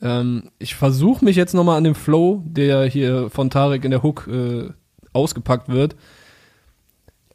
Ähm, 0.00 0.50
ich 0.58 0.76
versuche 0.76 1.24
mich 1.24 1.36
jetzt 1.36 1.54
nochmal 1.54 1.78
an 1.78 1.84
dem 1.84 1.96
Flow, 1.96 2.42
der 2.46 2.86
hier 2.86 3.28
von 3.30 3.50
Tarek 3.50 3.84
in 3.84 3.90
der 3.90 4.02
Hook 4.02 4.28
äh, 4.28 4.70
ausgepackt 5.18 5.68
wird. 5.68 5.96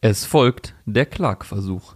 Es 0.02 0.26
folgt 0.26 0.76
der 0.86 1.06
Clark-Versuch. 1.06 1.96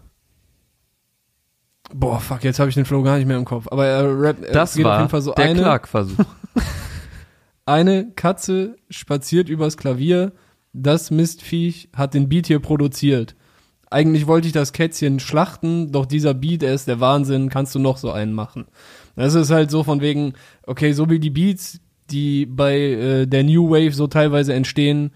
Boah, 1.93 2.19
fuck, 2.19 2.43
jetzt 2.43 2.59
habe 2.59 2.69
ich 2.69 2.75
den 2.75 2.85
Flow 2.85 3.01
gar 3.01 3.17
nicht 3.17 3.27
mehr 3.27 3.37
im 3.37 3.45
Kopf. 3.45 3.67
Aber 3.69 3.85
er 3.85 4.21
rappt, 4.21 4.43
er 4.43 4.53
Das 4.53 4.75
geht 4.75 4.85
auf 4.85 4.91
war 4.91 4.99
jeden 4.99 5.09
Fall 5.09 5.21
so 5.21 5.33
der 5.33 5.45
eine, 5.45 5.59
Clark-Versuch. 5.59 6.25
eine 7.65 8.11
Katze 8.15 8.75
spaziert 8.89 9.49
übers 9.49 9.77
Klavier. 9.77 10.33
Das 10.73 11.11
Mistviech 11.11 11.89
hat 11.95 12.13
den 12.13 12.29
Beat 12.29 12.47
hier 12.47 12.59
produziert. 12.59 13.35
Eigentlich 13.89 14.27
wollte 14.27 14.47
ich 14.47 14.53
das 14.53 14.73
Kätzchen 14.73 15.19
schlachten, 15.21 15.93
doch 15.93 16.05
dieser 16.05 16.33
Beat, 16.33 16.61
er 16.61 16.73
ist 16.73 16.89
der 16.89 16.99
Wahnsinn, 16.99 17.49
kannst 17.49 17.73
du 17.73 17.79
noch 17.79 17.97
so 17.97 18.11
einen 18.11 18.33
machen. 18.33 18.65
Das 19.15 19.33
ist 19.33 19.49
halt 19.49 19.71
so 19.71 19.83
von 19.83 20.01
wegen, 20.01 20.33
okay, 20.63 20.91
so 20.91 21.09
wie 21.09 21.19
die 21.19 21.29
Beats, 21.29 21.79
die 22.09 22.45
bei 22.45 22.77
äh, 22.77 23.25
der 23.27 23.43
New 23.43 23.69
Wave 23.69 23.93
so 23.93 24.07
teilweise 24.07 24.53
entstehen, 24.53 25.11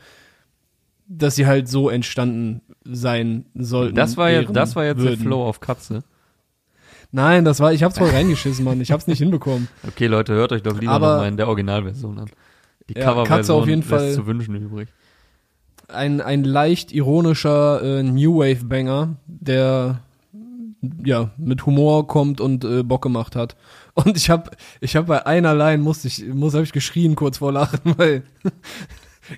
dass 1.14 1.36
sie 1.36 1.46
halt 1.46 1.68
so 1.68 1.90
entstanden 1.90 2.62
sein 2.86 3.46
sollten. 3.54 3.96
Das 3.96 4.16
war, 4.18 4.30
jetzt, 4.32 4.46
wären, 4.46 4.54
das 4.54 4.76
war 4.76 4.86
jetzt 4.86 4.98
der 5.00 5.06
würden. 5.12 5.22
Flow 5.22 5.44
auf 5.46 5.60
Katze. 5.60 6.04
Nein, 7.12 7.44
das 7.44 7.60
war, 7.60 7.74
ich 7.74 7.84
hab's 7.84 7.98
voll 7.98 8.10
reingeschissen, 8.10 8.64
Mann. 8.64 8.80
Ich 8.80 8.92
hab's 8.92 9.08
nicht 9.08 9.18
hinbekommen. 9.20 9.68
Okay, 9.88 10.08
Leute, 10.08 10.34
hört 10.34 10.54
euch 10.54 10.64
doch 10.64 10.80
lieber 10.80 10.94
Aber- 10.94 11.12
nochmal 11.14 11.28
in 11.28 11.38
der 11.38 11.48
Originalversion 11.48 12.18
an. 12.20 12.30
Die 12.90 12.94
Ja, 12.94 13.02
Coverversion 13.06 13.28
Katze 13.38 13.54
auf 13.54 13.68
jeden 13.68 13.82
lässt 13.82 13.90
Fall- 13.90 14.14
zu 14.14 14.26
wünschen 14.26 14.56
übrig. 14.56 14.88
Ein, 15.90 16.22
ein 16.22 16.46
leicht 16.46 16.94
ironischer 16.94 17.82
äh, 17.84 18.04
New 18.04 18.38
Wave 18.40 18.64
Banger, 18.64 19.18
der 19.28 20.00
ja 21.04 21.32
mit 21.38 21.66
Humor 21.66 22.08
kommt 22.08 22.40
und 22.40 22.64
äh, 22.64 22.82
Bock 22.84 23.02
gemacht 23.02 23.36
hat. 23.36 23.58
Und 23.94 24.16
ich 24.16 24.30
hab, 24.30 24.56
ich 24.80 24.96
hab 24.96 25.08
bei 25.08 25.26
einer 25.26 25.54
Line 25.54 25.84
musste 25.84 26.08
ich, 26.08 26.26
muss 26.34 26.54
hab 26.56 26.64
ich 26.64 26.72
geschrien 26.72 27.16
kurz 27.16 27.40
vor 27.40 27.52
Lachen, 27.52 27.80
weil 27.98 28.24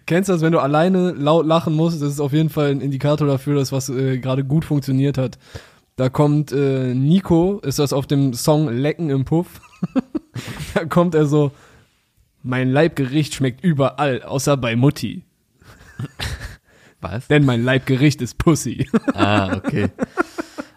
kennst 0.06 0.30
du 0.30 0.34
das, 0.34 0.41
wenn 0.41 0.52
du 0.52 0.60
alleine 0.60 1.12
laut 1.12 1.46
lachen 1.46 1.74
musst, 1.74 2.02
das 2.02 2.10
ist 2.10 2.19
auf 2.19 2.34
jeden 2.34 2.50
Fall 2.50 2.72
ein 2.72 2.82
Indikator 2.82 3.28
dafür, 3.28 3.56
dass 3.56 3.72
was 3.72 3.89
äh, 3.89 4.19
gerade 4.19 4.43
gut 4.43 4.65
funktioniert 4.65 5.17
hat. 5.17 5.38
Da 5.96 6.10
kommt 6.10 6.52
äh, 6.52 6.93
Nico, 6.93 7.60
ist 7.60 7.80
das 7.80 7.93
auf 7.93 8.08
dem 8.08 8.34
Song 8.34 8.67
Lecken 8.69 9.10
im 9.10 9.26
Puff. 9.26 9.62
da 10.74 10.86
kommt 10.86 11.13
er 11.13 11.26
so, 11.26 11.52
mein 12.41 12.69
Leibgericht 12.69 13.36
schmeckt 13.36 13.63
überall, 13.63 14.24
außer 14.24 14.58
bei 14.58 14.76
Mutti. 14.76 15.24
Was? 17.00 17.28
Denn 17.28 17.46
mein 17.46 17.63
Leibgericht 17.63 18.22
ist 18.22 18.38
Pussy. 18.38 18.89
Ah, 19.13 19.56
okay. 19.56 19.89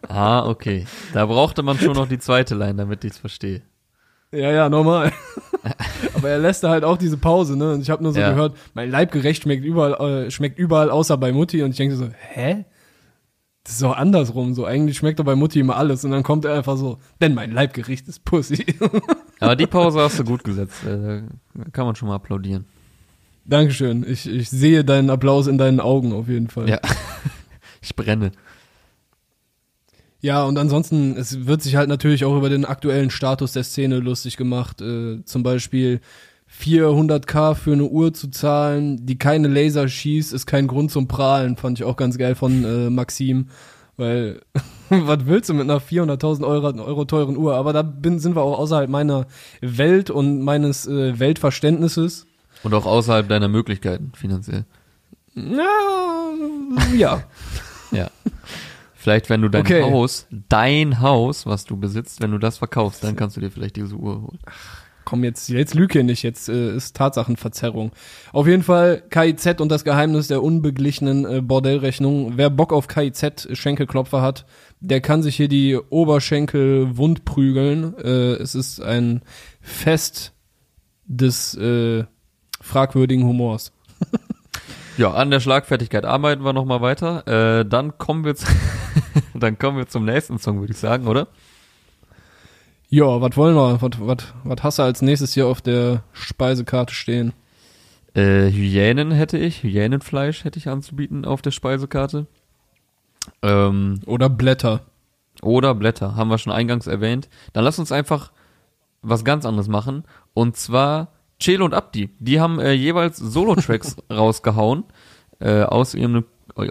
Ah, 0.08 0.46
okay. 0.46 0.86
Da 1.12 1.26
brauchte 1.26 1.62
man 1.62 1.78
schon 1.78 1.94
noch 1.94 2.08
die 2.08 2.18
zweite 2.18 2.54
Line, 2.54 2.74
damit 2.74 3.04
ich's 3.04 3.18
verstehe. 3.18 3.62
ja, 4.32 4.52
ja, 4.52 4.68
normal. 4.68 5.12
Aber 6.14 6.28
er 6.30 6.38
lässt 6.38 6.62
da 6.64 6.70
halt 6.70 6.84
auch 6.84 6.96
diese 6.96 7.16
Pause, 7.16 7.56
ne? 7.56 7.72
Und 7.74 7.80
ich 7.82 7.90
habe 7.90 8.02
nur 8.02 8.12
so 8.12 8.20
Ja. 8.20 8.30
gehört, 8.30 8.56
mein 8.74 8.90
Leibgericht 8.90 9.42
schmeckt 9.42 9.64
überall, 9.64 10.26
äh, 10.26 10.30
schmeckt 10.30 10.58
überall 10.58 10.90
außer 10.90 11.16
bei 11.16 11.32
Mutti. 11.32 11.62
Und 11.62 11.70
ich 11.70 11.76
denke 11.76 11.96
so, 11.96 12.08
hä? 12.32 12.64
Das 13.64 13.72
ist 13.74 13.82
doch 13.82 13.96
andersrum. 13.96 14.54
So, 14.54 14.64
eigentlich 14.64 14.96
schmeckt 14.96 15.18
doch 15.18 15.24
bei 15.24 15.34
Mutti 15.34 15.58
immer 15.60 15.76
alles. 15.76 16.04
Und 16.04 16.12
dann 16.12 16.22
kommt 16.22 16.44
er 16.44 16.54
einfach 16.54 16.76
so, 16.76 16.98
denn 17.20 17.34
mein 17.34 17.50
Leibgericht 17.50 18.06
ist 18.08 18.24
Pussy. 18.24 18.64
Aber 19.40 19.56
die 19.56 19.66
Pause 19.66 20.00
hast 20.00 20.18
du 20.18 20.24
gut 20.24 20.44
gesetzt. 20.44 20.84
Äh, 20.84 21.22
kann 21.72 21.86
man 21.86 21.96
schon 21.96 22.08
mal 22.08 22.14
applaudieren. 22.14 22.64
Dankeschön. 23.44 24.04
Ich, 24.08 24.28
ich 24.28 24.50
sehe 24.50 24.84
deinen 24.84 25.10
Applaus 25.10 25.46
in 25.46 25.58
deinen 25.58 25.80
Augen 25.80 26.12
auf 26.12 26.28
jeden 26.28 26.48
Fall. 26.48 26.68
Ja. 26.68 26.80
Ich 27.82 27.94
brenne. 27.94 28.32
Ja, 30.26 30.42
und 30.42 30.58
ansonsten, 30.58 31.16
es 31.16 31.46
wird 31.46 31.62
sich 31.62 31.76
halt 31.76 31.88
natürlich 31.88 32.24
auch 32.24 32.36
über 32.36 32.48
den 32.48 32.64
aktuellen 32.64 33.10
Status 33.10 33.52
der 33.52 33.62
Szene 33.62 34.00
lustig 34.00 34.36
gemacht. 34.36 34.80
Äh, 34.80 35.24
zum 35.24 35.44
Beispiel 35.44 36.00
400k 36.50 37.54
für 37.54 37.74
eine 37.74 37.84
Uhr 37.84 38.12
zu 38.12 38.32
zahlen, 38.32 39.06
die 39.06 39.18
keine 39.18 39.46
Laser 39.46 39.86
schießt, 39.86 40.32
ist 40.32 40.46
kein 40.46 40.66
Grund 40.66 40.90
zum 40.90 41.06
Prahlen. 41.06 41.56
Fand 41.56 41.78
ich 41.78 41.84
auch 41.84 41.96
ganz 41.96 42.18
geil 42.18 42.34
von 42.34 42.64
äh, 42.64 42.90
Maxim. 42.90 43.50
Weil, 43.96 44.40
was 44.88 45.26
willst 45.26 45.48
du 45.48 45.54
mit 45.54 45.70
einer 45.70 45.80
400.000 45.80 46.44
Euro, 46.44 46.76
Euro 46.82 47.04
teuren 47.04 47.36
Uhr? 47.36 47.54
Aber 47.54 47.72
da 47.72 47.82
bin, 47.82 48.18
sind 48.18 48.34
wir 48.34 48.42
auch 48.42 48.58
außerhalb 48.58 48.90
meiner 48.90 49.28
Welt 49.60 50.10
und 50.10 50.42
meines 50.42 50.88
äh, 50.88 51.20
Weltverständnisses. 51.20 52.26
Und 52.64 52.74
auch 52.74 52.86
außerhalb 52.86 53.28
deiner 53.28 53.46
Möglichkeiten 53.46 54.10
finanziell. 54.16 54.64
Ja, 55.36 56.34
ja. 56.96 57.22
Ja. 57.92 58.10
Vielleicht, 59.06 59.30
wenn 59.30 59.40
du 59.40 59.48
dein 59.48 59.60
Okay. 59.60 59.84
Haus, 59.84 60.26
dein 60.48 61.00
Haus, 61.00 61.46
was 61.46 61.64
du 61.64 61.76
besitzt, 61.76 62.20
wenn 62.20 62.32
du 62.32 62.38
das 62.38 62.58
verkaufst, 62.58 63.04
dann 63.04 63.14
kannst 63.14 63.36
du 63.36 63.40
dir 63.40 63.52
vielleicht 63.52 63.76
diese 63.76 63.94
Uhr 63.94 64.20
holen. 64.20 64.40
Komm, 65.04 65.22
jetzt, 65.22 65.48
jetzt 65.48 65.74
lüge 65.74 66.02
nicht, 66.02 66.24
jetzt 66.24 66.48
äh, 66.48 66.74
ist 66.74 66.96
Tatsachenverzerrung. 66.96 67.92
Auf 68.32 68.48
jeden 68.48 68.64
Fall 68.64 69.04
KIZ 69.08 69.60
und 69.60 69.68
das 69.68 69.84
Geheimnis 69.84 70.26
der 70.26 70.42
unbeglichenen 70.42 71.24
äh, 71.24 71.40
Bordellrechnung. 71.40 72.32
Wer 72.36 72.50
Bock 72.50 72.72
auf 72.72 72.88
KIZ 72.88 73.46
Schenkelklopfer 73.52 74.22
hat, 74.22 74.44
der 74.80 75.00
kann 75.00 75.22
sich 75.22 75.36
hier 75.36 75.46
die 75.46 75.76
Oberschenkel 75.76 76.96
wund 76.96 77.24
prügeln. 77.24 77.96
Äh, 77.98 78.32
es 78.42 78.56
ist 78.56 78.80
ein 78.80 79.22
Fest 79.60 80.32
des 81.04 81.56
äh, 81.56 82.02
fragwürdigen 82.60 83.24
Humors. 83.24 83.70
Ja, 84.98 85.12
an 85.12 85.30
der 85.30 85.40
Schlagfertigkeit 85.40 86.04
arbeiten 86.04 86.44
wir 86.44 86.52
nochmal 86.52 86.80
weiter. 86.80 87.26
Äh, 87.60 87.64
dann 87.66 87.98
kommen 87.98 88.24
wir 88.24 88.34
zu, 88.34 88.46
dann 89.34 89.58
kommen 89.58 89.76
wir 89.78 89.86
zum 89.86 90.04
nächsten 90.04 90.38
Song, 90.38 90.60
würde 90.60 90.72
ich 90.72 90.78
sagen, 90.78 91.06
oder? 91.06 91.28
Ja, 92.88 93.20
was 93.20 93.36
wollen 93.36 93.56
wir? 93.56 93.80
Was, 93.80 94.62
hast 94.62 94.78
du 94.78 94.82
als 94.82 95.02
nächstes 95.02 95.34
hier 95.34 95.46
auf 95.46 95.60
der 95.60 96.02
Speisekarte 96.12 96.94
stehen? 96.94 97.32
Äh, 98.14 98.50
Hyänen 98.50 99.10
hätte 99.10 99.38
ich, 99.38 99.62
Hyänenfleisch 99.62 100.44
hätte 100.44 100.58
ich 100.58 100.68
anzubieten 100.68 101.24
auf 101.24 101.42
der 101.42 101.50
Speisekarte. 101.50 102.26
Ähm, 103.42 104.00
Oder 104.06 104.30
Blätter? 104.30 104.82
oder 105.42 105.74
Blätter, 105.74 106.16
haben 106.16 106.28
wir 106.30 106.38
schon 106.38 106.52
eingangs 106.52 106.86
erwähnt. 106.86 107.28
Dann 107.52 107.64
lass 107.64 107.78
uns 107.78 107.92
einfach 107.92 108.32
was 109.02 109.24
ganz 109.24 109.44
anderes 109.44 109.68
machen. 109.68 110.04
Und 110.34 110.56
zwar 110.56 111.08
Celo 111.40 111.64
und 111.64 111.74
Abdi. 111.74 112.10
Die 112.18 112.40
haben 112.40 112.58
äh, 112.58 112.72
jeweils 112.72 113.18
Solo-Tracks 113.18 113.96
rausgehauen 114.10 114.84
äh, 115.40 115.62
aus, 115.62 115.94
ihrem, 115.94 116.24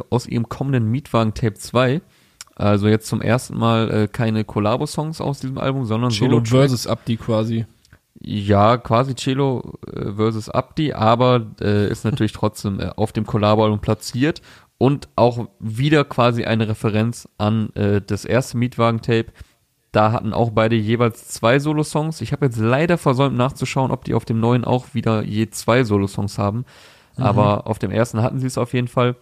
aus 0.10 0.28
ihrem 0.28 0.50
kommenden 0.50 0.90
Mietwagen 0.90 1.34
Tape 1.34 1.56
2. 1.56 2.02
Also 2.56 2.88
jetzt 2.88 3.08
zum 3.08 3.22
ersten 3.22 3.58
Mal 3.58 3.92
äh, 3.92 4.08
keine 4.08 4.46
Collabo-Songs 4.46 5.20
aus 5.20 5.40
diesem 5.40 5.58
Album, 5.58 5.86
sondern 5.86 6.12
Chelo 6.12 6.42
versus 6.44 6.88
Abdi 6.88 7.18
quasi. 7.18 7.66
Ja, 8.22 8.78
quasi 8.78 9.14
Celo 9.14 9.78
äh, 9.92 10.14
versus 10.14 10.50
Abdi, 10.50 10.94
aber 10.94 11.46
äh, 11.62 11.90
ist 11.90 12.06
natürlich 12.06 12.32
trotzdem 12.34 12.80
äh, 12.80 12.92
auf 12.96 13.12
dem 13.12 13.26
Collabo-Album 13.26 13.82
platziert 13.82 14.42
und 14.78 15.10
auch 15.16 15.48
wieder 15.60 16.06
quasi 16.06 16.46
eine 16.46 16.68
Referenz 16.70 17.28
an 17.38 17.70
äh, 17.76 18.02
das 18.02 18.24
erste 18.24 18.58
Mietwagen-Tape. 18.58 19.28
Da 19.96 20.12
hatten 20.12 20.34
auch 20.34 20.50
beide 20.50 20.76
jeweils 20.76 21.30
zwei 21.30 21.58
Solo-Songs. 21.58 22.20
Ich 22.20 22.34
habe 22.34 22.48
jetzt 22.48 22.58
leider 22.60 22.98
versäumt 22.98 23.38
nachzuschauen, 23.38 23.92
ob 23.92 24.04
die 24.04 24.14
auf 24.14 24.26
dem 24.26 24.42
neuen 24.42 24.66
auch 24.66 24.88
wieder 24.94 25.24
je 25.24 25.50
zwei 25.52 25.86
Solo-Songs 25.86 26.38
haben. 26.38 26.66
Aber 27.16 27.66
auf 27.68 27.80
dem 27.80 27.92
ersten 27.92 28.22
hatten 28.22 28.40
sie 28.40 28.48
es 28.48 28.58
auf 28.58 28.74
jeden 28.74 28.90
Fall. 28.90 29.16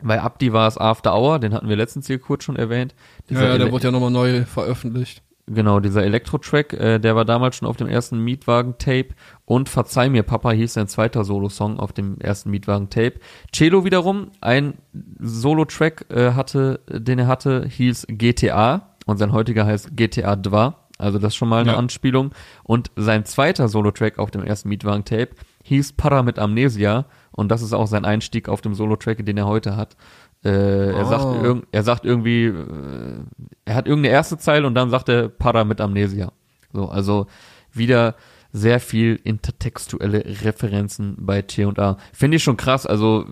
Bei 0.00 0.20
Abdi 0.22 0.52
war 0.52 0.68
es 0.68 0.78
After 0.78 1.12
Hour, 1.12 1.40
den 1.40 1.52
hatten 1.54 1.68
wir 1.68 1.74
letztens 1.74 2.06
hier 2.06 2.20
kurz 2.20 2.44
schon 2.44 2.54
erwähnt. 2.54 2.94
Ja, 3.28 3.40
ja, 3.42 3.46
der 3.56 3.66
Ele- 3.66 3.72
wurde 3.72 3.84
ja 3.84 3.90
nochmal 3.90 4.12
neu 4.12 4.44
veröffentlicht. 4.44 5.22
Genau, 5.48 5.80
dieser 5.80 6.04
Elektro-Track, 6.04 6.72
äh, 6.74 6.98
der 7.00 7.16
war 7.16 7.24
damals 7.24 7.56
schon 7.56 7.66
auf 7.66 7.76
dem 7.76 7.88
ersten 7.88 8.18
Mietwagen-Tape 8.20 9.08
und 9.44 9.68
Verzeih 9.68 10.08
mir, 10.08 10.22
Papa 10.22 10.52
hieß 10.52 10.74
sein 10.74 10.86
zweiter 10.86 11.24
Solo-Song 11.24 11.80
auf 11.80 11.92
dem 11.92 12.20
ersten 12.20 12.50
Mietwagen-Tape. 12.50 13.14
Cello 13.52 13.84
wiederum, 13.84 14.30
ein 14.40 14.74
Solo-Track 15.18 16.06
äh, 16.10 16.32
hatte, 16.32 16.80
den 16.88 17.18
er 17.18 17.26
hatte, 17.26 17.66
hieß 17.66 18.06
GTA 18.08 18.95
und 19.06 19.16
sein 19.16 19.32
heutiger 19.32 19.64
heißt 19.64 19.96
GTA 19.96 20.40
2, 20.42 20.74
also 20.98 21.18
das 21.18 21.28
ist 21.32 21.36
schon 21.36 21.48
mal 21.48 21.62
eine 21.62 21.72
Ja. 21.72 21.78
Anspielung. 21.78 22.32
Und 22.64 22.90
sein 22.96 23.24
zweiter 23.24 23.68
Solo-Track 23.68 24.18
auf 24.18 24.30
dem 24.30 24.42
ersten 24.42 24.68
Mietwagen-Tape 24.68 25.30
hieß 25.64 25.94
Para 25.94 26.22
mit 26.22 26.38
Amnesia 26.38 27.06
und 27.32 27.48
das 27.50 27.62
ist 27.62 27.72
auch 27.72 27.86
sein 27.86 28.04
Einstieg 28.04 28.48
auf 28.48 28.60
dem 28.60 28.74
Solo-Track, 28.74 29.24
den 29.26 29.36
er 29.38 29.46
heute 29.46 29.76
hat. 29.76 29.96
Äh, 30.44 30.90
er, 30.92 31.06
Oh. 31.06 31.08
sagt 31.08 31.42
irg 31.44 31.66
er 31.72 31.82
sagt 31.82 32.04
irgendwie, 32.04 32.44
äh, 32.46 33.20
er 33.64 33.74
hat 33.74 33.86
irgendeine 33.86 34.14
erste 34.14 34.38
Zeile 34.38 34.66
und 34.66 34.74
dann 34.74 34.90
sagt 34.90 35.08
er 35.08 35.28
Para 35.28 35.64
mit 35.64 35.80
Amnesia. 35.80 36.32
So, 36.72 36.88
also 36.88 37.26
wieder 37.72 38.14
sehr 38.56 38.80
viel 38.80 39.20
intertextuelle 39.22 40.24
Referenzen 40.44 41.16
bei 41.18 41.42
T&A. 41.42 41.98
Finde 42.12 42.36
ich 42.36 42.42
schon 42.42 42.56
krass, 42.56 42.86
also 42.86 43.26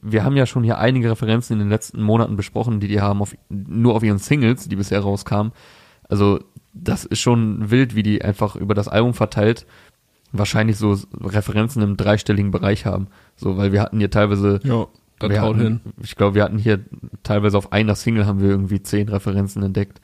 wir 0.00 0.24
haben 0.24 0.36
ja 0.36 0.46
schon 0.46 0.64
hier 0.64 0.78
einige 0.78 1.10
Referenzen 1.10 1.54
in 1.54 1.58
den 1.58 1.68
letzten 1.68 2.02
Monaten 2.02 2.36
besprochen, 2.36 2.80
die 2.80 2.88
die 2.88 3.00
haben 3.00 3.20
auf, 3.20 3.36
nur 3.48 3.94
auf 3.94 4.02
ihren 4.02 4.18
Singles, 4.18 4.68
die 4.68 4.76
bisher 4.76 5.00
rauskamen. 5.00 5.52
Also 6.08 6.40
das 6.72 7.04
ist 7.04 7.20
schon 7.20 7.70
wild, 7.70 7.94
wie 7.94 8.02
die 8.02 8.22
einfach 8.22 8.56
über 8.56 8.74
das 8.74 8.88
Album 8.88 9.14
verteilt 9.14 9.66
wahrscheinlich 10.32 10.78
so 10.78 10.96
Referenzen 11.20 11.82
im 11.82 11.96
dreistelligen 11.96 12.50
Bereich 12.50 12.86
haben. 12.86 13.08
So, 13.36 13.56
weil 13.56 13.72
wir 13.72 13.82
hatten 13.82 13.98
hier 13.98 14.10
teilweise 14.10 14.60
Ja, 14.64 14.86
hatten, 15.42 15.60
hin. 15.60 15.80
Ich 16.02 16.16
glaube, 16.16 16.34
wir 16.34 16.42
hatten 16.42 16.58
hier 16.58 16.80
teilweise 17.22 17.56
auf 17.58 17.72
einer 17.72 17.94
Single 17.94 18.26
haben 18.26 18.40
wir 18.40 18.48
irgendwie 18.48 18.82
zehn 18.82 19.08
Referenzen 19.08 19.62
entdeckt. 19.62 20.00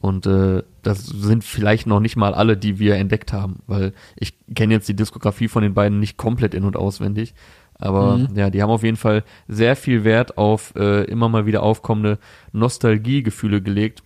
Und 0.00 0.26
äh, 0.26 0.62
das 0.82 1.04
sind 1.06 1.44
vielleicht 1.44 1.86
noch 1.86 2.00
nicht 2.00 2.16
mal 2.16 2.32
alle, 2.32 2.56
die 2.56 2.78
wir 2.78 2.94
entdeckt 2.96 3.32
haben, 3.34 3.60
weil 3.66 3.92
ich 4.16 4.32
kenne 4.54 4.72
jetzt 4.72 4.88
die 4.88 4.96
Diskografie 4.96 5.48
von 5.48 5.62
den 5.62 5.74
beiden 5.74 6.00
nicht 6.00 6.16
komplett 6.16 6.54
in- 6.54 6.64
und 6.64 6.76
auswendig. 6.76 7.34
Aber 7.74 8.16
Mhm. 8.18 8.28
ja, 8.34 8.50
die 8.50 8.62
haben 8.62 8.70
auf 8.70 8.82
jeden 8.82 8.96
Fall 8.96 9.24
sehr 9.48 9.76
viel 9.76 10.04
Wert 10.04 10.38
auf 10.38 10.74
äh, 10.76 11.04
immer 11.04 11.28
mal 11.28 11.44
wieder 11.46 11.62
aufkommende 11.62 12.18
Nostalgiegefühle 12.52 13.62
gelegt. 13.62 14.02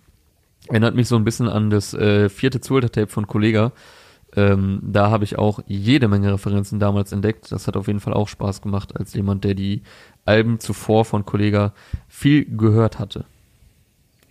Erinnert 0.69 0.95
mich 0.95 1.09
so 1.09 1.17
ein 1.17 1.25
bisschen 1.25 1.49
an 1.49 1.71
das 1.71 1.93
äh, 1.95 2.29
vierte 2.29 2.61
Zuhälter-Tape 2.61 3.09
von 3.09 3.27
Kollega. 3.27 3.73
Ähm, 4.37 4.81
da 4.83 5.11
habe 5.11 5.25
ich 5.25 5.39
auch 5.39 5.61
jede 5.67 6.09
Menge 6.09 6.33
Referenzen 6.33 6.81
damals 6.81 7.13
entdeckt. 7.13 7.53
Das 7.53 7.67
hat 7.69 7.77
auf 7.77 7.87
jeden 7.87 8.01
Fall 8.01 8.15
auch 8.15 8.29
Spaß 8.29 8.63
gemacht, 8.63 8.97
als 8.97 9.15
jemand, 9.15 9.45
der 9.45 9.55
die 9.55 9.83
Alben 10.25 10.59
zuvor 10.59 11.05
von 11.05 11.25
Kollega 11.25 11.73
viel 12.09 12.45
gehört 12.45 12.99
hatte. 12.99 13.27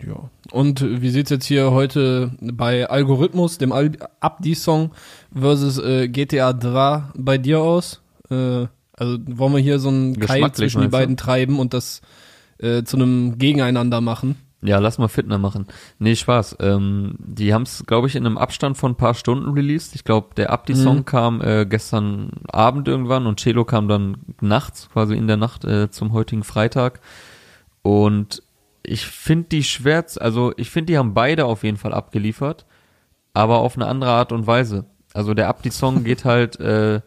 Ja. 0.06 0.30
Und 0.52 0.84
wie 1.02 1.10
sieht's 1.10 1.30
jetzt 1.30 1.46
hier 1.46 1.70
heute 1.70 2.32
bei 2.40 2.88
Algorithmus, 2.88 3.58
dem 3.58 3.72
Al 3.72 3.92
Abdi-Song 4.20 4.90
versus 5.34 5.78
äh, 5.78 6.08
GTA 6.08 6.52
3 6.52 7.04
bei 7.16 7.38
dir 7.38 7.60
aus? 7.60 8.00
Äh, 8.30 8.66
also 8.96 9.18
wollen 9.26 9.52
wir 9.54 9.60
hier 9.60 9.78
so 9.78 9.88
einen 9.88 10.18
Keil 10.18 10.52
zwischen 10.52 10.78
die 10.78 10.84
meinst 10.84 10.94
du? 10.94 10.98
beiden 10.98 11.16
treiben 11.16 11.58
und 11.58 11.74
das 11.74 12.00
äh, 12.58 12.82
zu 12.84 12.96
einem 12.96 13.38
Gegeneinander 13.38 14.00
machen? 14.00 14.36
Ja, 14.62 14.78
lass 14.78 14.96
mal 14.96 15.08
Fitner 15.08 15.36
machen. 15.36 15.66
Nee, 15.98 16.16
Spaß. 16.16 16.56
Ähm, 16.60 17.16
die 17.18 17.52
haben 17.52 17.64
es, 17.64 17.84
glaube 17.86 18.06
ich, 18.06 18.16
in 18.16 18.24
einem 18.24 18.38
Abstand 18.38 18.78
von 18.78 18.92
ein 18.92 18.96
paar 18.96 19.12
Stunden 19.12 19.50
released. 19.50 19.94
Ich 19.94 20.04
glaube, 20.04 20.28
der 20.36 20.50
Abdi-Song 20.50 20.98
Mhm. 20.98 21.04
kam 21.04 21.40
äh, 21.42 21.66
gestern 21.66 22.30
Abend 22.50 22.88
irgendwann 22.88 23.26
und 23.26 23.40
Cello 23.40 23.64
kam 23.66 23.88
dann 23.88 24.16
nachts, 24.40 24.88
quasi 24.90 25.16
in 25.16 25.26
der 25.26 25.36
Nacht 25.36 25.64
äh, 25.66 25.90
zum 25.90 26.12
heutigen 26.14 26.44
Freitag. 26.44 27.00
Und 27.82 28.42
ich 28.86 29.06
finde 29.06 29.48
die 29.50 29.64
schwer, 29.64 30.06
z- 30.06 30.20
also 30.22 30.52
ich 30.56 30.70
finde, 30.70 30.92
die 30.92 30.98
haben 30.98 31.14
beide 31.14 31.44
auf 31.46 31.62
jeden 31.64 31.76
Fall 31.76 31.92
abgeliefert, 31.94 32.66
aber 33.32 33.58
auf 33.58 33.76
eine 33.76 33.86
andere 33.86 34.10
Art 34.10 34.32
und 34.32 34.46
Weise. 34.46 34.84
Also 35.12 35.34
der 35.34 35.48
Abdi-Song 35.48 36.04
geht 36.04 36.24
halt 36.24 36.58
äh, 36.60 37.00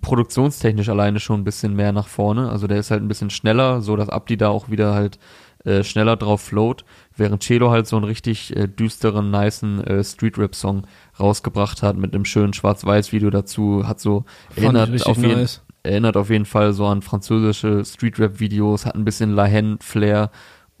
produktionstechnisch 0.00 0.88
alleine 0.88 1.20
schon 1.20 1.40
ein 1.40 1.44
bisschen 1.44 1.74
mehr 1.74 1.92
nach 1.92 2.08
vorne. 2.08 2.50
Also 2.50 2.66
der 2.66 2.78
ist 2.78 2.90
halt 2.90 3.02
ein 3.02 3.08
bisschen 3.08 3.30
schneller, 3.30 3.80
so 3.82 3.96
dass 3.96 4.08
Abdi 4.08 4.36
da 4.36 4.48
auch 4.48 4.70
wieder 4.70 4.94
halt 4.94 5.18
äh, 5.64 5.84
schneller 5.84 6.16
drauf 6.16 6.40
float, 6.40 6.84
während 7.16 7.42
Cello 7.42 7.70
halt 7.70 7.86
so 7.86 7.96
einen 7.96 8.04
richtig 8.04 8.56
äh, 8.56 8.66
düsteren, 8.66 9.30
nicen 9.30 9.82
äh, 9.84 10.02
Street-Rap-Song 10.02 10.86
rausgebracht 11.20 11.82
hat 11.82 11.96
mit 11.96 12.14
einem 12.14 12.24
schönen 12.24 12.52
Schwarz-Weiß-Video 12.52 13.30
dazu, 13.30 13.86
hat 13.86 14.00
so 14.00 14.24
Fand 14.50 14.76
erinnert 14.76 15.06
auf, 15.06 15.16
jeden, 15.18 15.38
nice. 15.38 15.62
erinnert 15.84 16.16
auf 16.16 16.30
jeden 16.30 16.46
Fall 16.46 16.72
so 16.72 16.86
an 16.86 17.02
französische 17.02 17.84
Street-Rap-Videos, 17.84 18.86
hat 18.86 18.96
ein 18.96 19.04
bisschen 19.04 19.34
Lahen-Flair 19.34 20.30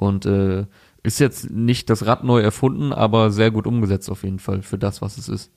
und 0.02 0.26
äh, 0.26 0.66
ist 1.02 1.18
jetzt 1.18 1.50
nicht 1.50 1.90
das 1.90 2.06
Rad 2.06 2.24
neu 2.24 2.40
erfunden, 2.40 2.92
aber 2.92 3.30
sehr 3.30 3.50
gut 3.50 3.66
umgesetzt 3.66 4.10
auf 4.10 4.22
jeden 4.24 4.38
Fall 4.38 4.62
für 4.62 4.78
das, 4.78 5.02
was 5.02 5.18
es 5.18 5.28
ist. 5.28 5.50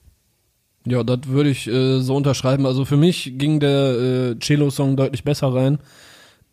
Ja, 0.87 1.03
das 1.03 1.19
würde 1.27 1.49
ich 1.49 1.67
äh, 1.67 1.99
so 1.99 2.15
unterschreiben. 2.15 2.65
Also 2.65 2.85
für 2.85 2.97
mich 2.97 3.33
ging 3.37 3.59
der 3.59 4.31
äh, 4.31 4.39
Cello-Song 4.39 4.95
deutlich 4.97 5.23
besser 5.23 5.53
rein. 5.53 5.79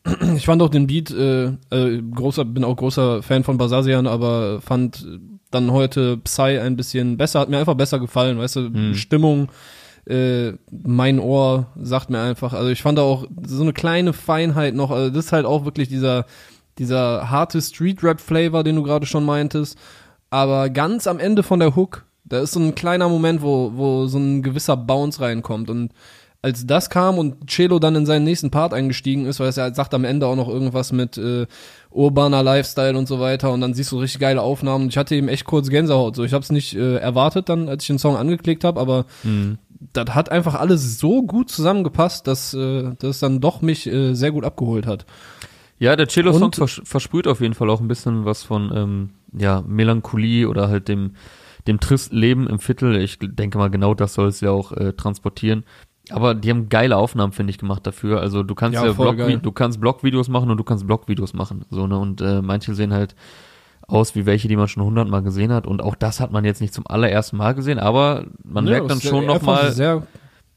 Ich 0.37 0.46
fand 0.46 0.61
auch 0.62 0.68
den 0.68 0.87
Beat, 0.88 1.11
äh, 1.12 1.44
äh, 1.70 2.02
großer, 2.14 2.44
bin 2.44 2.64
auch 2.64 2.76
großer 2.76 3.22
Fan 3.22 3.44
von 3.44 3.57
Basasian, 3.57 4.07
aber 4.09 4.61
fand 4.61 5.07
dann 5.52 5.70
heute 5.70 6.16
Psy 6.16 6.59
ein 6.59 6.76
bisschen 6.76 7.16
besser, 7.16 7.38
hat 7.40 7.50
mir 7.50 7.59
einfach 7.59 7.74
besser 7.76 8.00
gefallen, 8.00 8.38
weißt 8.38 8.57
du, 8.57 8.61
Hm. 8.72 8.94
Stimmung, 8.94 9.48
äh, 10.07 10.55
mein 10.70 11.20
Ohr 11.20 11.66
sagt 11.81 12.11
mir 12.11 12.20
einfach, 12.20 12.52
also 12.52 12.70
ich 12.70 12.83
fand 12.83 12.98
auch 12.98 13.26
so 13.46 13.62
eine 13.62 13.72
kleine 13.72 14.12
Feinheit 14.12 14.74
noch, 14.74 14.90
also 14.90 15.11
das 15.11 15.26
ist 15.26 15.33
halt 15.33 15.46
auch 15.46 15.64
wirklich 15.64 15.88
dieser, 15.88 16.24
dieser 16.78 17.30
harte 17.30 17.61
Street-Rap-Flavor, 17.61 18.64
den 18.64 18.76
du 18.76 18.82
gerade 18.82 19.06
schon 19.06 19.24
meintest, 19.24 19.78
aber 20.30 20.70
ganz 20.70 21.06
am 21.06 21.18
Ende 21.18 21.42
von 21.42 21.61
der 21.61 21.76
Hook, 21.76 22.04
da 22.24 22.40
ist 22.40 22.52
so 22.52 22.61
ein 22.61 22.74
kleiner 22.74 23.08
Moment, 23.08 23.42
wo, 23.42 23.72
wo 23.74 24.06
so 24.06 24.18
ein 24.18 24.42
gewisser 24.42 24.76
Bounce 24.76 25.20
reinkommt 25.20 25.68
und 25.68 25.92
als 26.42 26.66
das 26.66 26.90
kam 26.90 27.18
und 27.18 27.48
Celo 27.48 27.78
dann 27.78 27.94
in 27.94 28.04
seinen 28.04 28.24
nächsten 28.24 28.50
Part 28.50 28.74
eingestiegen 28.74 29.26
ist, 29.26 29.38
weil 29.38 29.46
er 29.46 29.74
sagt 29.74 29.94
am 29.94 30.04
Ende 30.04 30.26
auch 30.26 30.35
noch 30.35 30.48
irgendwas 30.48 30.90
mit 30.90 31.16
äh, 31.16 31.46
urbaner 31.90 32.42
Lifestyle 32.42 32.98
und 32.98 33.06
so 33.06 33.20
weiter 33.20 33.52
und 33.52 33.61
dann 33.61 33.74
siehst 33.74 33.92
du 33.92 33.98
richtig 34.00 34.20
geile 34.20 34.42
Aufnahmen 34.42 34.88
ich 34.88 34.96
hatte 34.96 35.14
eben 35.14 35.28
echt 35.28 35.44
kurz 35.44 35.68
Gänsehaut. 35.68 36.16
So, 36.16 36.24
ich 36.24 36.32
habe 36.32 36.42
es 36.42 36.50
nicht 36.50 36.74
äh, 36.74 36.96
erwartet 36.96 37.48
dann, 37.48 37.68
als 37.68 37.85
ich 37.85 37.87
den 37.87 38.00
Song 38.00 38.16
angeklickt 38.16 38.64
habe, 38.64 38.80
aber 38.80 39.06
das 39.92 40.14
hat 40.14 40.30
einfach 40.30 40.54
alles 40.54 40.98
so 40.98 41.22
gut 41.22 41.48
zusammengepasst, 41.48 42.26
dass 42.26 42.54
äh, 42.54 42.90
das 42.98 43.20
dann 43.20 43.40
doch 43.40 43.62
mich 43.62 43.87
äh, 43.87 44.14
sehr 44.14 44.32
gut 44.32 44.44
abgeholt 44.44 44.87
hat. 44.87 45.06
Ja, 45.82 45.96
der 45.96 46.06
Cello-Song 46.06 46.52
vers 46.52 46.80
versprüht 46.84 47.26
auf 47.26 47.40
jeden 47.40 47.54
Fall 47.54 47.68
auch 47.68 47.80
ein 47.80 47.88
bisschen 47.88 48.24
was 48.24 48.44
von 48.44 48.70
ähm, 48.72 49.10
ja, 49.36 49.64
Melancholie 49.66 50.48
oder 50.48 50.68
halt 50.68 50.86
dem, 50.86 51.16
dem 51.66 51.80
tristen 51.80 52.16
Leben 52.16 52.46
im 52.46 52.60
Viertel. 52.60 52.94
Ich 53.02 53.18
denke 53.20 53.58
mal, 53.58 53.68
genau 53.68 53.92
das 53.92 54.14
soll 54.14 54.28
es 54.28 54.40
ja 54.40 54.50
auch 54.52 54.70
äh, 54.70 54.92
transportieren. 54.92 55.64
Aber 56.10 56.36
die 56.36 56.50
haben 56.50 56.68
geile 56.68 56.96
Aufnahmen, 56.96 57.32
finde 57.32 57.50
ich, 57.50 57.58
gemacht 57.58 57.84
dafür. 57.84 58.20
Also 58.20 58.44
du 58.44 58.54
kannst 58.54 58.76
Ja, 58.76 58.86
ja, 58.86 58.92
Blog 58.92 59.16
geil. 59.16 59.40
du 59.42 59.50
kannst 59.50 59.80
Blogvideos 59.80 60.28
machen 60.28 60.50
und 60.52 60.56
du 60.56 60.62
kannst 60.62 60.86
Blogvideos 60.86 61.34
machen. 61.34 61.64
So, 61.70 61.88
ne? 61.88 61.98
Und 61.98 62.20
äh, 62.20 62.42
manche 62.42 62.74
sehen 62.76 62.92
halt 62.92 63.16
aus 63.88 64.14
wie 64.14 64.24
welche, 64.24 64.46
die 64.46 64.56
man 64.56 64.68
schon 64.68 64.84
hundertmal 64.84 65.22
gesehen 65.24 65.52
hat. 65.52 65.66
Und 65.66 65.82
auch 65.82 65.96
das 65.96 66.20
hat 66.20 66.30
man 66.30 66.44
jetzt 66.44 66.60
nicht 66.60 66.74
zum 66.74 66.86
allerersten 66.86 67.36
Mal 67.36 67.54
gesehen, 67.54 67.80
aber 67.80 68.26
man 68.44 68.66
Ja, 68.66 68.74
merkt 68.74 68.88
dann 68.90 69.00
schon 69.00 69.26
nochmal, 69.26 69.72
sehr 69.72 70.06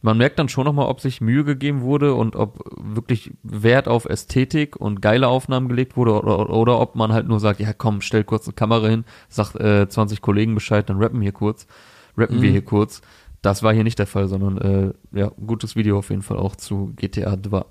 man 0.05 0.17
merkt 0.17 0.37
dann 0.39 0.47
schon 0.49 0.65
nochmal, 0.65 0.87
ob 0.87 1.01
sich 1.01 1.19
Mühe 1.19 1.43
gegeben 1.43 1.81
wurde 1.81 2.13
und 2.13 2.35
ob 2.35 2.59
wirklich 2.77 3.33
Wert 3.43 3.87
auf 3.87 4.05
Ästhetik 4.05 4.75
und 4.75 5.01
geile 5.01 5.27
Aufnahmen 5.27 5.67
gelegt 5.67 5.97
wurde 5.97 6.13
oder, 6.21 6.49
oder 6.51 6.79
ob 6.79 6.95
man 6.95 7.11
halt 7.11 7.27
nur 7.27 7.39
sagt, 7.39 7.59
ja 7.59 7.73
komm, 7.73 8.01
stell 8.01 8.23
kurz 8.23 8.47
eine 8.47 8.53
Kamera 8.53 8.87
hin, 8.87 9.03
sagt 9.29 9.55
äh, 9.55 9.89
20 9.89 10.21
Kollegen 10.21 10.53
Bescheid, 10.55 10.87
dann 10.89 10.99
rappen 10.99 11.21
hier 11.21 11.31
kurz, 11.31 11.67
rappen 12.15 12.41
wir 12.41 12.49
Mhm. 12.49 12.53
hier 12.53 12.63
kurz. 12.65 13.01
Das 13.41 13.61
war 13.63 13.73
hier 13.73 13.83
nicht 13.83 13.99
der 13.99 14.07
Fall, 14.07 14.27
sondern 14.27 14.57
äh, 14.57 14.93
ja, 15.19 15.31
gutes 15.45 15.75
Video 15.75 15.97
auf 15.97 16.09
jeden 16.09 16.21
Fall 16.23 16.37
auch 16.37 16.55
zu 16.55 16.93
GTA 16.95 17.35
2. 17.41 17.63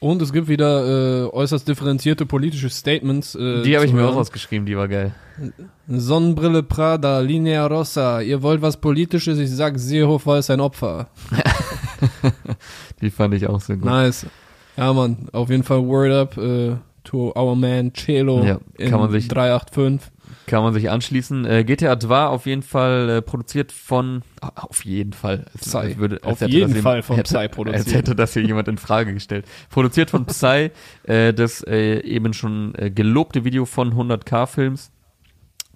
Und 0.00 0.22
es 0.22 0.32
gibt 0.32 0.46
wieder 0.48 1.24
äh, 1.24 1.28
äußerst 1.30 1.66
differenzierte 1.66 2.24
politische 2.24 2.70
Statements. 2.70 3.34
Äh, 3.34 3.62
Die 3.62 3.74
habe 3.74 3.84
ich 3.84 3.92
mir 3.92 4.06
auch 4.06 4.14
rausgeschrieben, 4.14 4.64
die 4.64 4.76
war 4.76 4.86
geil. 4.86 5.12
Sonnenbrille 5.88 6.62
Prada, 6.62 7.18
Linea 7.20 7.66
Rossa. 7.66 8.20
Ihr 8.20 8.42
wollt 8.42 8.62
was 8.62 8.76
Politisches? 8.76 9.38
Ich 9.38 9.50
sag, 9.50 9.78
Seehofer 9.78 10.38
ist 10.38 10.50
ein 10.50 10.60
Opfer. 10.60 11.08
Die 13.00 13.10
fand 13.10 13.34
ich 13.34 13.46
auch 13.48 13.60
sehr 13.60 13.76
gut. 13.76 13.86
Nice. 13.86 14.26
Ja, 14.76 14.92
Mann. 14.92 15.28
Auf 15.32 15.50
jeden 15.50 15.62
Fall 15.64 15.84
Word 15.86 16.12
up 16.12 16.36
äh, 16.36 16.76
to 17.04 17.32
our 17.36 17.56
man 17.56 17.92
Celo 17.92 18.44
Ja, 18.44 18.58
in 18.76 18.90
kann 18.90 19.00
man 19.00 19.10
sich- 19.10 19.26
385. 19.28 20.12
Kann 20.46 20.62
man 20.62 20.72
sich 20.74 20.90
anschließen. 20.90 21.44
Äh, 21.44 21.64
GTA 21.64 21.98
2 21.98 22.26
auf 22.26 22.46
jeden 22.46 22.62
Fall 22.62 23.08
äh, 23.08 23.22
produziert 23.22 23.72
von, 23.72 24.22
ah, 24.40 24.52
auf 24.56 24.84
jeden 24.84 25.12
Fall. 25.12 25.46
Psy. 25.58 25.78
es 25.92 25.96
würde- 25.98 26.20
Auf 26.22 26.40
hätte 26.40 26.50
jeden 26.50 26.74
das 26.74 26.82
Fall 26.82 27.02
von 27.02 27.16
hätte, 27.18 27.34
Psy 27.34 27.48
produziert. 27.48 27.86
Als 27.86 27.94
hätte 27.94 28.14
das 28.14 28.32
hier 28.32 28.42
jemand 28.42 28.68
in 28.68 28.78
Frage 28.78 29.12
gestellt. 29.14 29.46
Produziert 29.70 30.10
von 30.10 30.26
Psy, 30.26 30.70
äh, 31.04 31.32
das 31.34 31.62
äh, 31.66 32.00
eben 32.00 32.32
schon 32.32 32.74
äh, 32.76 32.90
gelobte 32.90 33.44
Video 33.44 33.64
von 33.64 33.92
100k 33.94 34.46
Films. 34.46 34.90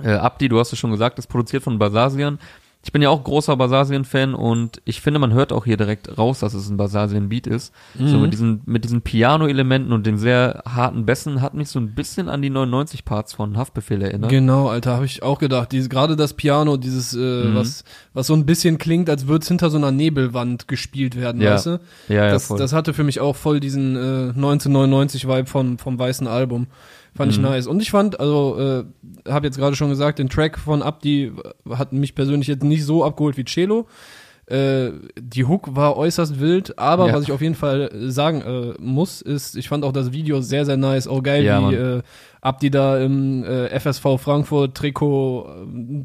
Äh, 0.02 0.12
Abdi, 0.12 0.48
du 0.48 0.58
hast 0.58 0.72
es 0.72 0.78
schon 0.78 0.90
gesagt, 0.90 1.18
ist 1.18 1.26
produziert 1.26 1.62
von 1.62 1.78
Basasian. 1.78 2.38
Ich 2.84 2.90
bin 2.90 3.00
ja 3.00 3.10
auch 3.10 3.22
großer 3.22 3.56
Basasian-Fan 3.56 4.34
und 4.34 4.82
ich 4.84 5.00
finde, 5.00 5.20
man 5.20 5.32
hört 5.32 5.52
auch 5.52 5.64
hier 5.64 5.76
direkt 5.76 6.18
raus, 6.18 6.40
dass 6.40 6.52
es 6.52 6.68
ein 6.68 6.76
Basasian-Beat 6.76 7.46
ist. 7.46 7.72
So 7.96 8.16
Mhm. 8.16 8.22
mit 8.22 8.32
diesen, 8.32 8.60
mit 8.66 8.82
diesen 8.82 9.02
Piano-Elementen 9.02 9.92
und 9.92 10.04
den 10.04 10.18
sehr 10.18 10.62
harten 10.68 11.06
Bässen 11.06 11.40
hat 11.42 11.54
mich 11.54 11.68
so 11.68 11.78
ein 11.78 11.94
bisschen 11.94 12.28
an 12.28 12.42
die 12.42 12.50
99-Parts 12.50 13.34
von 13.34 13.56
Haftbefehl 13.56 14.02
erinnert. 14.02 14.30
Genau, 14.30 14.68
Alter, 14.68 14.94
habe 14.94 15.04
ich 15.04 15.22
auch 15.22 15.38
gedacht. 15.38 15.70
Dieses, 15.70 15.88
gerade 15.90 16.16
das 16.16 16.34
Piano, 16.34 16.76
dieses, 16.76 17.14
äh, 17.14 17.18
Mhm. 17.44 17.54
was, 17.54 17.84
was 18.14 18.26
so 18.26 18.34
ein 18.34 18.46
bisschen 18.46 18.78
klingt, 18.78 19.08
als 19.08 19.28
würde 19.28 19.42
es 19.42 19.48
hinter 19.48 19.70
so 19.70 19.76
einer 19.78 19.92
Nebelwand 19.92 20.66
gespielt 20.66 21.14
werden, 21.16 21.40
Ja. 21.40 21.52
weißt 21.54 21.66
du? 21.66 21.80
ja, 22.08 22.14
ja, 22.24 22.30
das, 22.32 22.46
voll. 22.48 22.58
das 22.58 22.72
hatte 22.72 22.94
für 22.94 23.04
mich 23.04 23.20
auch 23.20 23.36
voll 23.36 23.60
diesen 23.60 23.94
äh, 23.94 24.32
1999-Vibe 24.36 25.46
vom, 25.46 25.78
vom 25.78 25.98
weißen 25.98 26.26
Album. 26.26 26.66
Fand 27.14 27.30
ich 27.32 27.38
Mhm. 27.38 27.44
nice. 27.44 27.66
Und 27.66 27.82
ich 27.82 27.90
fand, 27.90 28.18
also, 28.20 28.58
äh, 28.58 29.30
habe 29.30 29.46
jetzt 29.46 29.58
gerade 29.58 29.76
schon 29.76 29.90
gesagt, 29.90 30.18
den 30.18 30.28
Track 30.30 30.58
von 30.58 30.82
Abdi 30.82 31.32
hat 31.70 31.92
mich 31.92 32.14
persönlich 32.14 32.48
jetzt 32.48 32.64
nicht 32.64 32.84
so 32.84 33.04
abgeholt 33.04 33.36
wie 33.36 33.44
Cello. 33.44 33.86
Äh, 34.46 34.90
die 35.20 35.44
Hook 35.44 35.76
war 35.76 35.96
äußerst 35.96 36.40
wild, 36.40 36.78
aber 36.78 37.08
Ja. 37.08 37.14
was 37.14 37.24
ich 37.24 37.32
auf 37.32 37.40
jeden 37.40 37.54
Fall 37.54 37.90
sagen 38.10 38.40
äh, 38.42 38.74
muss, 38.80 39.20
ist, 39.22 39.56
ich 39.56 39.68
fand 39.68 39.84
auch 39.84 39.92
das 39.92 40.12
Video 40.12 40.40
sehr, 40.40 40.64
sehr 40.66 40.76
nice. 40.76 41.06
Auch 41.06 41.22
geil, 41.22 41.44
Ja, 41.44 41.70
wie 41.70 41.74
äh, 41.74 42.02
Abdi 42.40 42.70
da 42.70 42.98
im 42.98 43.44
äh, 43.44 43.68
FSV 43.78 44.18
Frankfurt 44.18 44.74
Trikot 44.76 45.46
äh, 45.48 46.04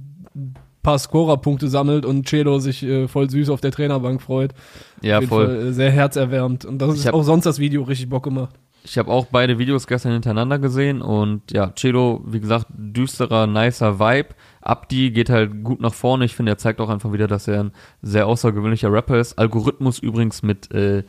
paar 0.83 0.99
Scorer-Punkte 0.99 1.67
sammelt 1.67 2.05
und 2.05 2.27
Celo 2.29 2.59
sich 2.59 2.83
äh, 2.83 3.07
voll 3.07 3.29
süß 3.29 3.49
auf 3.49 3.59
der 3.59 3.71
Trainerbank 3.71 4.21
freut. 4.21 4.53
Ja, 5.01 5.17
Auf 5.17 5.21
jeden 5.23 5.29
voll. 5.29 5.47
Fall, 5.47 5.67
äh, 5.69 5.73
sehr 5.73 5.91
herzerwärmend. 5.91 6.63
Und 6.63 6.77
das 6.79 6.93
Ich 6.93 6.99
ist 7.05 7.13
auch 7.13 7.23
sonst 7.23 7.45
das 7.45 7.59
Video 7.59 7.83
richtig 7.83 8.07
Bock 8.09 8.23
gemacht. 8.23 8.55
Ich 8.83 8.97
habe 8.97 9.11
auch 9.11 9.25
beide 9.25 9.59
Videos 9.59 9.85
gestern 9.85 10.13
hintereinander 10.13 10.59
gesehen 10.59 11.01
und 11.01 11.51
ja, 11.51 11.73
Celo, 11.75 12.23
wie 12.25 12.39
gesagt, 12.39 12.67
düsterer, 12.69 13.45
nicer 13.45 13.99
Vibe. 13.99 14.29
Abdi 14.61 15.11
geht 15.11 15.29
halt 15.29 15.63
gut 15.63 15.81
nach 15.81 15.93
vorne. 15.93 16.23
Ich 16.23 16.35
finde, 16.35 16.53
er 16.53 16.57
zeigt 16.57 16.79
auch 16.79 16.89
einfach 16.89 17.11
wieder, 17.11 17.27
dass 17.27 17.47
er 17.47 17.59
ein 17.65 17.71
sehr 18.01 18.27
außergewöhnlicher 18.27 18.91
Rapper 18.91 19.19
ist. 19.19 19.37
Algorithmus 19.37 19.99
übrigens 19.99 20.41
mit, 20.41 20.71
äh, 20.71 21.03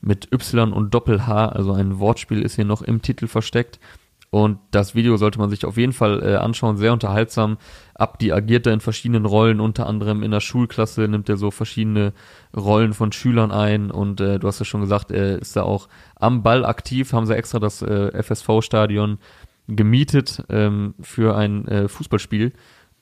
mit 0.00 0.32
Y 0.32 0.72
und 0.72 0.92
Doppel-H, 0.92 1.50
also 1.50 1.72
ein 1.72 2.00
Wortspiel 2.00 2.42
ist 2.42 2.56
hier 2.56 2.64
noch 2.64 2.82
im 2.82 3.00
Titel 3.00 3.28
versteckt. 3.28 3.78
Und 4.30 4.60
das 4.70 4.94
Video 4.94 5.16
sollte 5.16 5.40
man 5.40 5.50
sich 5.50 5.64
auf 5.64 5.76
jeden 5.76 5.92
Fall 5.92 6.22
äh, 6.22 6.36
anschauen, 6.36 6.76
sehr 6.76 6.92
unterhaltsam. 6.92 7.58
Abdi 7.94 8.30
agiert 8.32 8.64
da 8.64 8.72
in 8.72 8.80
verschiedenen 8.80 9.26
Rollen, 9.26 9.58
unter 9.58 9.88
anderem 9.88 10.22
in 10.22 10.30
der 10.30 10.40
Schulklasse 10.40 11.08
nimmt 11.08 11.28
er 11.28 11.36
so 11.36 11.50
verschiedene 11.50 12.12
Rollen 12.56 12.94
von 12.94 13.10
Schülern 13.10 13.50
ein. 13.50 13.90
Und 13.90 14.20
äh, 14.20 14.38
du 14.38 14.46
hast 14.46 14.60
ja 14.60 14.64
schon 14.64 14.82
gesagt, 14.82 15.10
er 15.10 15.40
ist 15.40 15.56
da 15.56 15.64
auch 15.64 15.88
am 16.14 16.44
Ball 16.44 16.64
aktiv, 16.64 17.12
haben 17.12 17.26
sie 17.26 17.36
extra 17.36 17.58
das 17.58 17.82
äh, 17.82 18.22
FSV-Stadion 18.22 19.18
gemietet 19.66 20.44
ähm, 20.48 20.94
für 21.00 21.36
ein 21.36 21.66
äh, 21.66 21.88
Fußballspiel 21.88 22.52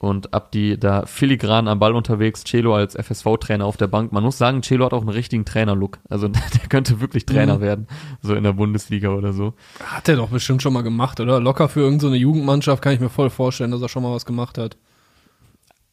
und 0.01 0.33
Abdi 0.33 0.79
da 0.79 1.07
filigran 1.07 1.67
am 1.67 1.81
Ball 1.81 1.93
unterwegs, 1.95 2.45
Celo 2.45 2.75
als 2.77 2.95
FSV-Trainer 2.95 3.65
auf 3.67 3.77
der 3.77 3.89
Bank. 3.89 4.13
Man 4.13 4.23
muss 4.23 4.39
sagen, 4.39 4.63
Celo 4.63 4.85
hat 4.85 4.93
auch 4.93 5.01
einen 5.01 5.09
richtigen 5.09 5.45
Trainer-Look. 5.45 5.99
Also 6.09 6.29
der 6.29 6.41
könnte 6.69 7.01
wirklich 7.01 7.27
Trainer 7.27 7.57
Mhm. 7.57 7.61
werden, 7.63 7.87
so 8.23 8.35
in 8.35 8.45
der 8.45 8.53
Bundesliga 8.53 9.09
oder 9.11 9.33
so. 9.33 9.55
Hat 9.85 10.09
er 10.09 10.17
doch 10.17 10.29
bestimmt 10.29 10.63
schon 10.63 10.73
mal 10.73 10.83
gemacht, 10.83 11.19
oder? 11.19 11.41
Locker 11.41 11.69
für 11.69 11.81
irgendeine 11.81 12.01
so 12.01 12.07
eine 12.09 12.17
Jugendmannschaft 12.17 12.81
kann 12.83 12.93
ich 12.95 13.01
mir 13.01 13.09
voll 13.09 13.29
vorstellen, 13.31 13.71
dass 13.73 13.83
er 13.83 13.89
schon 13.89 14.03
mal 14.05 14.15
was 14.15 14.25
gemacht 14.25 14.57
hat. 14.57 14.77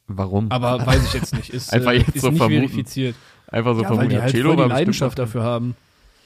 Warum? 0.07 0.51
Aber 0.51 0.85
weiß 0.85 1.03
ich 1.07 1.13
jetzt 1.13 1.35
nicht. 1.35 1.49
Ist, 1.49 1.73
Einfach 1.73 1.91
äh, 1.91 1.97
jetzt 1.97 2.15
ist 2.15 2.21
so 2.21 2.29
nicht 2.29 2.37
vermuten. 2.37 2.67
verifiziert. 2.69 3.15
Einfach 3.47 3.73
so 3.75 3.81
Ja, 3.81 3.89
weil 3.89 3.95
vermuten, 3.95 4.09
die 4.09 4.15
ja, 4.17 4.21
halt 4.21 4.31
Celo 4.31 4.53
voll 4.53 4.63
die 4.65 4.69
Leidenschaft 4.69 5.17
dafür 5.19 5.43
haben. 5.43 5.75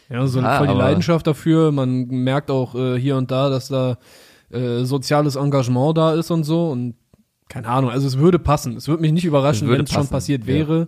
Ja, 0.09 0.27
so 0.27 0.41
Ja, 0.41 0.57
voll 0.57 0.67
die 0.67 0.73
Leidenschaft 0.73 1.27
dafür. 1.27 1.71
Man 1.71 2.07
merkt 2.07 2.51
auch 2.51 2.75
äh, 2.75 2.99
hier 2.99 3.15
und 3.15 3.31
da, 3.31 3.49
dass 3.49 3.69
da 3.69 3.97
äh, 4.51 4.83
soziales 4.83 5.35
Engagement 5.35 5.97
da 5.97 6.13
ist 6.13 6.29
und 6.31 6.43
so. 6.43 6.69
Und 6.69 6.95
keine 7.49 7.67
Ahnung, 7.67 7.89
also 7.89 8.07
es 8.07 8.17
würde 8.17 8.39
passen. 8.39 8.77
Es 8.77 8.87
würde 8.87 9.01
mich 9.01 9.11
nicht 9.11 9.25
überraschen, 9.25 9.69
wenn 9.69 9.81
es 9.81 9.91
schon 9.91 10.07
passiert 10.07 10.43
ja. 10.43 10.47
wäre. 10.47 10.87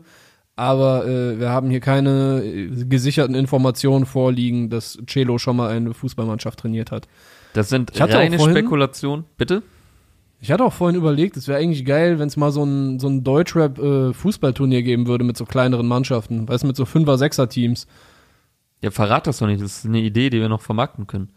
Aber 0.55 1.07
äh, 1.07 1.39
wir 1.39 1.49
haben 1.49 1.69
hier 1.69 1.79
keine 1.79 2.43
äh, 2.43 2.85
gesicherten 2.85 3.35
Informationen 3.35 4.05
vorliegen, 4.05 4.69
dass 4.69 4.97
Celo 5.07 5.37
schon 5.37 5.55
mal 5.55 5.69
eine 5.69 5.93
Fußballmannschaft 5.93 6.59
trainiert 6.59 6.91
hat. 6.91 7.07
Das 7.53 7.69
sind 7.69 7.91
Ich 7.93 8.01
reine 8.01 8.37
vorhin- 8.37 8.55
Spekulationen. 8.55 9.25
Bitte? 9.37 9.63
Ich 10.39 10.51
hatte 10.51 10.63
auch 10.63 10.73
vorhin 10.73 10.97
überlegt, 10.97 11.37
es 11.37 11.47
wäre 11.47 11.59
eigentlich 11.59 11.85
geil, 11.85 12.17
wenn 12.17 12.27
es 12.27 12.35
mal 12.35 12.51
so 12.51 12.63
ein, 12.63 12.99
so 12.99 13.07
ein 13.07 13.23
Deutschrap-Fußballturnier 13.23 14.81
geben 14.81 15.05
würde 15.07 15.23
mit 15.23 15.37
so 15.37 15.45
kleineren 15.45 15.87
Mannschaften. 15.87 16.47
Weißt 16.47 16.63
du, 16.63 16.67
mit 16.67 16.75
so 16.75 16.85
Fünfer-, 16.85 17.17
Sechser-Teams. 17.17 17.87
Ja, 18.81 18.89
verrat 18.89 19.27
das 19.27 19.37
doch 19.37 19.47
nicht. 19.47 19.61
Das 19.61 19.77
ist 19.77 19.85
eine 19.85 20.01
Idee, 20.01 20.31
die 20.31 20.39
wir 20.39 20.49
noch 20.49 20.61
vermarkten 20.61 21.05
können. 21.05 21.29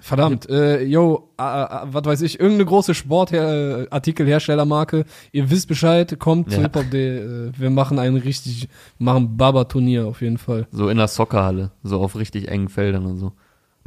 Verdammt, 0.00 0.48
äh, 0.48 0.82
yo, 0.82 1.28
äh, 1.38 1.42
äh, 1.42 1.68
was 1.84 2.04
weiß 2.04 2.22
ich, 2.22 2.40
irgendeine 2.40 2.64
große 2.66 2.94
Sportartikelherstellermarke. 2.94 5.04
Ihr 5.32 5.50
wisst 5.50 5.68
Bescheid, 5.68 6.18
kommt 6.18 6.50
zu 6.50 6.56
Ja. 6.56 6.62
Hip 6.64 6.76
Hop 6.76 6.90
Day. 6.90 7.18
Äh, 7.18 7.52
wir 7.56 7.70
machen 7.70 7.98
ein 7.98 8.16
richtig, 8.16 8.68
machen 8.98 9.36
Baba-Turnier 9.36 10.06
auf 10.06 10.22
jeden 10.22 10.38
Fall. 10.38 10.66
So 10.72 10.88
in 10.88 10.96
der 10.98 11.08
Soccerhalle. 11.08 11.70
So 11.82 12.00
auf 12.00 12.16
richtig 12.16 12.48
engen 12.48 12.68
Feldern 12.68 13.06
und 13.06 13.18
so. 13.18 13.32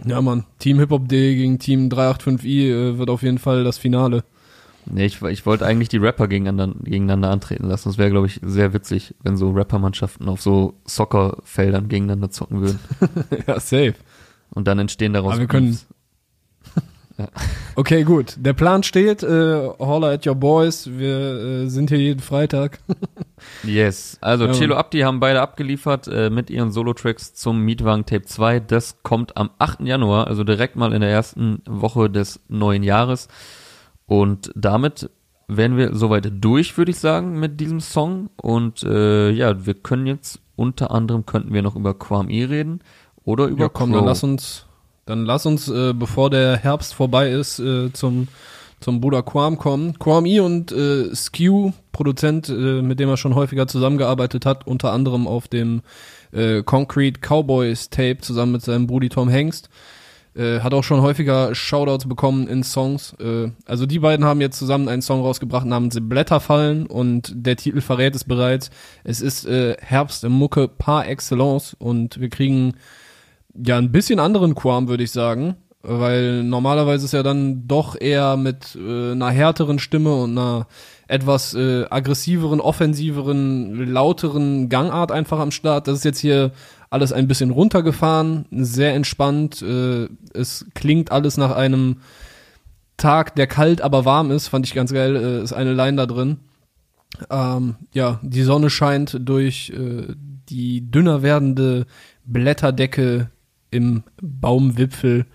Ja, 0.05 0.21
Mann, 0.21 0.45
Team 0.59 0.79
Hip 0.79 0.91
Hop 0.91 1.09
Day 1.09 1.35
gegen 1.35 1.59
Team 1.59 1.89
385i 1.89 2.69
äh, 2.93 2.97
wird 2.97 3.09
auf 3.09 3.21
jeden 3.21 3.37
Fall 3.37 3.63
das 3.65 3.77
Finale. 3.77 4.23
Nee, 4.85 5.05
ich, 5.05 5.21
ich 5.21 5.45
wollte 5.45 5.65
eigentlich 5.65 5.89
die 5.89 5.97
Rapper 5.97 6.27
gegeneinander, 6.29 6.73
gegeneinander 6.81 7.29
antreten 7.29 7.67
lassen. 7.67 7.89
Das 7.89 7.97
wäre, 7.97 8.09
glaube 8.09 8.27
ich, 8.27 8.39
sehr 8.41 8.73
witzig, 8.73 9.13
wenn 9.21 9.35
so 9.37 9.51
Rappermannschaften 9.51 10.27
auf 10.29 10.41
so 10.41 10.73
Soccerfeldern 10.85 11.89
gegeneinander 11.89 12.29
zocken 12.31 12.61
würden. 12.61 12.79
ja, 13.47 13.59
safe. 13.59 13.95
Und 14.51 14.67
dann 14.67 14.79
entstehen 14.79 15.13
daraus 15.13 15.33
Aber 15.33 15.41
wir 15.41 15.47
können- 15.47 15.67
Beefs. 15.71 15.85
Okay, 17.75 18.03
gut. 18.03 18.35
Der 18.37 18.53
Plan 18.53 18.83
steht. 18.83 19.23
Äh, 19.23 19.67
holla 19.79 20.11
at 20.11 20.25
your 20.27 20.35
boys. 20.35 20.89
Wir 20.91 21.17
äh, 21.17 21.67
sind 21.67 21.89
hier 21.89 21.99
jeden 21.99 22.19
Freitag. 22.21 22.79
Yes. 23.63 24.17
Also 24.19 24.47
Ja, 24.47 24.67
Mann. 24.67 24.71
Abdi 24.73 24.99
haben 24.99 25.21
beide 25.21 25.39
abgeliefert 25.41 26.09
äh, 26.09 26.29
mit 26.29 26.49
ihren 26.49 26.71
Solo-Tracks 26.73 27.33
zum 27.35 27.61
Mietwagen 27.61 28.05
Tape 28.05 28.25
2. 28.25 28.59
Das 28.59 29.01
kommt 29.01 29.37
am 29.37 29.49
8. 29.59 29.79
Januar, 29.81 30.27
also 30.27 30.43
direkt 30.43 30.75
mal 30.75 30.91
in 30.91 30.99
der 30.99 31.09
ersten 31.09 31.61
Woche 31.65 32.09
des 32.09 32.41
neuen 32.49 32.83
Jahres. 32.83 33.29
Und 34.07 34.51
damit 34.55 35.09
wären 35.47 35.77
wir 35.77 35.95
soweit 35.95 36.29
durch, 36.43 36.77
würde 36.77 36.91
ich 36.91 36.99
sagen, 36.99 37.39
mit 37.39 37.61
diesem 37.61 37.79
Song. 37.79 38.29
Und 38.35 38.83
äh, 38.83 39.29
ja, 39.31 39.65
wir 39.65 39.73
können 39.73 40.05
jetzt 40.05 40.41
unter 40.57 40.91
anderem 40.91 41.25
könnten 41.25 41.53
wir 41.53 41.61
noch 41.61 41.77
über 41.77 41.93
Quam 41.97 42.29
E 42.29 42.43
reden 42.43 42.81
oder 43.23 43.45
über 43.47 43.63
Ja, 43.63 43.69
komm, 43.69 43.91
Crow. 43.91 43.99
dann 43.99 44.05
lass 44.07 44.23
uns, 44.23 44.65
dann 45.09 45.25
lass 45.25 45.45
uns, 45.45 45.67
äh, 45.67 45.93
bevor 45.93 46.29
der 46.29 46.57
Herbst 46.57 46.93
vorbei 46.93 47.31
ist, 47.31 47.59
äh, 47.59 47.91
zum 47.91 48.27
zum 48.79 49.01
Bruder 49.01 49.23
Quam 49.23 49.57
kommen. 49.57 49.99
Quam 49.99 50.25
E 50.25 50.39
und 50.39 50.71
äh, 50.71 51.13
Skew, 51.13 51.71
Produzent, 51.91 52.47
äh, 52.47 52.81
mit 52.81 52.99
dem 53.01 53.09
er 53.09 53.17
schon 53.17 53.35
häufiger 53.35 53.67
zusammengearbeitet 53.67 54.45
hat, 54.45 54.65
unter 54.65 54.93
anderem 54.93 55.27
auf 55.27 55.49
dem 55.49 55.81
äh, 56.31 56.63
Concrete 56.63 57.19
Cowboys 57.19 57.89
Tape 57.89 58.19
zusammen 58.19 58.53
mit 58.53 58.61
seinem 58.61 58.87
Brudi 58.87 59.09
Tom 59.09 59.27
Hengst. 59.27 59.69
Äh, 60.33 60.61
hat 60.61 60.73
auch 60.73 60.83
schon 60.83 61.01
häufiger 61.01 61.53
Shoutouts 61.53 62.07
bekommen 62.07 62.47
in 62.47 62.63
Songs. 62.63 63.15
Äh, 63.19 63.51
also 63.65 63.85
die 63.85 63.99
beiden 63.99 64.23
haben 64.25 64.39
jetzt 64.39 64.59
zusammen 64.59 64.87
einen 64.87 65.01
Song 65.01 65.21
rausgebracht 65.21 65.65
namens 65.65 65.97
Blätterfallen 65.99 66.85
und 66.85 67.33
der 67.35 67.57
Titel 67.57 67.81
verrät 67.81 68.15
es 68.15 68.23
bereits. 68.23 68.69
Es 69.03 69.19
ist 69.19 69.45
äh, 69.45 69.75
Herbst 69.81 70.23
im 70.23 70.31
Mucke 70.31 70.69
par 70.69 71.05
excellence 71.07 71.75
und 71.77 72.21
wir 72.21 72.29
kriegen 72.29 72.75
ja 73.53 73.77
ein 73.77 73.91
bisschen 73.91 74.19
anderen 74.19 74.55
Quam, 74.55 74.87
würde 74.87 75.03
ich 75.03 75.11
sagen. 75.11 75.55
Weil 75.81 76.43
normalerweise 76.43 77.05
ist 77.05 77.13
er 77.13 77.23
dann 77.23 77.65
doch 77.65 77.95
eher 77.99 78.35
mit 78.35 78.75
äh, 78.75 79.13
einer 79.13 79.29
härteren 79.29 79.79
Stimme 79.79 80.13
und 80.13 80.37
einer 80.37 80.67
etwas 81.07 81.53
äh, 81.53 81.85
aggressiveren, 81.89 82.59
offensiveren, 82.59 83.85
lauteren 83.85 84.67
Gangart 84.67 85.13
einfach 85.13 85.39
am 85.39 85.51
Start. 85.51 85.87
Das 85.87 85.99
ist 85.99 86.03
jetzt 86.03 86.19
hier 86.19 86.51
alles 86.89 87.13
ein 87.13 87.27
bisschen 87.27 87.51
runtergefahren, 87.51 88.45
sehr 88.51 88.93
entspannt. 88.93 89.61
Äh, 89.61 90.09
es 90.33 90.65
klingt 90.75 91.11
alles 91.11 91.37
nach 91.37 91.55
einem 91.55 91.97
Tag, 92.97 93.35
der 93.35 93.47
kalt, 93.47 93.81
aber 93.81 94.03
warm 94.03 94.31
ist. 94.31 94.49
Fand 94.49 94.67
ich 94.67 94.73
ganz 94.73 94.91
geil. 94.91 95.15
Äh, 95.15 95.43
ist 95.43 95.53
eine 95.53 95.73
Line 95.73 95.95
da 95.95 96.05
drin. 96.05 96.39
Ähm, 97.29 97.75
ja, 97.93 98.19
die 98.21 98.43
Sonne 98.43 98.69
scheint 98.69 99.17
durch 99.19 99.71
äh, 99.71 100.13
die 100.49 100.91
dünner 100.91 101.21
werdende 101.21 101.85
Blätterdecke 102.25 103.29
im 103.71 104.03
Baumwipfel. 104.21 105.25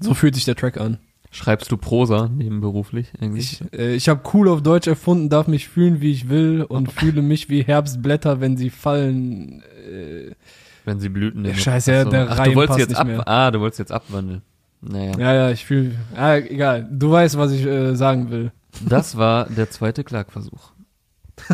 So 0.00 0.14
fühlt 0.14 0.34
sich 0.34 0.44
der 0.44 0.56
Track 0.56 0.78
an. 0.80 0.98
Schreibst 1.30 1.72
du 1.72 1.78
Prosa 1.78 2.28
nebenberuflich 2.28 3.12
eigentlich? 3.18 3.62
Ich, 3.62 3.78
äh, 3.78 3.94
ich 3.94 4.08
habe 4.10 4.20
cool 4.34 4.48
auf 4.48 4.62
Deutsch 4.62 4.86
erfunden, 4.86 5.30
darf 5.30 5.46
mich 5.46 5.66
fühlen, 5.68 6.02
wie 6.02 6.12
ich 6.12 6.28
will 6.28 6.62
und 6.62 6.92
fühle 7.00 7.22
mich 7.22 7.48
wie 7.48 7.62
Herbstblätter, 7.62 8.40
wenn 8.40 8.56
sie 8.58 8.68
fallen. 8.68 9.62
Äh, 9.90 10.32
Wenn 10.84 11.00
sie 11.00 11.08
Blüten 11.08 11.42
nehmen. 11.42 11.54
Scheiße, 11.54 12.02
so. 12.04 12.10
der 12.10 12.30
Ach, 12.30 12.38
Reim 12.38 12.50
du 12.50 12.56
wolltest 12.56 12.68
passt 12.68 12.80
jetzt 12.80 12.88
nicht 12.90 12.98
ab, 12.98 13.06
mehr. 13.06 13.28
ah, 13.28 13.50
du 13.50 13.60
wolltest 13.60 13.78
jetzt 13.78 13.92
abwandeln. 13.92 14.42
Naja. 14.82 15.12
ja, 15.18 15.34
ja, 15.34 15.50
ich 15.50 15.64
fühle. 15.64 15.94
Ah, 16.14 16.36
egal. 16.36 16.86
Du 16.90 17.12
weißt, 17.12 17.38
was 17.38 17.52
ich 17.52 17.64
äh, 17.64 17.94
sagen 17.94 18.30
will. 18.30 18.52
Das 18.86 19.16
war 19.16 19.46
der 19.48 19.70
zweite 19.70 20.02
Klagversuch. 20.04 20.72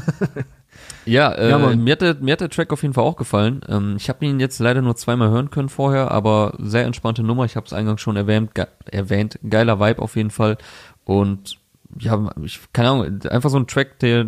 ja, 1.08 1.32
äh, 1.32 1.50
Ja, 1.50 1.58
mir, 1.58 1.92
hat 1.92 2.00
der, 2.02 2.14
mir 2.16 2.32
hat 2.32 2.40
der 2.40 2.50
Track 2.50 2.72
auf 2.72 2.82
jeden 2.82 2.94
Fall 2.94 3.04
auch 3.04 3.16
gefallen. 3.16 3.60
Ähm, 3.68 3.94
ich 3.96 4.08
habe 4.08 4.24
ihn 4.24 4.40
jetzt 4.40 4.58
leider 4.58 4.82
nur 4.82 4.96
zweimal 4.96 5.30
hören 5.30 5.50
können 5.50 5.68
vorher, 5.68 6.10
aber 6.10 6.54
sehr 6.58 6.84
entspannte 6.84 7.22
Nummer. 7.22 7.44
Ich 7.44 7.56
habe 7.56 7.66
es 7.66 7.72
eingangs 7.72 8.00
schon 8.00 8.16
erwähnt, 8.16 8.54
ge 8.54 8.66
erwähnt. 8.90 9.38
Geiler 9.48 9.80
Vibe 9.80 10.02
auf 10.02 10.16
jeden 10.16 10.30
Fall. 10.30 10.58
Und 11.04 11.58
ja, 11.98 12.30
ich 12.42 12.60
keine 12.72 12.90
Ahnung, 12.90 13.20
einfach 13.28 13.50
so 13.50 13.58
ein 13.58 13.66
Track, 13.66 13.98
der 14.00 14.26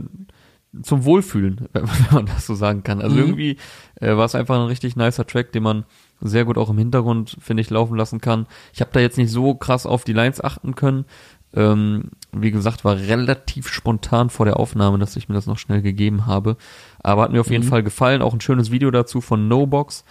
zum 0.83 1.05
Wohlfühlen, 1.05 1.69
wenn 1.73 1.85
man 2.13 2.27
das 2.27 2.47
so 2.47 2.55
sagen 2.55 2.83
kann. 2.85 3.01
Also 3.03 3.17
Mhm. 3.17 3.23
irgendwie 3.23 3.57
äh, 4.01 4.17
war 4.17 4.25
es 4.25 4.35
einfach 4.35 4.57
ein 4.57 4.67
richtig 4.67 4.97
nicer 4.97 5.27
Track, 5.27 5.53
den 5.53 5.63
man 5.65 5.85
sehr 6.21 6.45
gut 6.45 6.59
auch 6.59 6.71
im 6.71 6.79
Hintergrund, 6.79 7.37
finde 7.41 7.61
ich, 7.63 7.71
laufen 7.71 7.97
lassen 7.97 8.21
kann. 8.21 8.47
Ich 8.73 8.81
habe 8.81 8.91
da 8.93 9.01
jetzt 9.01 9.19
nicht 9.19 9.31
so 9.33 9.55
krass 9.55 9.87
auf 9.87 10.05
die 10.05 10.13
Lines 10.13 10.41
achten 10.43 10.75
können. 10.75 11.07
Ähm, 11.55 12.11
wie 12.33 12.51
gesagt, 12.51 12.85
war 12.85 12.97
relativ 12.97 13.69
spontan 13.69 14.31
vor 14.31 14.47
der 14.47 14.59
Aufnahme, 14.59 14.99
dass 14.99 15.17
ich 15.17 15.29
mir 15.29 15.35
das 15.35 15.47
noch 15.47 15.59
schnell 15.59 15.83
gegeben 15.83 16.27
habe. 16.27 16.57
Aber 17.03 17.23
hat 17.23 17.33
mir 17.33 17.41
auf 17.41 17.51
jeden 17.51 17.65
Mhm. 17.65 17.69
Fall 17.69 17.83
gefallen. 17.83 18.23
Auch 18.23 18.33
ein 18.35 18.41
schönes 18.41 18.71
Video 18.71 18.91
dazu 18.91 19.21
von 19.21 19.49
Nobox. 19.49 20.05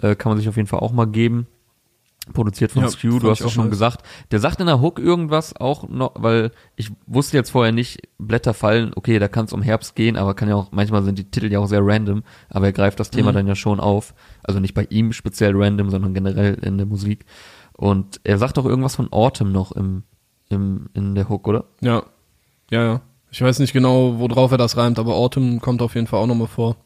Äh, 0.00 0.16
kann 0.16 0.30
man 0.30 0.38
sich 0.38 0.48
auf 0.48 0.56
jeden 0.56 0.68
Fall 0.68 0.80
auch 0.80 0.92
mal 0.92 1.06
geben. 1.06 1.46
Produziert 2.34 2.70
von 2.70 2.82
Ja, 2.82 2.88
Skew, 2.90 3.18
du 3.18 3.30
hast 3.30 3.40
es 3.40 3.50
schon 3.50 3.64
nice. 3.64 3.70
gesagt. 3.72 4.02
Der 4.30 4.38
sagt 4.40 4.60
in 4.60 4.66
der 4.66 4.80
Hook 4.80 4.98
irgendwas 5.00 5.56
auch 5.56 5.88
noch, 5.88 6.12
weil 6.16 6.52
ich 6.76 6.90
wusste 7.06 7.36
jetzt 7.36 7.50
vorher 7.50 7.72
nicht, 7.72 8.02
Blätter 8.18 8.52
fallen, 8.54 8.92
okay, 8.94 9.18
da 9.18 9.26
kann 9.26 9.46
es 9.46 9.52
um 9.52 9.62
Herbst 9.62 9.96
gehen, 9.96 10.16
aber 10.16 10.34
kann 10.34 10.48
ja 10.48 10.54
auch, 10.54 10.70
manchmal 10.70 11.02
sind 11.02 11.18
die 11.18 11.28
Titel 11.30 11.50
ja 11.50 11.58
auch 11.58 11.66
sehr 11.66 11.80
random, 11.82 12.22
aber 12.50 12.66
er 12.66 12.72
greift 12.72 13.00
das 13.00 13.10
Thema 13.10 13.30
Mhm. 13.32 13.36
dann 13.36 13.46
ja 13.48 13.54
schon 13.56 13.80
auf. 13.80 14.14
Also 14.44 14.60
nicht 14.60 14.74
bei 14.74 14.86
ihm 14.90 15.12
speziell 15.12 15.52
random, 15.56 15.90
sondern 15.90 16.14
generell 16.14 16.54
in 16.62 16.76
der 16.76 16.86
Musik. 16.86 17.24
Und 17.72 18.20
er 18.22 18.36
sagt 18.38 18.58
auch 18.58 18.66
irgendwas 18.66 18.96
von 18.96 19.10
Autumn 19.12 19.50
noch 19.50 19.72
im, 19.72 20.04
im, 20.50 20.88
in 20.92 21.14
der 21.14 21.28
Hook, 21.30 21.48
oder? 21.48 21.64
Ja. 21.80 22.02
Ja, 22.70 22.84
ja. 22.84 23.00
Ich 23.32 23.40
weiß 23.40 23.58
nicht 23.60 23.72
genau, 23.72 24.18
worauf 24.18 24.50
er 24.52 24.58
das 24.58 24.76
reimt, 24.76 24.98
aber 24.98 25.14
Autumn 25.14 25.60
kommt 25.60 25.80
auf 25.82 25.94
jeden 25.94 26.06
Fall 26.06 26.20
auch 26.20 26.26
nochmal 26.26 26.48
vor. 26.48 26.76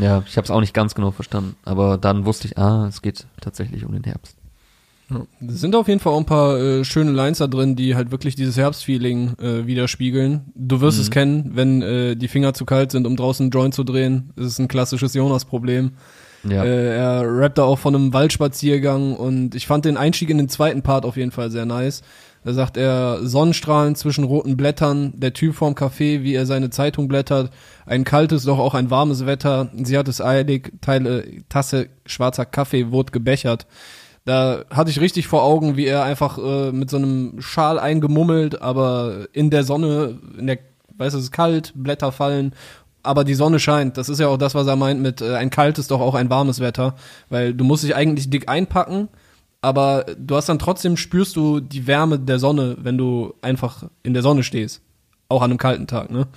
Ja, 0.00 0.22
ich 0.26 0.36
habe 0.36 0.44
es 0.44 0.50
auch 0.50 0.60
nicht 0.60 0.74
ganz 0.74 0.94
genau 0.94 1.10
verstanden, 1.10 1.56
aber 1.64 1.98
dann 1.98 2.26
wusste 2.26 2.46
ich, 2.46 2.58
ah, 2.58 2.86
es 2.88 3.02
geht 3.02 3.26
tatsächlich 3.40 3.84
um 3.84 3.92
den 3.92 4.04
Herbst. 4.04 4.36
Ja. 5.10 5.22
Es 5.46 5.60
sind 5.60 5.74
auf 5.76 5.88
jeden 5.88 6.00
Fall 6.00 6.12
auch 6.12 6.18
ein 6.18 6.24
paar 6.26 6.58
äh, 6.58 6.84
schöne 6.84 7.10
Lines 7.10 7.38
da 7.38 7.46
drin, 7.46 7.76
die 7.76 7.94
halt 7.94 8.10
wirklich 8.10 8.36
dieses 8.36 8.56
Herbstfeeling 8.56 9.34
äh, 9.38 9.66
widerspiegeln. 9.66 10.52
Du 10.54 10.80
wirst 10.80 10.98
Mhm. 10.98 11.02
es 11.02 11.10
kennen, 11.10 11.50
wenn 11.54 11.82
äh, 11.82 12.16
die 12.16 12.28
Finger 12.28 12.54
zu 12.54 12.64
kalt 12.64 12.90
sind, 12.92 13.06
um 13.06 13.16
draußen 13.16 13.44
einen 13.44 13.50
Joint 13.50 13.74
zu 13.74 13.84
drehen. 13.84 14.30
Das 14.36 14.46
ist 14.46 14.58
ein 14.58 14.68
klassisches 14.68 15.12
Jonas-Problem. 15.14 15.92
Ja, 16.48 16.64
Äh, 16.64 16.96
er 16.96 17.22
rappt 17.38 17.58
da 17.58 17.64
auch 17.64 17.78
von 17.78 17.94
einem 17.94 18.12
Waldspaziergang 18.12 19.14
und 19.16 19.54
ich 19.54 19.66
fand 19.66 19.84
den 19.86 19.96
Einstieg 19.96 20.28
in 20.30 20.38
den 20.38 20.48
zweiten 20.48 20.82
Part 20.82 21.04
auf 21.06 21.16
jeden 21.16 21.30
Fall 21.30 21.50
sehr 21.50 21.64
nice. 21.66 22.02
Da 22.44 22.52
sagt 22.52 22.76
er, 22.76 23.26
Sonnenstrahlen 23.26 23.94
zwischen 23.94 24.24
roten 24.24 24.56
Blättern, 24.56 25.14
der 25.16 25.32
Typ 25.32 25.54
vorm 25.54 25.72
Café, 25.74 26.22
wie 26.22 26.34
er 26.34 26.44
seine 26.44 26.68
Zeitung 26.68 27.08
blättert, 27.08 27.50
ein 27.86 28.04
kaltes, 28.04 28.44
doch 28.44 28.58
auch 28.58 28.74
ein 28.74 28.90
warmes 28.90 29.24
Wetter, 29.24 29.70
sie 29.82 29.96
hat 29.96 30.08
es 30.08 30.20
eilig, 30.20 30.72
Teile, 30.82 31.24
Tasse 31.48 31.88
schwarzer 32.04 32.44
Kaffee 32.44 32.90
wurde 32.90 33.12
gebechert. 33.12 33.66
Da 34.26 34.64
hatte 34.70 34.90
ich 34.90 35.00
richtig 35.00 35.26
vor 35.26 35.42
Augen, 35.42 35.76
wie 35.76 35.86
er 35.86 36.04
einfach 36.04 36.38
äh, 36.38 36.70
mit 36.70 36.90
so 36.90 36.98
einem 36.98 37.40
Schal 37.40 37.78
eingemummelt, 37.78 38.60
aber 38.60 39.26
in 39.32 39.50
der 39.50 39.64
Sonne, 39.64 40.18
in 40.38 40.46
der, 40.46 40.58
weißt 40.96 41.14
du, 41.14 41.18
es 41.18 41.24
ist 41.24 41.32
kalt, 41.32 41.72
Blätter 41.74 42.12
fallen, 42.12 42.54
aber 43.02 43.24
die 43.24 43.34
Sonne 43.34 43.58
scheint. 43.58 43.96
Das 43.96 44.08
ist 44.08 44.20
ja 44.20 44.28
auch 44.28 44.38
das, 44.38 44.54
was 44.54 44.66
er 44.66 44.76
meint 44.76 45.00
mit 45.00 45.20
äh, 45.22 45.34
ein 45.36 45.50
kaltes, 45.50 45.88
doch 45.88 46.00
auch 46.00 46.14
ein 46.14 46.30
warmes 46.30 46.60
Wetter, 46.60 46.94
weil 47.30 47.54
du 47.54 47.64
musst 47.64 47.84
dich 47.84 47.94
eigentlich 47.94 48.28
dick 48.28 48.48
einpacken, 48.48 49.08
aber 49.64 50.04
du 50.18 50.36
hast 50.36 50.48
dann 50.48 50.58
trotzdem 50.58 50.96
spürst 50.96 51.34
du 51.36 51.60
die 51.60 51.86
Wärme 51.86 52.18
der 52.18 52.38
Sonne, 52.38 52.76
wenn 52.80 52.96
du 52.98 53.34
einfach 53.42 53.84
in 54.02 54.14
der 54.14 54.22
Sonne 54.22 54.42
stehst. 54.44 54.80
Auch 55.28 55.42
an 55.42 55.50
einem 55.50 55.58
kalten 55.58 55.86
Tag, 55.86 56.10
ne? 56.10 56.28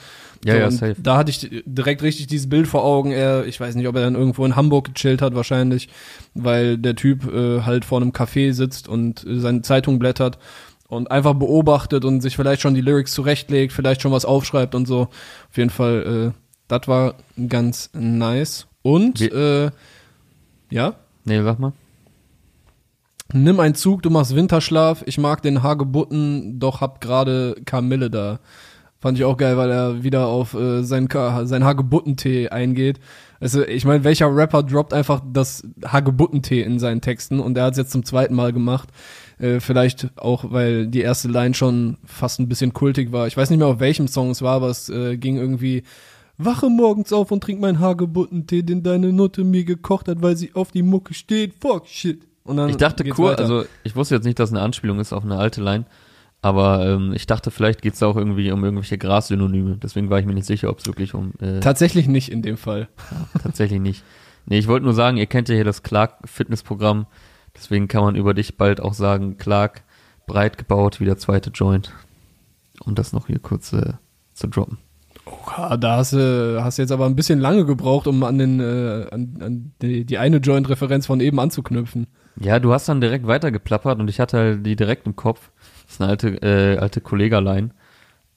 Ja, 0.46 0.56
ja, 0.56 0.66
und 0.66 0.72
safe. 0.72 0.96
Da 0.98 1.18
hatte 1.18 1.30
ich 1.30 1.64
direkt 1.66 2.02
richtig 2.04 2.28
dieses 2.28 2.48
Bild 2.50 2.68
vor 2.68 2.84
Augen. 2.84 3.12
Er, 3.12 3.46
ich 3.46 3.60
weiß 3.60 3.76
nicht, 3.76 3.88
ob 3.88 3.96
er 3.96 4.02
dann 4.02 4.16
irgendwo 4.16 4.46
in 4.46 4.56
Hamburg 4.56 4.94
gechillt 4.94 5.22
hat, 5.22 5.36
wahrscheinlich, 5.36 5.90
weil 6.34 6.78
der 6.78 6.96
Typ 6.96 7.32
äh, 7.32 7.62
halt 7.64 7.84
vor 7.86 8.00
einem 8.00 8.12
Café 8.12 8.54
sitzt 8.54 8.88
und 8.88 9.26
äh, 9.26 9.40
seine 9.40 9.62
Zeitung 9.62 10.00
blättert 10.00 10.40
und 10.88 11.12
einfach 11.12 11.34
beobachtet 11.34 12.06
und 12.06 12.22
sich 12.22 12.38
vielleicht 12.38 12.62
schon 12.62 12.76
die 12.76 12.82
Lyrics 12.82 13.12
zurechtlegt, 13.14 13.74
vielleicht 13.74 14.02
schon 14.02 14.14
was 14.14 14.24
aufschreibt 14.26 14.74
und 14.74 14.88
so. 14.88 15.02
Auf 15.50 15.58
jeden 15.58 15.70
Fall, 15.70 16.32
äh, 16.34 16.40
das 16.70 16.88
war 16.88 17.16
ganz 17.50 17.90
nice. 17.94 18.68
Und, 18.84 19.20
Wie- 19.20 19.26
äh, 19.28 19.70
ja, 20.70 20.96
nee, 21.26 21.42
sag 21.44 21.60
mal. 21.60 21.74
Nimm 23.34 23.60
einen 23.60 23.76
Zug, 23.76 24.02
du 24.04 24.10
machst 24.10 24.36
Winterschlaf. 24.36 25.04
Ich 25.06 25.18
mag 25.18 25.42
den 25.42 25.64
Hagebutten, 25.64 26.60
doch 26.60 26.82
hab 26.82 27.02
gerade 27.02 27.56
Kamille 27.66 28.10
da. 28.10 28.40
Fand 29.00 29.18
ich 29.18 29.26
auch 29.26 29.38
geil, 29.38 29.58
weil 29.58 29.70
er 29.70 30.04
wieder 30.04 30.26
auf 30.28 30.56
äh, 30.56 30.82
seinen, 30.84 31.08
Ka- 31.08 31.46
seinen 31.46 31.66
Hagebuttentee 31.66 32.50
eingeht. 32.50 33.00
Also, 33.40 33.64
ich 33.64 33.86
meine, 33.86 34.04
welcher 34.04 34.36
Rapper 34.36 34.64
droppt 34.64 34.92
einfach 34.92 35.22
das 35.32 35.68
Hagebuttentee 35.86 36.64
in 36.64 36.80
seinen 36.80 37.02
Texten 37.02 37.40
und 37.40 37.56
er 37.58 37.66
hat 37.66 37.74
es 37.74 37.78
jetzt 37.78 37.92
zum 37.92 38.04
zweiten 38.04 38.34
Mal 38.34 38.54
gemacht. 38.54 38.90
Äh, 39.38 39.60
vielleicht 39.60 40.10
auch, 40.18 40.52
weil 40.52 40.88
die 40.88 41.02
erste 41.02 41.28
Line 41.28 41.54
schon 41.54 41.98
fast 42.06 42.40
ein 42.40 42.50
bisschen 42.50 42.74
kultig 42.74 43.12
war. 43.12 43.28
Ich 43.28 43.38
weiß 43.38 43.52
nicht 43.52 43.60
mehr, 43.60 43.68
auf 43.68 43.80
welchem 43.80 44.08
Song 44.08 44.32
es 44.32 44.42
war, 44.42 44.56
aber 44.56 44.70
es 44.70 44.90
äh, 44.90 45.16
ging 45.18 45.38
irgendwie 45.38 45.84
Wache 46.40 46.68
morgens 46.70 47.14
auf 47.14 47.32
und 47.32 47.42
trink 47.44 47.60
meinen 47.62 47.80
Hagebuttentee, 47.80 48.64
den 48.64 48.82
deine 48.82 49.14
Nutte 49.14 49.44
mir 49.44 49.64
gekocht 49.64 50.08
hat, 50.08 50.24
weil 50.24 50.36
sie 50.36 50.56
auf 50.56 50.72
die 50.72 50.84
Mucke 50.84 51.14
steht. 51.14 51.54
Fuck 51.62 51.88
shit. 51.88 52.27
Ich 52.70 52.78
dachte 52.78 53.06
weiter. 53.06 53.40
also 53.40 53.66
ich 53.84 53.96
wusste 53.96 54.16
jetzt 54.16 54.26
nicht, 54.26 54.40
dass 54.40 54.50
es 54.50 54.56
eine 54.56 54.64
Anspielung 54.64 55.00
ist 55.00 55.14
auf 55.14 55.24
eine 55.24 55.38
alte 55.38 55.62
Line, 55.62 55.86
aber 56.42 56.86
ähm, 56.86 57.14
ich 57.14 57.28
dachte, 57.28 57.52
vielleicht 57.52 57.82
geht's 57.82 58.00
da 58.00 58.08
auch 58.08 58.16
irgendwie 58.16 58.52
um 58.52 58.64
irgendwelche 58.64 58.98
Grassynonyme. 58.98 59.78
Deswegen 59.78 60.10
war 60.10 60.20
ich 60.20 60.26
mir 60.26 60.34
nicht 60.34 60.46
sicher, 60.46 60.70
ob 60.70 60.80
es 60.80 60.86
wirklich 60.86 61.14
um 61.14 61.34
äh, 61.42 61.60
Tatsächlich 61.60 62.08
nicht 62.08 62.32
in 62.32 62.42
dem 62.42 62.58
Fall. 62.58 62.88
tatsächlich 63.44 63.82
nicht. 63.82 64.04
Nee, 64.46 64.60
ich 64.60 64.68
wollte 64.68 64.86
nur 64.86 64.94
sagen, 64.94 65.18
ihr 65.18 65.26
kennt 65.26 65.50
ja 65.50 65.56
hier 65.56 65.66
das 65.66 65.84
Clark 65.84 66.18
Fitnessprogramm, 66.26 67.06
deswegen 67.56 67.88
kann 67.88 68.04
man 68.04 68.16
über 68.16 68.34
dich 68.34 68.58
bald 68.58 68.80
auch 68.80 68.94
sagen, 68.94 69.38
Clark 69.38 69.84
breit 70.26 70.58
gebaut 70.58 71.00
wie 71.00 71.06
der 71.06 71.18
zweite 71.18 71.50
Joint. 71.50 71.92
Um 72.86 72.96
das 72.96 73.12
noch 73.12 73.28
hier 73.28 73.40
kurz 73.40 73.74
äh, 73.74 73.94
zu 74.34 74.48
droppen. 74.48 74.78
Oha, 75.26 75.78
da 75.78 75.98
hast 75.98 76.14
du 76.14 76.64
hast 76.64 76.78
jetzt 76.78 76.92
aber 76.92 77.06
ein 77.06 77.16
bisschen 77.16 77.40
lange 77.40 77.66
gebraucht, 77.66 78.08
um 78.08 78.24
an 78.24 78.38
den 78.38 78.60
äh, 78.60 79.08
an, 79.12 79.38
an 79.42 79.72
die, 79.82 80.06
die 80.06 80.18
eine 80.18 80.38
Joint-Referenz 80.38 81.06
von 81.06 81.20
eben 81.20 81.40
anzuknüpfen. 81.40 82.08
Ja, 82.40 82.60
du 82.60 82.74
hast 82.74 82.88
dann 82.88 83.02
direkt 83.02 83.26
weitergeplappert 83.28 84.00
und 84.00 84.10
ich 84.10 84.20
hatte 84.20 84.38
halt 84.38 84.66
die 84.66 84.76
direkt 84.76 85.06
im 85.08 85.16
Kopf. 85.16 85.50
Das 85.86 85.94
ist 85.96 86.02
eine 86.02 86.10
alte, 86.12 86.28
äh, 86.42 86.78
alte 86.78 87.02
Kollegerlein. 87.02 87.74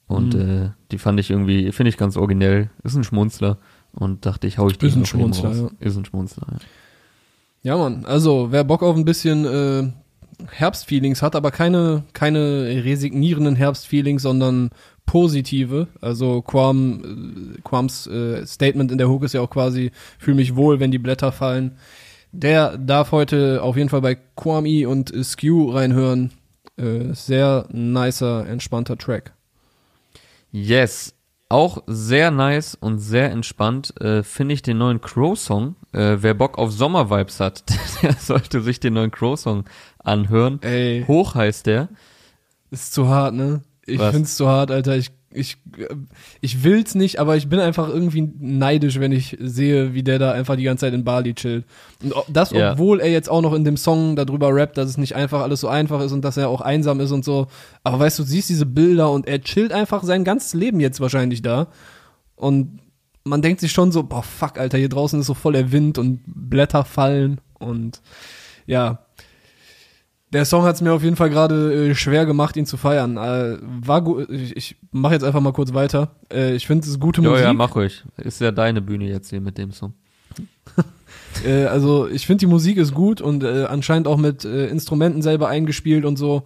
Und 0.07 0.33
Mhm. 0.33 0.41
äh, 0.65 0.69
die 0.91 0.97
fand 0.97 1.19
ich 1.19 1.29
irgendwie, 1.31 1.71
finde 1.71 1.89
ich 1.89 1.97
ganz 1.97 2.17
originell. 2.17 2.69
Ist 2.83 2.95
ein 2.95 3.03
Schmunzler. 3.03 3.57
Und 3.93 4.25
dachte 4.25 4.47
ich, 4.47 4.57
hau 4.57 4.67
ich 4.69 4.77
die 4.77 4.87
Ist 4.87 4.95
ein 4.95 5.05
Schmunzler, 5.05 5.49
raus. 5.49 5.71
Ist 5.79 5.97
ein 5.97 6.05
Schmunzler, 6.05 6.47
ja. 6.51 6.57
Ja, 7.63 7.77
Mann. 7.77 8.05
Also, 8.05 8.47
wer 8.51 8.63
Bock 8.63 8.81
auf 8.81 8.95
ein 8.95 9.05
bisschen 9.05 9.45
äh, 9.45 9.91
Herbstfeelings 10.49 11.21
hat, 11.21 11.35
aber 11.35 11.51
keine 11.51 12.03
keine 12.13 12.81
resignierenden 12.83 13.55
Herbstfeelings, 13.55 14.23
sondern 14.23 14.69
positive. 15.05 15.87
Also 16.01 16.41
Quam, 16.41 17.53
äh, 17.57 17.61
Quams 17.61 18.07
äh, 18.07 18.45
Statement 18.47 18.91
in 18.91 18.97
der 18.97 19.09
Hook 19.09 19.23
ist 19.23 19.33
ja 19.33 19.41
auch 19.41 19.49
quasi 19.49 19.91
fühl 20.17 20.33
mich 20.33 20.55
wohl, 20.55 20.79
wenn 20.79 20.89
die 20.91 20.97
Blätter 20.99 21.31
fallen. 21.31 21.73
Der 22.31 22.77
darf 22.77 23.11
heute 23.11 23.61
auf 23.61 23.75
jeden 23.77 23.89
Fall 23.89 24.01
bei 24.01 24.15
Kwami 24.15 24.85
und 24.85 25.13
Skew 25.23 25.71
reinhören. 25.71 26.31
Äh, 26.77 27.13
sehr 27.13 27.67
nicer, 27.71 28.47
entspannter 28.47 28.97
Track. 28.97 29.33
Yes. 30.51 31.13
Auch 31.49 31.83
sehr 31.85 32.31
nice 32.31 32.75
und 32.75 32.99
sehr 32.99 33.29
entspannt 33.29 33.99
äh, 33.99 34.23
finde 34.23 34.53
ich 34.53 34.61
den 34.61 34.77
neuen 34.77 35.01
Crow-Song. 35.01 35.75
Äh, 35.91 36.17
wer 36.21 36.33
Bock 36.33 36.57
auf 36.57 36.71
Sommervibes 36.71 37.41
hat, 37.41 37.65
der 38.01 38.13
sollte 38.13 38.61
sich 38.61 38.79
den 38.79 38.93
neuen 38.93 39.11
Crow-Song 39.11 39.65
anhören. 40.01 40.61
Ey, 40.61 41.03
Hoch 41.05 41.35
heißt 41.35 41.65
der. 41.65 41.89
ist 42.69 42.93
zu 42.93 43.09
hart, 43.09 43.33
ne? 43.33 43.63
Ich 43.85 43.99
Was? 43.99 44.13
find's 44.15 44.37
zu 44.37 44.47
hart, 44.47 44.71
Alter. 44.71 44.95
Ich, 44.95 45.11
ich, 45.33 45.57
ich 46.41 46.63
will's 46.63 46.95
nicht, 46.95 47.19
aber 47.19 47.37
ich 47.37 47.47
bin 47.47 47.59
einfach 47.59 47.87
irgendwie 47.89 48.31
neidisch, 48.39 48.99
wenn 48.99 49.11
ich 49.11 49.37
sehe, 49.39 49.93
wie 49.93 50.03
der 50.03 50.19
da 50.19 50.31
einfach 50.31 50.55
die 50.55 50.63
ganze 50.63 50.85
Zeit 50.85 50.93
in 50.93 51.03
Bali 51.03 51.33
chillt. 51.33 51.65
Und 52.03 52.13
das, 52.27 52.51
Ja. 52.51 52.73
obwohl 52.73 52.99
er 52.99 53.09
jetzt 53.11 53.29
auch 53.29 53.41
noch 53.41 53.53
in 53.53 53.63
dem 53.63 53.77
Song 53.77 54.15
darüber 54.15 54.53
rappt, 54.53 54.77
dass 54.77 54.89
es 54.89 54.97
nicht 54.97 55.15
einfach 55.15 55.41
alles 55.41 55.61
so 55.61 55.67
einfach 55.67 56.01
ist 56.01 56.11
und 56.11 56.23
dass 56.25 56.37
er 56.37 56.49
auch 56.49 56.61
einsam 56.61 56.99
ist 56.99 57.11
und 57.11 57.23
so. 57.25 57.47
Aber 57.83 57.99
weißt 57.99 58.19
du, 58.19 58.23
du 58.23 58.29
siehst 58.29 58.49
diese 58.49 58.65
Bilder 58.65 59.11
und 59.11 59.27
er 59.27 59.41
chillt 59.41 59.71
einfach 59.71 60.03
sein 60.03 60.23
ganzes 60.23 60.53
Leben 60.53 60.79
jetzt 60.79 60.99
wahrscheinlich 60.99 61.41
da. 61.41 61.67
Und 62.35 62.79
man 63.23 63.41
denkt 63.41 63.61
sich 63.61 63.71
schon 63.71 63.91
so, 63.91 64.03
boah, 64.03 64.23
fuck, 64.23 64.57
Alter, 64.59 64.77
hier 64.77 64.89
draußen 64.89 65.19
ist 65.19 65.27
so 65.27 65.33
voll 65.33 65.53
der 65.53 65.71
Wind 65.71 65.97
und 65.97 66.21
Blätter 66.25 66.83
fallen 66.85 67.39
und 67.59 68.01
ja. 68.65 68.99
Der 70.33 70.45
Song 70.45 70.63
hat 70.63 70.75
es 70.75 70.81
mir 70.81 70.93
auf 70.93 71.03
jeden 71.03 71.17
Fall 71.17 71.29
gerade 71.29 71.89
äh, 71.89 71.95
schwer 71.95 72.25
gemacht, 72.25 72.55
ihn 72.55 72.65
zu 72.65 72.77
feiern. 72.77 73.17
Äh, 73.17 73.57
war 73.61 74.01
gut. 74.01 74.29
Ich, 74.29 74.55
ich 74.55 74.75
mache 74.91 75.13
jetzt 75.13 75.23
einfach 75.23 75.41
mal 75.41 75.51
kurz 75.51 75.73
weiter. 75.73 76.15
Äh, 76.31 76.55
ich 76.55 76.65
finde 76.67 76.83
es 76.83 76.89
ist 76.89 76.99
gute 76.99 77.21
Musik. 77.21 77.43
ja, 77.43 77.53
mach 77.53 77.75
ruhig. 77.75 78.03
Ist 78.17 78.39
ja 78.39 78.51
deine 78.51 78.81
Bühne 78.81 79.07
jetzt 79.07 79.29
hier 79.29 79.41
mit 79.41 79.57
dem 79.57 79.71
Song. 79.71 79.93
Äh, 81.45 81.63
also 81.63 82.09
ich 82.09 82.25
finde 82.25 82.41
die 82.41 82.51
Musik 82.51 82.75
ist 82.75 82.93
gut 82.93 83.21
und 83.21 83.43
äh, 83.43 83.63
anscheinend 83.63 84.05
auch 84.05 84.17
mit 84.17 84.43
äh, 84.43 84.67
Instrumenten 84.67 85.21
selber 85.21 85.47
eingespielt 85.47 86.03
und 86.03 86.17
so. 86.17 86.43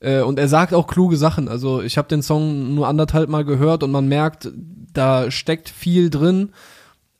Und 0.00 0.38
er 0.38 0.48
sagt 0.48 0.74
auch 0.74 0.86
kluge 0.86 1.16
Sachen. 1.16 1.48
Also 1.48 1.80
ich 1.80 1.96
habe 1.96 2.08
den 2.08 2.20
Song 2.20 2.74
nur 2.74 2.88
anderthalb 2.88 3.30
Mal 3.30 3.44
gehört 3.44 3.82
und 3.82 3.90
man 3.90 4.06
merkt, 4.06 4.50
da 4.92 5.30
steckt 5.30 5.70
viel 5.70 6.10
drin. 6.10 6.50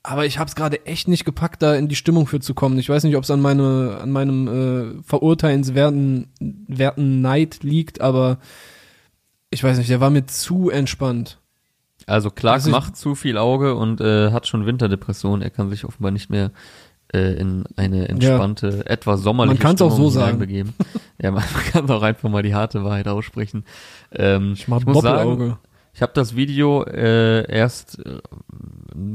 Aber 0.06 0.26
ich 0.26 0.38
habe 0.38 0.48
es 0.48 0.54
gerade 0.54 0.84
echt 0.84 1.08
nicht 1.08 1.24
gepackt, 1.24 1.62
da 1.62 1.74
in 1.74 1.88
die 1.88 1.96
Stimmung 1.96 2.26
für 2.26 2.38
zu 2.38 2.52
kommen. 2.52 2.78
Ich 2.78 2.90
weiß 2.90 3.04
nicht, 3.04 3.16
ob 3.16 3.24
es 3.24 3.30
an 3.30 3.40
meine, 3.40 3.98
an 4.02 4.10
meinem 4.12 4.98
äh, 4.98 5.02
verurteilenswerten 5.02 6.26
werten 6.68 7.22
Neid 7.22 7.62
liegt, 7.62 8.02
aber 8.02 8.36
ich 9.50 9.64
weiß 9.64 9.78
nicht, 9.78 9.88
der 9.88 10.00
war 10.00 10.10
mir 10.10 10.26
zu 10.26 10.68
entspannt. 10.68 11.38
Also 12.06 12.30
Clark 12.30 12.56
Also 12.56 12.68
ich- 12.68 12.72
macht 12.76 12.96
zu 12.98 13.14
viel 13.14 13.38
Auge 13.38 13.76
und 13.76 14.02
äh, 14.02 14.30
hat 14.30 14.46
schon 14.46 14.66
Winterdepression. 14.66 15.40
Er 15.40 15.48
kann 15.50 15.70
sich 15.70 15.86
offenbar 15.86 16.10
nicht 16.10 16.28
mehr 16.28 16.50
äh, 17.14 17.32
in 17.38 17.64
eine 17.76 18.08
entspannte, 18.08 18.84
etwa 18.86 19.16
sommerliche 19.16 19.54
Man 19.54 19.62
kann's 19.62 19.80
auch 19.80 19.90
Stimmung 19.90 20.10
so 20.10 20.18
sagen. 20.18 20.32
hineinbegeben. 20.32 20.74
ja, 21.22 21.30
man 21.30 21.44
kann 21.72 21.88
auch 21.90 22.02
einfach 22.02 22.28
mal 22.28 22.42
die 22.42 22.54
harte 22.54 22.84
Wahrheit 22.84 23.08
aussprechen. 23.08 23.64
Ähm, 24.12 24.52
ich, 24.54 24.68
mach 24.68 24.84
muss 24.84 25.02
sagen. 25.02 25.56
Ich 25.94 26.02
habe 26.02 26.12
das 26.14 26.34
Video 26.36 26.82
äh, 26.84 27.50
erst 27.50 27.98
äh, 28.04 28.18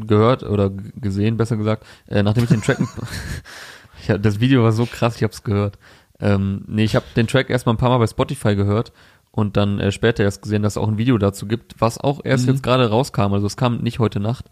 gehört 0.06 0.44
oder 0.44 0.70
gesehen, 0.70 1.38
besser 1.38 1.58
gesagt, 1.58 1.86
äh, 2.08 2.24
nachdem 2.24 2.44
ich 2.46 2.50
den 2.50 2.62
Track. 2.62 2.80
ich 4.02 4.10
hab, 4.10 4.22
das 4.24 4.40
Video 4.40 4.64
war 4.64 4.72
so 4.72 4.86
krass, 4.86 5.16
ich 5.18 5.24
habe 5.24 5.34
es 5.34 5.44
gehört. 5.44 5.78
Ähm, 6.20 6.64
nee, 6.68 6.84
ich 6.84 6.96
habe 6.96 7.06
den 7.16 7.28
Track 7.28 7.50
erstmal 7.50 7.76
ein 7.76 7.80
paar 7.80 7.90
Mal 7.90 7.98
bei 8.00 8.08
Spotify 8.08 8.56
gehört 8.56 8.92
und 9.32 9.56
dann 9.58 9.80
äh, 9.80 9.92
später 9.92 10.24
erst 10.24 10.42
gesehen, 10.42 10.64
dass 10.64 10.74
es 10.74 10.78
auch 10.78 10.88
ein 10.88 10.98
Video 10.98 11.18
dazu 11.18 11.48
gibt, 11.48 11.76
was 11.80 11.98
auch 11.98 12.22
erst 12.24 12.46
Mhm. 12.48 12.54
jetzt 12.54 12.64
gerade 12.64 12.90
rauskam. 12.90 13.34
Also 13.34 13.48
es 13.48 13.58
kam 13.58 13.78
nicht 13.80 14.00
heute 14.00 14.20
Nacht 14.20 14.46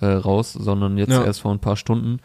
äh, 0.00 0.06
raus, 0.06 0.52
sondern 0.52 0.96
jetzt 0.98 1.10
Ja. 1.12 1.24
erst 1.24 1.40
vor 1.40 1.52
ein 1.52 1.58
paar 1.60 1.76
Stunden. 1.76 2.20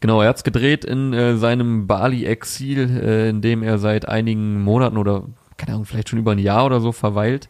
Genau, 0.00 0.20
er 0.22 0.28
hat's 0.28 0.44
gedreht 0.44 0.84
in 0.84 1.12
äh, 1.12 1.36
seinem 1.36 1.86
Bali-Exil, 1.86 3.00
äh, 3.02 3.28
in 3.30 3.40
dem 3.40 3.62
er 3.62 3.78
seit 3.78 4.06
einigen 4.08 4.62
Monaten 4.62 4.96
oder, 4.98 5.24
keine 5.56 5.72
Ahnung, 5.72 5.84
vielleicht 5.86 6.08
schon 6.10 6.18
über 6.18 6.32
ein 6.32 6.38
Jahr 6.38 6.66
oder 6.66 6.80
so 6.80 6.92
verweilt. 6.92 7.48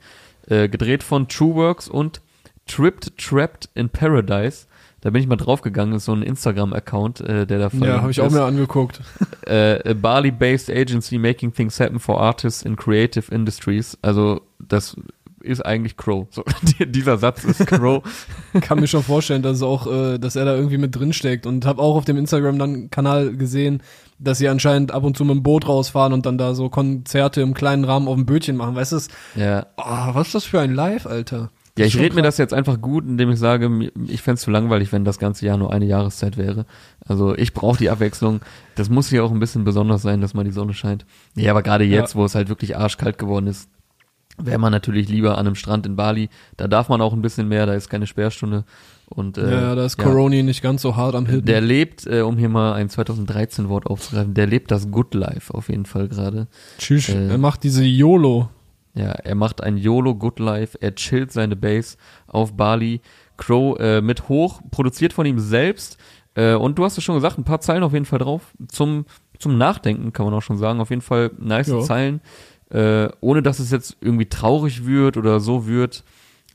Äh, 0.48 0.68
gedreht 0.68 1.02
von 1.02 1.28
Trueworks 1.28 1.88
und 1.88 2.20
Tripped 2.66 3.16
Trapped 3.18 3.68
in 3.74 3.88
Paradise. 3.88 4.66
Da 5.00 5.10
bin 5.10 5.20
ich 5.20 5.28
mal 5.28 5.36
draufgegangen, 5.36 5.94
ist 5.96 6.06
so 6.06 6.14
ein 6.14 6.22
Instagram-Account, 6.22 7.20
äh, 7.20 7.46
der 7.46 7.58
da 7.58 7.68
Ja, 7.74 8.00
habe 8.00 8.10
ich 8.10 8.22
auch 8.22 8.30
mir 8.30 8.44
angeguckt. 8.44 9.02
äh, 9.46 9.90
a 9.90 9.92
Bali-based 9.92 10.70
agency 10.70 11.18
making 11.18 11.52
things 11.52 11.78
happen 11.78 11.98
for 11.98 12.20
artists 12.20 12.62
in 12.62 12.74
creative 12.76 13.32
industries. 13.34 13.98
Also 14.00 14.40
das 14.58 14.96
ist 15.44 15.64
eigentlich 15.64 15.96
Crow. 15.96 16.26
So, 16.30 16.44
dieser 16.84 17.18
Satz 17.18 17.44
ist 17.44 17.66
Crow. 17.66 18.02
Kann 18.60 18.80
mir 18.80 18.86
schon 18.86 19.02
vorstellen, 19.02 19.42
dass 19.42 19.58
es 19.58 19.62
auch, 19.62 19.86
äh, 19.86 20.18
dass 20.18 20.36
er 20.36 20.44
da 20.44 20.54
irgendwie 20.54 20.78
mit 20.78 20.96
drin 20.96 21.12
steckt 21.12 21.46
und 21.46 21.66
habe 21.66 21.82
auch 21.82 21.96
auf 21.96 22.04
dem 22.04 22.16
Instagram 22.16 22.58
dann 22.58 22.90
Kanal 22.90 23.36
gesehen, 23.36 23.82
dass 24.18 24.38
sie 24.38 24.48
anscheinend 24.48 24.92
ab 24.92 25.04
und 25.04 25.16
zu 25.16 25.24
mit 25.24 25.36
dem 25.36 25.42
Boot 25.42 25.68
rausfahren 25.68 26.12
und 26.12 26.26
dann 26.26 26.38
da 26.38 26.54
so 26.54 26.68
Konzerte 26.68 27.40
im 27.40 27.54
kleinen 27.54 27.84
Rahmen 27.84 28.08
auf 28.08 28.14
dem 28.14 28.26
Bötchen 28.26 28.56
machen. 28.56 28.74
Weißt 28.74 28.92
du, 28.92 28.98
ja, 29.34 29.66
oh, 29.76 30.14
was 30.14 30.28
ist 30.28 30.34
das 30.34 30.44
für 30.44 30.60
ein 30.60 30.74
Live, 30.74 31.06
Alter? 31.06 31.50
ja, 31.76 31.86
ich 31.86 31.98
rede 31.98 32.14
mir 32.14 32.22
das 32.22 32.38
jetzt 32.38 32.54
einfach 32.54 32.80
gut, 32.80 33.04
indem 33.04 33.30
ich 33.30 33.38
sage, 33.38 33.90
ich 34.06 34.22
fänd's 34.22 34.42
zu 34.42 34.52
langweilig, 34.52 34.92
wenn 34.92 35.04
das 35.04 35.18
ganze 35.18 35.44
Jahr 35.44 35.56
nur 35.56 35.72
eine 35.72 35.86
Jahreszeit 35.86 36.36
wäre. 36.36 36.66
Also 37.04 37.36
ich 37.36 37.52
brauche 37.52 37.78
die 37.78 37.90
Abwechslung. 37.90 38.40
Das 38.76 38.90
muss 38.90 39.08
hier 39.08 39.24
auch 39.24 39.32
ein 39.32 39.40
bisschen 39.40 39.64
besonders 39.64 40.02
sein, 40.02 40.20
dass 40.20 40.34
mal 40.34 40.44
die 40.44 40.52
Sonne 40.52 40.72
scheint. 40.72 41.04
Ja, 41.34 41.50
aber 41.50 41.62
gerade 41.62 41.84
jetzt, 41.84 42.14
wo 42.14 42.24
es 42.24 42.36
halt 42.36 42.48
wirklich 42.48 42.76
arschkalt 42.76 43.18
geworden 43.18 43.48
ist, 43.48 43.68
wäre 44.38 44.58
man 44.58 44.72
natürlich 44.72 45.08
lieber 45.08 45.38
an 45.38 45.46
einem 45.46 45.54
Strand 45.54 45.86
in 45.86 45.96
Bali. 45.96 46.28
Da 46.56 46.68
darf 46.68 46.88
man 46.88 47.00
auch 47.00 47.12
ein 47.12 47.22
bisschen 47.22 47.48
mehr, 47.48 47.66
da 47.66 47.74
ist 47.74 47.88
keine 47.88 48.06
Sperrstunde. 48.06 48.64
Und, 49.06 49.36
äh, 49.38 49.50
ja, 49.50 49.60
ja, 49.60 49.74
da 49.74 49.84
ist 49.84 49.98
Coroni 49.98 50.42
nicht 50.42 50.62
ganz 50.62 50.82
so 50.82 50.96
hart 50.96 51.14
am 51.14 51.26
Hitten. 51.26 51.44
Der 51.46 51.60
lebt, 51.60 52.06
äh, 52.06 52.22
um 52.22 52.38
hier 52.38 52.48
mal 52.48 52.72
ein 52.72 52.88
2013-Wort 52.88 53.86
aufzugreifen, 53.86 54.34
der 54.34 54.46
lebt 54.46 54.70
das 54.70 54.90
Good 54.90 55.14
Life 55.14 55.52
auf 55.52 55.68
jeden 55.68 55.84
Fall 55.86 56.08
gerade. 56.08 56.48
Tschüss. 56.78 57.08
äh, 57.10 57.28
er 57.28 57.38
macht 57.38 57.62
diese 57.64 57.84
YOLO. 57.84 58.48
Ja, 58.94 59.10
er 59.10 59.34
macht 59.34 59.62
ein 59.62 59.76
YOLO 59.76 60.14
Good 60.14 60.38
Life, 60.38 60.78
er 60.80 60.94
chillt 60.94 61.32
seine 61.32 61.56
Base 61.56 61.96
auf 62.26 62.56
Bali. 62.56 63.00
Crow 63.36 63.76
äh, 63.80 64.00
mit 64.00 64.28
hoch, 64.28 64.60
produziert 64.70 65.12
von 65.12 65.26
ihm 65.26 65.38
selbst. 65.40 65.98
Äh, 66.34 66.54
und 66.54 66.78
du 66.78 66.84
hast 66.84 66.96
es 66.96 67.04
schon 67.04 67.16
gesagt, 67.16 67.36
ein 67.36 67.44
paar 67.44 67.60
Zeilen 67.60 67.82
auf 67.82 67.92
jeden 67.92 68.04
Fall 68.04 68.20
drauf. 68.20 68.54
Zum, 68.68 69.06
zum 69.38 69.58
Nachdenken 69.58 70.12
kann 70.12 70.24
man 70.24 70.34
auch 70.34 70.42
schon 70.42 70.56
sagen. 70.58 70.80
Auf 70.80 70.90
jeden 70.90 71.02
Fall 71.02 71.32
nice 71.38 71.66
Ja. 71.68 71.80
Zeilen. 71.80 72.20
Äh, 72.74 73.08
ohne 73.20 73.40
dass 73.40 73.60
es 73.60 73.70
jetzt 73.70 73.96
irgendwie 74.00 74.28
traurig 74.28 74.84
wird 74.84 75.16
oder 75.16 75.38
so 75.38 75.68
wird, 75.68 76.02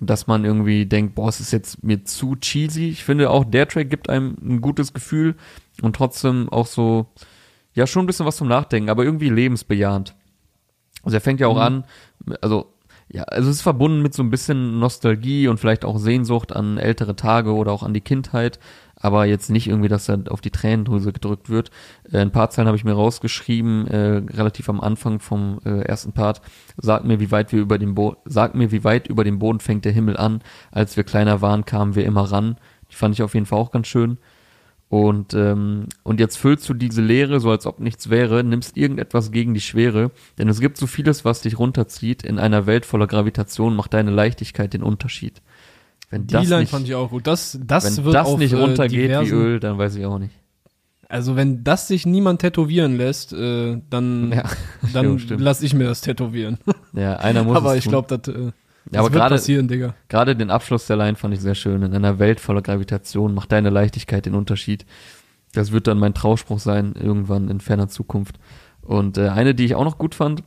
dass 0.02 0.28
man 0.28 0.44
irgendwie 0.44 0.86
denkt, 0.86 1.16
boah, 1.16 1.30
es 1.30 1.40
ist 1.40 1.52
jetzt 1.52 1.82
mir 1.82 2.04
zu 2.04 2.36
cheesy. 2.36 2.90
Ich 2.90 3.06
finde 3.06 3.30
auch 3.30 3.46
der 3.46 3.68
Track 3.70 3.90
gibt 3.90 4.10
einem 4.10 4.36
ein 4.42 4.60
gutes 4.60 4.94
Gefühl 4.94 5.36
und 5.82 5.96
trotzdem 5.96 6.50
auch 6.50 6.68
so, 6.68 7.08
ja, 7.74 7.88
schon 7.88 8.04
ein 8.04 8.06
bisschen 8.06 8.26
was 8.26 8.36
zum 8.36 8.50
Nachdenken, 8.50 8.90
aber 8.90 9.06
irgendwie 9.06 9.30
lebensbejahend. 9.30 10.14
Also 11.04 11.16
er 11.16 11.22
fängt 11.22 11.40
ja 11.40 11.48
auch 11.48 11.56
Mhm. 11.56 11.62
an, 11.62 11.84
also 12.42 12.74
ja, 13.12 13.24
also 13.24 13.50
es 13.50 13.58
ist 13.58 13.62
verbunden 13.62 14.02
mit 14.02 14.14
so 14.14 14.22
ein 14.22 14.30
bisschen 14.30 14.78
Nostalgie 14.80 15.48
und 15.48 15.58
vielleicht 15.58 15.84
auch 15.86 15.98
Sehnsucht 15.98 16.54
an 16.54 16.78
ältere 16.78 17.16
Tage 17.16 17.54
oder 17.54 17.72
auch 17.72 17.82
an 17.82 17.94
die 17.94 18.02
Kindheit, 18.02 18.60
aber 19.00 19.26
jetzt 19.26 19.50
nicht 19.50 19.68
irgendwie, 19.68 19.88
dass 19.88 20.10
er 20.10 20.24
auf 20.30 20.42
die 20.42 20.52
Tränendrüse 20.52 21.14
gedrückt 21.14 21.50
wird. 21.50 21.72
Äh, 22.12 22.20
ein 22.20 22.32
paar 22.32 22.50
Zeilen 22.50 22.68
habe 22.68 22.78
ich 22.78 22.84
mir 22.84 22.94
rausgeschrieben, 22.94 23.88
äh, 23.88 24.22
relativ 24.36 24.70
am 24.70 24.82
Anfang 24.82 25.20
vom 25.20 25.60
äh, 25.66 25.82
ersten 25.82 26.12
Part. 26.12 26.42
Sag 26.78 27.06
mir, 27.06 27.20
wie 27.20 27.32
weit 27.32 27.52
wir 27.52 27.62
über 27.62 27.78
den 27.78 27.96
Bo 27.96 28.18
sag 28.26 28.56
mir, 28.56 28.72
wie 28.72 28.84
weit 28.84 29.08
über 29.08 29.24
dem 29.24 29.40
Boden 29.40 29.60
fängt 29.60 29.86
der 29.86 29.92
Himmel 29.92 30.18
an. 30.18 30.42
Als 30.72 30.98
wir 30.98 31.04
kleiner 31.04 31.42
waren, 31.42 31.66
kamen 31.66 31.96
wir 31.96 32.06
immer 32.06 32.24
ran. 32.32 32.58
Die 32.92 32.96
fand 32.96 33.16
ich 33.16 33.24
auf 33.24 33.34
jeden 33.34 33.46
Fall 33.46 33.60
auch 33.60 33.72
ganz 33.72 33.88
schön. 33.88 34.18
Und, 34.90 35.36
ähm, 35.36 35.86
und 36.02 36.20
jetzt 36.20 36.38
füllst 36.38 36.68
du 36.68 36.74
diese 36.74 37.04
Leere, 37.04 37.40
so 37.40 37.52
als 37.52 37.68
ob 37.68 37.80
nichts 37.80 38.10
wäre, 38.10 38.44
nimmst 38.44 38.76
irgendetwas 38.76 39.32
gegen 39.32 39.54
die 39.54 39.62
Schwere, 39.62 40.10
denn 40.40 40.50
es 40.50 40.60
gibt 40.60 40.78
so 40.78 40.88
vieles, 40.88 41.24
was 41.24 41.42
dich 41.42 41.60
runterzieht. 41.60 42.24
In 42.24 42.40
einer 42.40 42.66
Welt 42.66 42.88
voller 42.88 43.06
Gravitation 43.06 43.76
macht 43.76 43.94
deine 43.94 44.10
Leichtigkeit 44.10 44.74
den 44.74 44.82
Unterschied. 44.82 45.44
Wenn 46.10 46.28
Die 46.28 46.34
das 46.34 46.48
Line 46.48 46.62
nicht, 46.62 46.70
fand 46.72 46.88
ich 46.88 46.96
auch 46.96 47.10
gut. 47.12 47.28
Das, 47.28 47.58
das 47.64 47.98
wenn 47.98 48.06
wird 48.06 48.16
das 48.16 48.28
auf, 48.28 48.40
nicht 48.40 48.54
äh, 48.54 48.58
runtergeht 48.58 49.00
wie 49.00 49.08
diversen- 49.08 49.32
Öl, 49.34 49.60
dann 49.60 49.78
weiß 49.78 49.96
ich 49.96 50.06
auch 50.06 50.18
nicht. 50.20 50.34
Also 51.08 51.36
wenn 51.36 51.64
das 51.64 51.88
sich 51.88 52.06
niemand 52.06 52.42
tätowieren 52.42 52.96
lässt, 52.98 53.34
äh, 53.34 53.82
dann, 53.90 54.32
Ja, 54.36 54.44
dann 54.94 55.06
jo, 55.06 55.18
stimmt. 55.18 55.42
lass 55.42 55.62
ich 55.62 55.74
mir 55.74 55.86
das 55.86 56.02
tätowieren. 56.02 56.58
Ja, 56.94 57.18
einer 57.18 57.44
muss 57.44 57.58
Aber 57.58 57.76
ich 57.78 57.86
glaube, 57.86 58.16
das, 58.18 58.34
äh, 58.34 58.38
das 58.40 58.54
ja, 58.92 59.00
aber 59.00 59.10
wird 59.10 59.14
gerade 59.14 59.36
passieren, 59.36 59.68
Digga. 59.68 59.94
gerade 60.08 60.36
den 60.36 60.50
Abschluss 60.50 60.88
der 60.88 60.98
Line 60.98 61.16
fand 61.16 61.34
ich 61.34 61.42
sehr 61.42 61.56
schön. 61.56 61.82
In 61.84 61.94
einer 61.94 62.18
Welt 62.20 62.40
voller 62.40 62.62
Gravitation 62.62 63.34
macht 63.34 63.52
deine 63.52 63.70
Leichtigkeit 63.70 64.26
den 64.26 64.36
Unterschied. 64.36 64.86
Das 65.54 65.72
wird 65.72 65.88
dann 65.88 65.98
mein 66.00 66.14
Trauspruch 66.14 66.60
sein, 66.60 66.94
irgendwann 67.00 67.50
in 67.50 67.60
ferner 67.60 67.88
Zukunft. 67.88 68.40
Und 68.82 69.18
äh, 69.18 69.30
eine, 69.30 69.54
die 69.56 69.66
ich 69.66 69.76
auch 69.76 69.84
noch 69.84 69.98
gut 69.98 70.14
fand, 70.16 70.44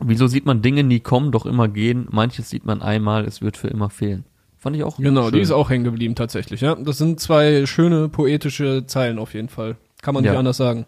wieso 0.00 0.26
sieht 0.28 0.46
man 0.46 0.62
Dinge 0.62 0.82
nie 0.84 1.00
kommen, 1.00 1.30
doch 1.32 1.44
immer 1.46 1.68
gehen? 1.68 2.06
Manches 2.10 2.50
sieht 2.50 2.64
man 2.64 2.82
einmal, 2.82 3.24
es 3.24 3.42
wird 3.42 3.56
für 3.56 3.68
immer 3.68 3.90
fehlen. 3.90 4.24
Fand 4.62 4.76
ich 4.76 4.84
auch 4.84 4.96
Genau, 4.96 5.24
schön. 5.24 5.32
die 5.32 5.40
ist 5.40 5.50
auch 5.50 5.70
hängen 5.70 5.82
geblieben 5.82 6.14
tatsächlich, 6.14 6.60
ja. 6.60 6.76
Das 6.76 6.96
sind 6.96 7.18
zwei 7.18 7.66
schöne 7.66 8.08
poetische 8.08 8.86
Zeilen 8.86 9.18
auf 9.18 9.34
jeden 9.34 9.48
Fall. 9.48 9.74
Kann 10.02 10.14
man 10.14 10.22
nicht 10.22 10.32
Ja. 10.32 10.38
anders 10.38 10.56
sagen. 10.56 10.86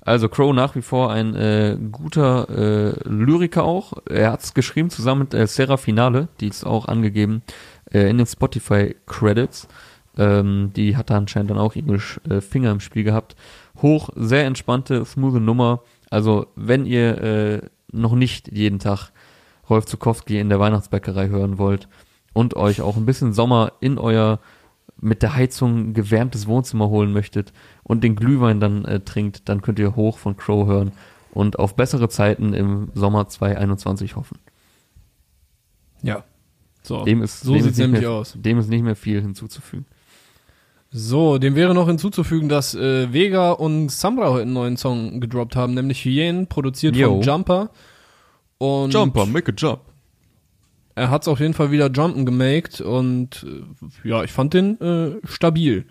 Also 0.00 0.28
Crow 0.28 0.54
nach 0.54 0.76
wie 0.76 0.82
vor 0.82 1.10
ein 1.10 1.34
äh, 1.34 1.76
guter 1.90 2.48
äh, 2.48 3.08
Lyriker 3.08 3.64
auch. 3.64 3.94
Er 4.08 4.30
hat 4.30 4.44
es 4.44 4.54
geschrieben 4.54 4.90
zusammen 4.90 5.22
mit 5.22 5.34
äh, 5.34 5.48
Sarah 5.48 5.76
Finale, 5.76 6.28
die 6.40 6.46
ist 6.46 6.64
auch 6.64 6.86
angegeben 6.86 7.42
äh, 7.92 8.08
in 8.08 8.18
den 8.18 8.26
Spotify 8.28 8.94
Credits. 9.06 9.66
Ähm, 10.16 10.70
die 10.76 10.96
hat 10.96 11.10
da 11.10 11.16
anscheinend 11.16 11.50
dann 11.50 11.58
auch 11.58 11.74
ihre 11.74 11.96
äh, 12.30 12.40
Finger 12.40 12.70
im 12.70 12.78
Spiel 12.78 13.02
gehabt. 13.02 13.34
Hoch, 13.82 14.10
sehr 14.14 14.44
entspannte, 14.46 15.04
smooth 15.04 15.42
Nummer. 15.42 15.82
Also 16.10 16.46
wenn 16.54 16.86
ihr 16.86 17.20
äh, 17.20 17.60
noch 17.90 18.14
nicht 18.14 18.52
jeden 18.52 18.78
Tag 18.78 19.10
Rolf 19.68 19.86
Zukowski 19.86 20.38
in 20.38 20.48
der 20.48 20.60
Weihnachtsbäckerei 20.60 21.26
hören 21.26 21.58
wollt 21.58 21.88
und 22.36 22.54
euch 22.54 22.82
auch 22.82 22.98
ein 22.98 23.06
bisschen 23.06 23.32
Sommer 23.32 23.72
in 23.80 23.98
euer 23.98 24.40
mit 25.00 25.22
der 25.22 25.34
Heizung 25.34 25.94
gewärmtes 25.94 26.46
Wohnzimmer 26.46 26.90
holen 26.90 27.12
möchtet 27.12 27.54
und 27.82 28.04
den 28.04 28.14
Glühwein 28.14 28.60
dann 28.60 28.84
äh, 28.84 29.00
trinkt, 29.00 29.48
dann 29.48 29.62
könnt 29.62 29.78
ihr 29.78 29.96
hoch 29.96 30.18
von 30.18 30.36
Crow 30.36 30.66
hören 30.66 30.92
und 31.32 31.58
auf 31.58 31.76
bessere 31.76 32.10
Zeiten 32.10 32.52
im 32.52 32.90
Sommer 32.94 33.26
2021 33.26 34.16
hoffen. 34.16 34.38
Ja. 36.02 36.24
So, 36.82 37.04
Dem 37.04 37.22
ist, 37.22 37.40
so 37.40 37.54
dem 37.54 37.62
sieht's 37.62 37.78
nämlich 37.78 38.02
mehr, 38.02 38.10
aus. 38.10 38.34
Dem 38.36 38.58
ist 38.58 38.68
nicht 38.68 38.82
mehr 38.82 38.96
viel 38.96 39.22
hinzuzufügen. 39.22 39.86
So, 40.90 41.38
dem 41.38 41.56
wäre 41.56 41.74
noch 41.74 41.88
hinzuzufügen, 41.88 42.50
dass 42.50 42.74
äh, 42.74 43.12
Vega 43.12 43.52
und 43.52 43.90
Samra 43.90 44.28
heute 44.28 44.42
einen 44.42 44.52
neuen 44.52 44.76
Song 44.76 45.20
gedroppt 45.20 45.56
haben, 45.56 45.72
nämlich 45.74 46.04
Hyänen, 46.04 46.48
produziert 46.48 46.96
Yo. 46.96 47.08
von 47.08 47.22
Jumper. 47.22 47.70
Und 48.58 48.94
make 49.32 49.52
a 49.52 49.54
jump. 49.54 49.80
Er 50.96 51.10
hat's 51.10 51.28
auf 51.28 51.38
jeden 51.40 51.54
Fall 51.54 51.70
wieder 51.70 51.90
Jumpen 51.90 52.26
gemaked 52.26 52.80
und 52.80 53.46
äh, 54.04 54.08
ja, 54.08 54.24
ich 54.24 54.32
fand 54.32 54.54
den 54.54 54.80
äh, 54.80 55.16
stabil. 55.24 55.86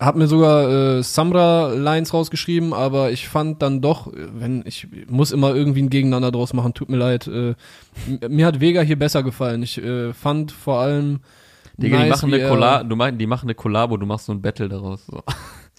Hab 0.00 0.16
mir 0.16 0.26
sogar 0.26 0.98
äh, 0.98 1.02
Samra-Lines 1.02 2.12
rausgeschrieben, 2.12 2.74
aber 2.74 3.12
ich 3.12 3.28
fand 3.28 3.62
dann 3.62 3.80
doch, 3.80 4.12
wenn 4.12 4.64
ich 4.66 4.88
muss 5.08 5.30
immer 5.30 5.54
irgendwie 5.54 5.82
ein 5.82 5.88
Gegeneinander 5.90 6.32
draus 6.32 6.52
machen, 6.52 6.74
tut 6.74 6.90
mir 6.90 6.96
leid. 6.96 7.28
Äh, 7.28 7.54
mir 8.28 8.46
hat 8.46 8.60
Vega 8.60 8.82
hier 8.82 8.98
besser 8.98 9.22
gefallen. 9.22 9.62
Ich 9.62 9.78
äh, 9.78 10.12
fand 10.12 10.50
vor 10.50 10.80
allem 10.80 11.20
Digga, 11.76 11.96
die 11.98 12.02
nice, 12.08 12.22
machen 12.22 12.32
wie 12.32 12.40
eine 12.40 12.48
Kolla 12.48 12.82
du 12.82 12.96
meinst, 12.96 13.20
die 13.20 13.26
machen 13.26 13.46
eine 13.46 13.54
Kollabo, 13.54 13.96
du 13.96 14.06
machst 14.06 14.26
so 14.26 14.32
ein 14.32 14.42
Battle 14.42 14.68
daraus. 14.68 15.06
So. 15.06 15.22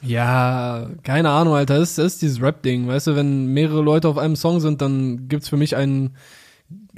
Ja, 0.04 0.90
keine 1.04 1.30
Ahnung, 1.30 1.56
Alter. 1.56 1.80
Das, 1.80 1.96
das 1.96 2.14
ist 2.14 2.22
dieses 2.22 2.42
Rap-Ding. 2.42 2.86
Weißt 2.86 3.08
du, 3.08 3.16
wenn 3.16 3.48
mehrere 3.54 3.82
Leute 3.82 4.10
auf 4.10 4.18
einem 4.18 4.36
Song 4.36 4.60
sind, 4.60 4.82
dann 4.82 5.30
gibt's 5.30 5.50
für 5.50 5.58
mich 5.58 5.76
einen. 5.76 6.16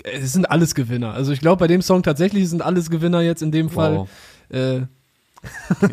Es 0.03 0.34
sind 0.34 0.49
alles 0.49 0.76
Gewinner. 0.76 1.13
Also 1.13 1.32
ich 1.32 1.39
glaube, 1.39 1.59
bei 1.59 1.68
dem 1.68 1.82
Song 1.82 2.03
tatsächlich 2.03 2.49
sind 2.49 2.61
alles 2.61 2.89
Gewinner 2.89 3.22
jetzt 3.22 3.41
in 3.41 3.51
dem 3.51 3.70
Fall. 3.70 3.97
Wow. 3.97 4.09
Äh, 4.49 4.82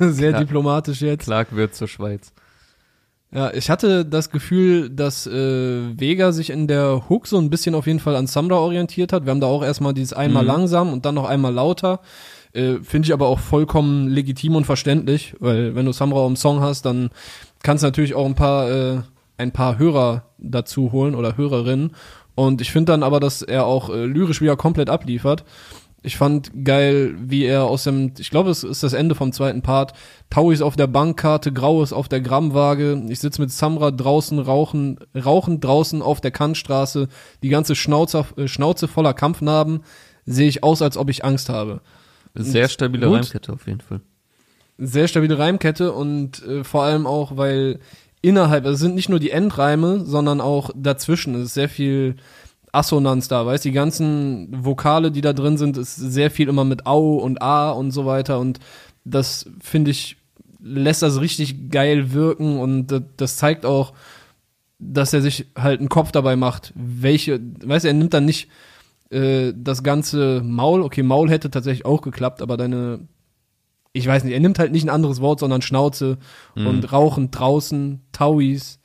sehr 0.11 0.31
Klar. 0.31 0.41
diplomatisch 0.43 1.01
jetzt. 1.03 1.25
Clark 1.25 1.55
wird 1.55 1.75
zur 1.75 1.89
Schweiz. 1.89 2.33
Ja, 3.33 3.53
ich 3.53 3.69
hatte 3.69 4.05
das 4.05 4.31
Gefühl, 4.31 4.91
dass 4.91 5.27
äh, 5.27 5.99
Vega 6.01 6.31
sich 6.31 6.51
in 6.51 6.69
der 6.69 7.09
Hook 7.09 7.27
so 7.27 7.37
ein 7.39 7.51
bisschen 7.51 7.75
auf 7.75 7.87
jeden 7.89 7.99
Fall 7.99 8.15
an 8.15 8.29
Samra 8.29 8.57
orientiert 8.57 9.13
hat. 9.13 9.25
Wir 9.25 9.31
haben 9.33 9.41
da 9.41 9.49
auch 9.49 9.65
erstmal 9.65 9.93
dieses 9.93 10.13
einmal 10.13 10.45
Mhm. 10.45 10.49
langsam 10.49 10.93
und 10.93 11.05
dann 11.05 11.17
noch 11.17 11.29
einmal 11.29 11.53
lauter. 11.53 12.01
Äh, 12.53 12.77
Finde 12.85 13.07
ich 13.07 13.13
aber 13.13 13.27
auch 13.27 13.41
vollkommen 13.41 14.07
legitim 14.09 14.55
und 14.55 14.65
verständlich, 14.67 15.35
weil 15.41 15.75
wenn 15.75 15.85
du 15.87 15.93
Samra 15.93 16.25
im 16.27 16.37
Song 16.37 16.61
hast, 16.61 16.87
dann 16.87 17.11
kannst 17.65 17.83
du 17.83 17.89
natürlich 17.89 18.15
auch 18.15 18.27
ein 18.27 18.37
paar 18.37 18.71
äh, 18.71 19.01
ein 19.37 19.51
paar 19.51 19.79
Hörer 19.79 20.27
dazu 20.39 20.93
holen 20.93 21.17
oder 21.17 21.37
Hörerinnen. 21.37 21.91
Und 22.35 22.61
ich 22.61 22.73
finde 22.73 22.93
dann 22.93 23.03
aber, 23.03 23.21
dass 23.21 23.43
er 23.43 23.67
auch 23.67 23.91
äh, 23.91 24.05
lyrisch 24.07 24.41
wieder 24.41 24.57
komplett 24.57 24.91
abliefert. 24.91 25.45
Ich 26.07 26.19
fand 26.19 26.51
geil, 26.65 27.15
wie 27.19 27.45
er 27.45 27.65
aus 27.65 27.85
dem, 27.85 28.13
ich 28.19 28.29
glaube, 28.29 28.51
es 28.51 28.63
ist 28.63 28.83
das 28.83 28.93
Ende 28.93 29.15
vom 29.15 29.33
zweiten 29.33 29.63
Part. 29.63 29.95
Tauis 30.29 30.61
auf 30.61 30.77
der 30.77 30.87
Bankkarte, 30.87 31.51
Graues 31.51 31.95
auf 31.95 32.09
der 32.09 32.21
Grammwaage. 32.21 33.03
Ich 33.09 33.21
sitze 33.21 33.41
mit 33.41 33.51
Samra 33.51 33.91
draußen, 33.91 34.39
rauchen, 34.39 34.99
rauchen 35.17 35.61
draußen 35.61 36.03
auf 36.03 36.21
der 36.21 36.31
Kantstraße. 36.31 37.09
Die 37.43 37.49
ganze 37.49 37.75
Schnauze, 37.75 38.27
äh, 38.37 38.49
Schnauze 38.49 38.87
voller 38.87 39.15
Kampfnarben. 39.15 39.83
Sehe 40.27 40.49
ich 40.49 40.63
aus, 40.63 40.83
als 40.83 40.99
ob 40.99 41.09
ich 41.09 41.25
Angst 41.25 41.49
habe. 41.49 41.81
Sehr 42.35 42.69
stabile 42.69 43.07
Gut. 43.07 43.17
Reimkette 43.17 43.53
auf 43.53 43.67
jeden 43.67 43.81
Fall. 43.81 44.01
Sehr 44.77 45.07
stabile 45.09 45.39
Reimkette 45.39 45.93
und 45.93 46.45
äh, 46.45 46.65
vor 46.65 46.83
allem 46.83 47.07
auch, 47.07 47.37
weil 47.37 47.79
innerhalb, 48.25 48.65
also 48.65 48.75
es 48.75 48.81
sind 48.81 48.95
nicht 48.95 49.09
nur 49.09 49.21
die 49.21 49.31
Endreime, 49.31 50.05
sondern 50.05 50.41
auch 50.41 50.71
dazwischen. 50.75 51.35
Es 51.35 51.47
ist 51.47 51.55
sehr 51.55 51.69
viel 51.69 52.17
Assonanz 52.73 53.29
da, 53.29 53.47
weißt 53.47 53.65
die 53.65 53.73
ganzen 53.73 54.49
Vokale, 54.65 55.13
die 55.13 55.21
da 55.21 55.33
drin 55.33 55.57
sind, 55.57 55.77
ist 55.77 55.95
sehr 55.95 56.31
viel 56.31 56.49
immer 56.49 56.65
mit 56.65 56.87
Au 56.87 57.17
und 57.17 57.41
A 57.41 57.71
und 57.71 57.93
so 57.93 58.05
weiter. 58.05 58.41
Und 58.41 58.59
das 59.05 59.47
finde 59.61 59.93
ich 59.93 60.17
lässt 60.65 61.03
das 61.03 61.21
richtig 61.21 61.71
geil 61.71 62.13
wirken. 62.13 62.59
Und 62.59 63.03
das, 63.17 63.37
zeigt 63.37 63.67
auch, 63.67 63.93
dass 64.79 65.13
er 65.13 65.21
sich 65.21 65.47
halt 65.57 65.81
einen 65.81 65.89
Kopf 65.89 66.11
dabei 66.11 66.37
macht, 66.37 66.73
welche, 66.75 67.41
weißt 67.65 67.85
du, 67.85 67.89
er 67.89 67.95
nimmt 67.95 68.15
dann 68.15 68.25
nicht 68.25 68.49
äh, 69.11 69.53
das 69.55 69.83
ganze 69.83 70.43
Maul, 70.43 70.83
okay, 70.83 71.03
Maul 71.03 71.31
hätte 71.31 71.51
tatsächlich 71.51 71.85
auch 71.85 72.03
geklappt, 72.03 72.43
aber 72.43 72.57
deine, 72.57 73.01
ich 73.95 74.07
weiß 74.07 74.25
nicht, 74.25 74.35
er 74.35 74.41
nimmt 74.41 74.59
halt 74.59 74.73
nicht 74.73 74.85
ein 74.85 74.91
anderes 74.91 75.21
Wort, 75.23 75.41
sondern 75.41 75.63
Schnauze 75.63 76.19
Mhm. 76.55 76.67
und 76.67 76.93
Rauchen 76.93 77.31
draußen, 77.31 78.03
Tauis, 78.13 78.79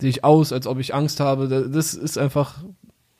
sehe 0.00 0.08
ich 0.10 0.24
aus, 0.24 0.52
als 0.52 0.66
ob 0.66 0.78
ich 0.78 0.94
Angst 0.94 1.20
habe. 1.20 1.48
Da- 1.48 1.62
Das 1.68 1.92
ist 1.94 2.16
einfach 2.16 2.62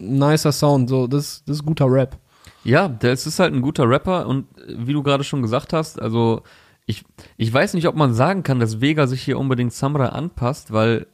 ein 0.01 0.19
nicer 0.19 0.53
Sound, 0.53 0.89
so, 0.89 1.07
das, 1.07 1.43
das 1.47 1.57
ist 1.59 1.67
guter 1.67 1.87
Rap. 1.91 2.19
Ja, 2.65 2.91
es 3.03 3.27
ist 3.27 3.39
halt 3.41 3.53
ein 3.53 3.61
guter 3.63 3.87
Rapper 3.89 4.27
und 4.27 4.47
wie 4.69 4.93
du 4.95 5.03
gerade 5.03 5.23
schon 5.25 5.43
gesagt 5.43 5.73
hast, 5.75 6.01
also 6.01 6.43
ich, 6.87 7.05
ich 7.37 7.53
weiß 7.53 7.75
nicht, 7.75 7.87
ob 7.89 7.95
man 7.97 8.15
sagen 8.15 8.43
kann, 8.43 8.59
dass 8.61 8.81
Vega 8.81 9.07
sich 9.07 9.23
hier 9.23 9.39
unbedingt 9.39 9.73
Samra 9.73 10.09
anpasst, 10.11 10.73
weil 10.73 11.07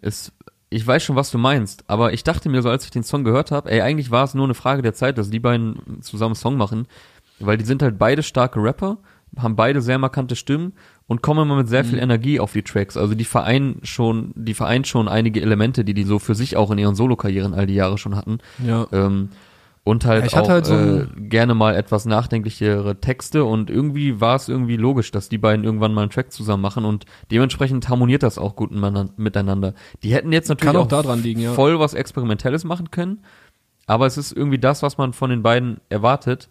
es, 0.00 0.32
ich 0.70 0.86
weiß 0.86 1.02
schon, 1.02 1.16
was 1.16 1.30
du 1.30 1.38
meinst, 1.38 1.84
aber 1.88 2.12
ich 2.12 2.24
dachte 2.24 2.48
mir 2.48 2.62
so, 2.62 2.68
als 2.70 2.84
ich 2.84 2.90
den 2.90 3.02
Song 3.04 3.24
gehört 3.24 3.50
habe, 3.50 3.70
ey, 3.70 3.80
eigentlich 3.80 4.10
war 4.10 4.24
es 4.24 4.34
nur 4.34 4.44
eine 4.44 4.54
Frage 4.54 4.82
der 4.82 4.94
Zeit, 4.94 5.18
dass 5.18 5.30
die 5.30 5.40
beiden 5.40 6.00
zusammen 6.02 6.30
einen 6.30 6.34
Song 6.36 6.56
machen, 6.56 6.86
weil 7.40 7.56
die 7.58 7.64
sind 7.64 7.82
halt 7.82 7.98
beide 7.98 8.22
starke 8.22 8.62
Rapper, 8.62 8.98
haben 9.36 9.56
beide 9.56 9.80
sehr 9.80 9.98
markante 9.98 10.36
Stimmen 10.36 10.72
und 11.06 11.22
kommen 11.22 11.42
immer 11.42 11.56
mit 11.56 11.68
sehr 11.68 11.84
viel 11.84 11.98
Energie 11.98 12.40
auf 12.40 12.52
die 12.52 12.62
Tracks. 12.62 12.96
Also 12.96 13.14
die 13.14 13.24
vereinen 13.24 13.80
schon, 13.82 14.32
die 14.34 14.54
vereint 14.54 14.86
schon 14.86 15.08
einige 15.08 15.40
Elemente, 15.40 15.84
die 15.84 15.94
die 15.94 16.04
so 16.04 16.18
für 16.18 16.34
sich 16.34 16.56
auch 16.56 16.70
in 16.70 16.78
ihren 16.78 16.94
Solokarrieren 16.94 17.54
all 17.54 17.66
die 17.66 17.74
Jahre 17.74 17.98
schon 17.98 18.16
hatten. 18.16 18.38
Ja. 18.64 18.86
Ähm, 18.92 19.30
und 19.88 20.04
halt 20.04 20.26
Ich 20.26 20.36
auch 20.36 20.50
halt 20.50 20.66
so 20.66 20.74
äh, 20.74 21.06
gerne 21.16 21.54
mal 21.54 21.74
etwas 21.74 22.04
nachdenklichere 22.04 23.00
Texte 23.00 23.44
und 23.44 23.70
irgendwie 23.70 24.20
war 24.20 24.36
es 24.36 24.50
irgendwie 24.50 24.76
logisch, 24.76 25.10
dass 25.12 25.30
die 25.30 25.38
beiden 25.38 25.64
irgendwann 25.64 25.94
mal 25.94 26.02
einen 26.02 26.10
Track 26.10 26.30
zusammen 26.30 26.62
machen 26.62 26.84
und 26.84 27.06
dementsprechend 27.30 27.88
harmoniert 27.88 28.22
das 28.22 28.36
auch 28.36 28.54
gut 28.54 28.70
miteinander-. 28.70 29.72
Die 30.02 30.12
hätten 30.12 30.30
jetzt 30.30 30.50
natürlich 30.50 30.74
Kann 30.74 30.82
auch 30.82 30.88
daran 30.88 31.22
liegen, 31.22 31.40
ja. 31.40 31.54
voll 31.54 31.80
was 31.80 31.94
Experimentelles 31.94 32.64
machen 32.64 32.90
können, 32.90 33.20
aber 33.86 34.04
es 34.04 34.18
ist 34.18 34.32
irgendwie 34.32 34.58
das, 34.58 34.82
was 34.82 34.98
man 34.98 35.14
von 35.14 35.30
den 35.30 35.42
beiden 35.42 35.78
erwartet 35.88 36.50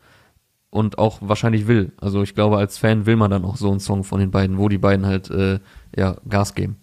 und 0.70 0.98
auch 0.98 1.20
wahrscheinlich 1.22 1.68
will. 1.68 1.94
Also 2.00 2.22
ich 2.24 2.36
glaube, 2.36 2.58
als 2.58 2.78
Fan 2.78 3.06
will 3.06 3.16
man 3.16 3.32
dann 3.32 3.46
auch 3.46 3.58
so 3.58 3.70
einen 3.70 3.80
Song 3.80 4.04
von 4.04 4.20
den 4.20 4.32
beiden, 4.32 4.58
wo 4.58 4.70
die 4.70 4.78
beiden 4.78 5.06
halt 5.06 5.30
äh, 5.30 5.60
ja 5.96 6.18
Gas 6.28 6.56
geben. 6.56 6.78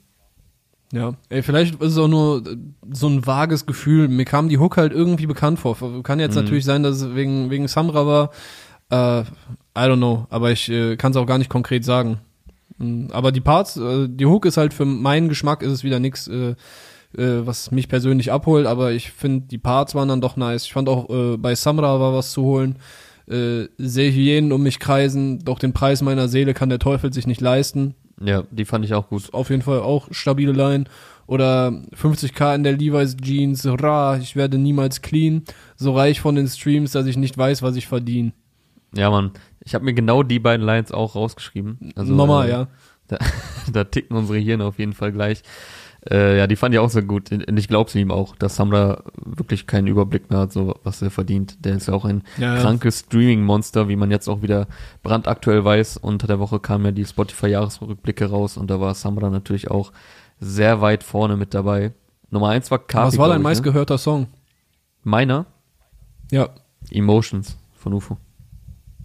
Ja, 0.92 1.14
ey, 1.28 1.42
vielleicht 1.42 1.80
ist 1.82 1.92
es 1.92 1.98
auch 1.98 2.08
nur 2.08 2.46
äh, 2.46 2.56
so 2.92 3.08
ein 3.08 3.26
vages 3.26 3.66
Gefühl. 3.66 4.08
Mir 4.08 4.24
kam 4.24 4.48
die 4.48 4.58
Hook 4.58 4.76
halt 4.76 4.92
irgendwie 4.92 5.26
bekannt 5.26 5.58
vor. 5.58 5.76
Kann 6.02 6.20
jetzt 6.20 6.36
natürlich 6.36 6.64
sein, 6.64 6.82
dass 6.82 7.00
es 7.00 7.14
wegen, 7.14 7.50
wegen 7.50 7.66
Samra 7.66 8.06
war. 8.06 8.30
Äh, 8.90 9.22
I 9.76 9.88
don't 9.88 9.96
know, 9.96 10.26
aber 10.30 10.52
ich 10.52 10.68
äh, 10.70 10.96
kann 10.96 11.10
es 11.10 11.16
auch 11.16 11.26
gar 11.26 11.38
nicht 11.38 11.50
konkret 11.50 11.84
sagen. 11.84 12.18
Mm, 12.78 13.06
Aber 13.10 13.32
die 13.32 13.40
Parts, 13.40 13.76
äh, 13.76 14.08
die 14.08 14.26
Hook 14.26 14.46
ist 14.46 14.56
halt 14.56 14.72
für 14.72 14.84
meinen 14.84 15.28
Geschmack 15.28 15.62
ist 15.62 15.72
es 15.72 15.84
wieder 15.84 15.98
nix, 15.98 16.28
äh, 16.28 16.54
äh, 17.16 17.46
was 17.46 17.70
mich 17.70 17.88
persönlich 17.88 18.30
abholt, 18.30 18.66
aber 18.66 18.92
ich 18.92 19.10
finde, 19.10 19.46
die 19.48 19.58
Parts 19.58 19.94
waren 19.94 20.08
dann 20.08 20.20
doch 20.20 20.36
nice. 20.36 20.64
Ich 20.64 20.72
fand 20.72 20.88
auch, 20.88 21.08
äh, 21.10 21.36
bei 21.36 21.54
Samra 21.54 21.98
war 21.98 22.14
was 22.14 22.30
zu 22.32 22.42
holen. 22.42 22.76
Äh, 23.28 23.68
sehe 23.78 24.12
Hyänen 24.12 24.52
um 24.52 24.62
mich 24.62 24.78
kreisen, 24.78 25.38
doch 25.44 25.58
den 25.58 25.72
Preis 25.72 26.02
meiner 26.02 26.28
Seele 26.28 26.52
kann 26.52 26.68
der 26.68 26.78
Teufel 26.78 27.12
sich 27.12 27.26
nicht 27.26 27.40
leisten 27.40 27.94
Ja, 28.22 28.44
die 28.50 28.66
fand 28.66 28.84
ich 28.84 28.92
auch 28.92 29.08
gut. 29.08 29.32
auf 29.32 29.48
jeden 29.50 29.62
Fall 29.62 29.80
auch 29.80 30.08
stabile 30.10 30.52
Line. 30.52 30.84
Oder 31.26 31.68
50k 31.98 32.54
in 32.54 32.64
der 32.64 32.76
Levi's 32.76 33.16
Jeans, 33.16 33.66
ra, 33.66 34.18
ich 34.18 34.36
werde 34.36 34.58
niemals 34.58 35.00
clean, 35.00 35.42
so 35.74 35.94
reich 35.94 36.20
von 36.20 36.34
den 36.34 36.48
Streams, 36.48 36.92
dass 36.92 37.06
ich 37.06 37.16
nicht 37.16 37.38
weiß, 37.38 37.62
was 37.62 37.76
ich 37.76 37.86
verdiene. 37.86 38.32
Ja, 38.94 39.10
Mann. 39.10 39.30
Ich 39.64 39.74
habe 39.74 39.86
mir 39.86 39.94
genau 39.94 40.22
die 40.22 40.38
beiden 40.38 40.66
Lines 40.66 40.92
auch 40.92 41.14
rausgeschrieben. 41.14 41.92
Also, 41.96 42.14
Normal, 42.14 42.46
äh, 42.46 42.50
ja. 42.50 42.68
Da, 43.06 43.18
da 43.70 43.84
ticken 43.84 44.16
unsere 44.16 44.38
Hirne 44.38 44.64
auf 44.64 44.78
jeden 44.78 44.94
Fall 44.94 45.12
gleich. 45.12 45.42
Äh, 46.10 46.36
ja, 46.38 46.46
die 46.46 46.56
fand 46.56 46.74
ich 46.74 46.78
auch 46.80 46.90
sehr 46.90 47.02
gut. 47.02 47.32
Und 47.32 47.56
ich 47.58 47.68
glaube 47.68 47.98
ihm 47.98 48.10
auch, 48.10 48.36
dass 48.36 48.56
Samra 48.56 49.02
wirklich 49.16 49.66
keinen 49.66 49.86
Überblick 49.86 50.30
mehr 50.30 50.40
hat, 50.40 50.52
so 50.52 50.74
was 50.84 51.00
er 51.00 51.10
verdient. 51.10 51.64
Der 51.64 51.76
ist 51.76 51.88
ja 51.88 51.94
auch 51.94 52.04
ein 52.04 52.22
Ja, 52.36 52.58
krankes 52.58 53.00
Streaming-Monster, 53.00 53.88
wie 53.88 53.96
man 53.96 54.10
jetzt 54.10 54.28
auch 54.28 54.42
wieder 54.42 54.66
brandaktuell 55.02 55.64
weiß. 55.64 55.96
Unter 55.96 56.26
der 56.26 56.40
Woche 56.40 56.60
kamen 56.60 56.84
ja 56.84 56.90
die 56.92 57.06
Spotify-Jahresrückblicke 57.06 58.26
raus 58.26 58.56
und 58.56 58.70
da 58.70 58.80
war 58.80 58.94
Samra 58.94 59.30
natürlich 59.30 59.70
auch 59.70 59.92
sehr 60.40 60.80
weit 60.80 61.02
vorne 61.04 61.36
mit 61.36 61.54
dabei. 61.54 61.92
Nummer 62.30 62.48
eins 62.48 62.70
war 62.70 62.78
Kapi, 62.80 63.06
Was 63.06 63.18
war 63.18 63.28
dein 63.28 63.38
ne? 63.38 63.44
meistgehörter 63.44 63.96
Song? 63.96 64.26
Meiner? 65.04 65.46
Ja, 66.30 66.50
Emotions 66.90 67.56
von 67.74 67.92
UFO. 67.94 68.18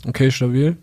okay, 0.08 0.32
stabil. 0.32 0.78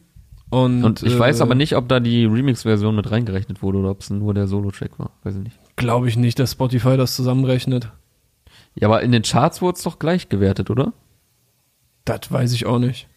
Und, 0.49 0.85
Und 0.85 1.03
ich 1.03 1.15
äh, 1.15 1.19
weiß 1.19 1.41
aber 1.41 1.55
nicht, 1.57 1.75
ob 1.77 1.89
da 1.89 1.99
die 2.01 2.25
Remix-Version 2.25 2.95
mit 2.95 3.11
reingerechnet 3.11 3.63
wurde 3.63 3.79
oder 3.79 3.91
ob 3.91 4.01
es 4.01 4.11
nur 4.11 4.33
der 4.33 4.47
Solo-Track 4.47 4.99
war. 4.99 5.11
Weiß 5.25 5.35
ich 5.35 5.43
nicht. 5.43 5.59
Glaube 5.77 6.09
ich 6.09 6.17
nicht, 6.17 6.39
dass 6.39 6.53
Spotify 6.53 6.97
das 6.97 7.15
zusammenrechnet. 7.17 7.93
Ja, 8.75 8.89
aber 8.89 9.03
in 9.03 9.13
den 9.13 9.23
Charts 9.23 9.63
wurde 9.63 9.77
es 9.77 9.83
doch 9.83 9.99
gleich 9.99 10.29
gewertet, 10.29 10.71
oder? 10.71 10.93
Das 12.05 12.31
weiß 12.31 12.53
ich 12.53 12.67
auch 12.67 12.79
nicht. 12.79 13.09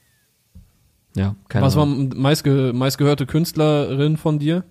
Ja, 1.15 1.35
keine 1.47 1.65
Was 1.65 1.75
war 1.75 1.85
meistge 1.85 2.71
meistgehörte 2.73 3.25
Künstlerin 3.25 4.17
von 4.17 4.39
dir? 4.39 4.63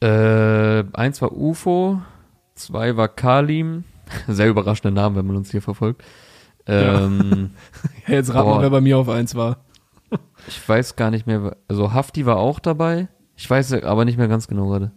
Äh, 0.00 0.84
eins 0.94 1.20
war 1.22 1.32
UFO, 1.32 2.00
zwei 2.54 2.96
war 2.96 3.08
Kalim. 3.08 3.84
Sehr 4.28 4.48
überraschende 4.48 4.92
Namen, 4.92 5.16
wenn 5.16 5.26
man 5.26 5.36
uns 5.36 5.50
hier 5.50 5.62
verfolgt. 5.62 6.02
Ähm, 6.66 7.50
Hey, 8.04 8.16
jetzt 8.16 8.30
rat 8.34 8.44
mal, 8.44 8.54
Boah. 8.54 8.62
wer 8.62 8.70
bei 8.70 8.80
mir 8.80 8.98
auf 8.98 9.08
eins 9.08 9.34
war. 9.34 9.64
ich 10.46 10.68
weiß 10.68 10.96
gar 10.96 11.10
nicht 11.10 11.26
mehr. 11.26 11.56
Also 11.68 11.92
Hafti 11.92 12.26
war 12.26 12.36
auch 12.36 12.58
dabei. 12.58 13.08
Ich 13.36 13.48
weiß 13.48 13.72
aber 13.82 14.04
nicht 14.04 14.18
mehr 14.18 14.28
ganz 14.28 14.46
genau 14.48 14.68
gerade. 14.68 14.92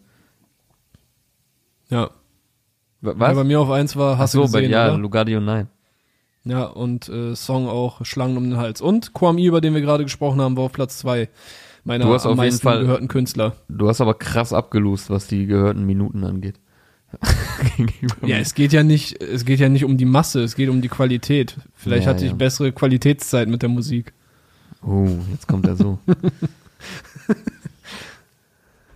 Ja. 1.89 2.05
Wa- 2.05 2.09
Wer 3.01 3.13
bei 3.15 3.35
Was? 3.35 3.45
mir 3.47 3.59
auf 3.59 3.69
eins 3.69 3.95
war, 3.95 4.15
Ach 4.15 4.19
hast 4.19 4.31
so, 4.33 4.45
du 4.45 4.51
bei, 4.51 4.59
gesehen, 4.61 4.71
ja, 4.71 4.87
oder? 4.89 4.97
Lugardio 4.97 5.39
9. 5.41 5.67
Ja, 6.45 6.63
und 6.65 7.09
äh, 7.09 7.35
Song 7.35 7.67
auch 7.67 8.05
Schlangen 8.05 8.37
um 8.37 8.43
den 8.49 8.57
Hals. 8.57 8.79
Und 8.81 9.13
Kwame, 9.13 9.43
über 9.43 9.61
den 9.61 9.73
wir 9.73 9.81
gerade 9.81 10.03
gesprochen 10.03 10.39
haben, 10.41 10.55
war 10.57 10.65
auf 10.65 10.71
Platz 10.73 10.97
zwei 10.99 11.29
meiner 11.83 12.05
Du 12.05 12.13
hast 12.13 12.25
am 12.25 12.33
auf 12.33 12.37
jeden 12.37 12.47
meisten 12.47 12.61
Fall- 12.63 12.81
gehörten 12.81 13.07
Künstler. 13.07 13.55
Du 13.67 13.87
hast 13.87 14.01
aber 14.01 14.13
krass 14.15 14.53
abgelost, 14.53 15.09
was 15.09 15.27
die 15.27 15.45
gehörten 15.47 15.85
Minuten 15.85 16.23
angeht. 16.23 16.59
Ja, 18.25 18.37
es 18.37 18.53
geht 18.55 18.73
ja 18.73 18.83
nicht, 18.83 19.21
es 19.21 19.45
geht 19.45 19.59
ja 19.59 19.69
nicht 19.69 19.85
um 19.85 19.97
die 19.97 20.05
Masse, 20.05 20.41
es 20.43 20.55
geht 20.55 20.69
um 20.69 20.81
die 20.81 20.87
Qualität. 20.89 21.55
Vielleicht 21.73 22.05
Ja, 22.05 22.11
hatte 22.13 22.25
ich 22.25 22.31
ja. 22.31 22.35
bessere 22.37 22.71
Qualitätszeit 22.71 23.47
mit 23.47 23.61
der 23.61 23.69
Musik. 23.69 24.13
Oh, 24.85 25.07
jetzt 25.31 25.47
kommt 25.47 25.65
er 25.67 25.75
so. 25.75 25.99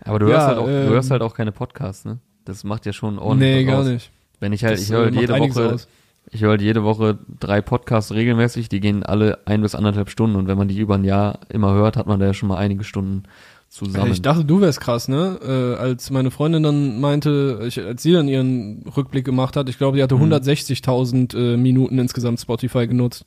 aber 0.05 0.19
du 0.19 0.27
Ja, 0.27 0.33
hörst, 0.33 0.47
halt 0.47 0.57
auch, 0.57 0.65
du 0.65 0.71
ähm, 0.71 0.89
hörst 0.89 1.11
halt 1.11 1.21
auch 1.21 1.33
keine 1.33 1.51
Podcasts, 1.51 2.05
ne? 2.05 2.17
Das 2.49 2.63
macht 2.63 2.85
ja 2.85 2.93
schon 2.93 3.19
ordentlich 3.19 3.55
nee, 3.55 3.63
gar 3.65 3.79
aus. 3.79 3.87
nicht. 3.87 4.11
Wenn 4.39 4.53
ich 4.53 4.63
halt, 4.63 4.75
Das, 4.77 4.83
ich 4.83 4.91
höre 4.91 5.01
äh, 5.01 5.03
halt 5.05 5.15
macht 5.15 5.21
jede 5.21 5.55
Woche, 5.55 5.73
aus. 5.73 5.87
ich 6.31 6.41
höre 6.41 6.49
halt 6.51 6.61
jede 6.61 6.83
Woche 6.83 7.17
drei 7.39 7.61
Podcasts 7.61 8.11
regelmäßig, 8.13 8.69
die 8.69 8.79
gehen 8.79 9.03
alle 9.03 9.39
ein 9.45 9.61
bis 9.61 9.75
anderthalb 9.75 10.09
Stunden 10.09 10.35
und 10.35 10.47
wenn 10.47 10.57
man 10.57 10.67
die 10.67 10.77
über 10.79 10.95
ein 10.95 11.03
Jahr 11.03 11.39
immer 11.49 11.73
hört, 11.73 11.95
hat 11.97 12.07
man 12.07 12.19
da 12.19 12.25
ja 12.27 12.33
schon 12.33 12.49
mal 12.49 12.57
einige 12.57 12.83
Stunden 12.83 13.23
zusammen. 13.69 14.11
Ich 14.11 14.21
dachte, 14.21 14.43
du 14.45 14.61
wärst 14.61 14.81
krass, 14.81 15.07
ne? 15.07 15.39
Äh, 15.45 15.79
als 15.79 16.09
meine 16.09 16.31
Freundin 16.31 16.63
dann 16.63 16.99
meinte, 16.99 17.61
ich, 17.67 17.79
als 17.79 18.01
sie 18.01 18.11
dann 18.13 18.27
ihren 18.27 18.83
Rückblick 18.97 19.25
gemacht 19.25 19.55
hat, 19.55 19.69
ich 19.69 19.77
glaube, 19.77 19.97
die 19.97 20.03
hatte 20.03 20.15
Mhm. 20.15 20.33
160.000 20.33 21.37
äh, 21.37 21.57
Minuten 21.57 21.99
insgesamt 21.99 22.39
Spotify 22.39 22.87
genutzt. 22.87 23.25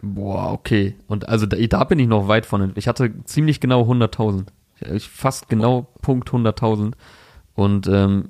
Boah, 0.00 0.52
okay. 0.52 0.94
Und 1.06 1.28
also 1.28 1.46
da, 1.46 1.56
da 1.56 1.84
bin 1.84 1.98
ich 1.98 2.08
noch 2.08 2.28
weit 2.28 2.46
von. 2.46 2.72
Ich 2.76 2.88
hatte 2.88 3.12
ziemlich 3.24 3.60
genau 3.60 3.82
100.000. 3.90 4.46
Ich 4.94 5.08
fast 5.08 5.48
genau 5.48 5.86
Punkt 6.02 6.30
100.000. 6.30 6.92
Und 7.54 7.86
ähm, 7.86 8.24
äh, 8.24 8.28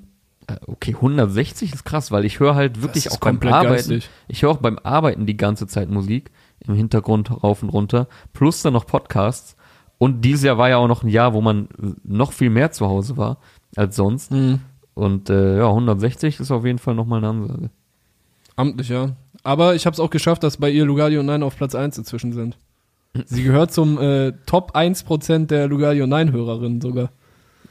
okay, 0.67 0.95
160 0.95 1.73
ist 1.73 1.85
krass, 1.85 2.11
weil 2.11 2.25
ich 2.25 2.41
höre 2.41 2.55
halt 2.55 2.83
wirklich 2.83 3.11
auch 3.11 3.19
beim 3.19 3.39
Arbeiten. 3.43 3.75
geistig. 3.75 4.11
Ich 4.29 4.43
höre 4.43 4.51
auch 4.51 4.59
beim 4.59 4.79
Arbeiten 4.79 5.27
die 5.27 5.37
ganze 5.37 5.67
Zeit 5.67 5.91
Musik 5.91 6.31
im 6.67 6.75
Hintergrund 6.75 7.31
rauf 7.43 7.63
und 7.63 7.69
runter, 7.69 8.09
plus 8.33 8.63
dann 8.63 8.73
noch 8.73 8.87
Podcasts. 8.87 9.57
Und 9.99 10.23
dieses 10.23 10.45
Jahr 10.45 10.59
war 10.59 10.69
ja 10.69 10.77
auch 10.77 10.89
noch 10.89 11.03
ein 11.03 11.09
Jahr, 11.09 11.35
wo 11.35 11.41
man 11.41 11.69
noch 12.03 12.33
viel 12.33 12.51
mehr 12.51 12.73
zu 12.73 12.87
Hause 12.87 13.17
war 13.17 13.39
als 13.77 13.97
sonst. 13.97 14.33
Mhm. 14.33 14.61
Und 14.95 15.31
äh, 15.31 15.59
ja, 15.59 15.69
160 15.69 16.41
ist 16.41 16.51
auf 16.51 16.65
jeden 16.65 16.79
Fall 16.79 16.95
nochmal 16.95 17.19
eine 17.19 17.29
Ansage. 17.29 17.71
Amtlich, 18.57 18.89
ja. 18.89 19.17
Aber 19.43 19.75
ich 19.75 19.87
habe 19.87 19.95
es 19.95 20.01
auch 20.01 20.11
geschafft, 20.11 20.43
dass 20.43 20.57
bei 20.57 20.71
ihr 20.71 20.85
Lugardio 20.85 21.23
9 21.23 21.43
auf 21.43 21.57
Platz 21.57 21.75
1 21.75 21.99
inzwischen 21.99 22.33
sind. 22.33 22.57
Sie 23.27 23.43
gehört 23.43 23.73
zum 23.73 24.01
äh, 24.01 24.33
Top 24.47 24.75
1% 24.75 25.47
der 25.47 25.69
Lugardio 25.69 26.07
9 26.07 26.33
Hörerinnen 26.33 26.81
sogar. 26.81 27.11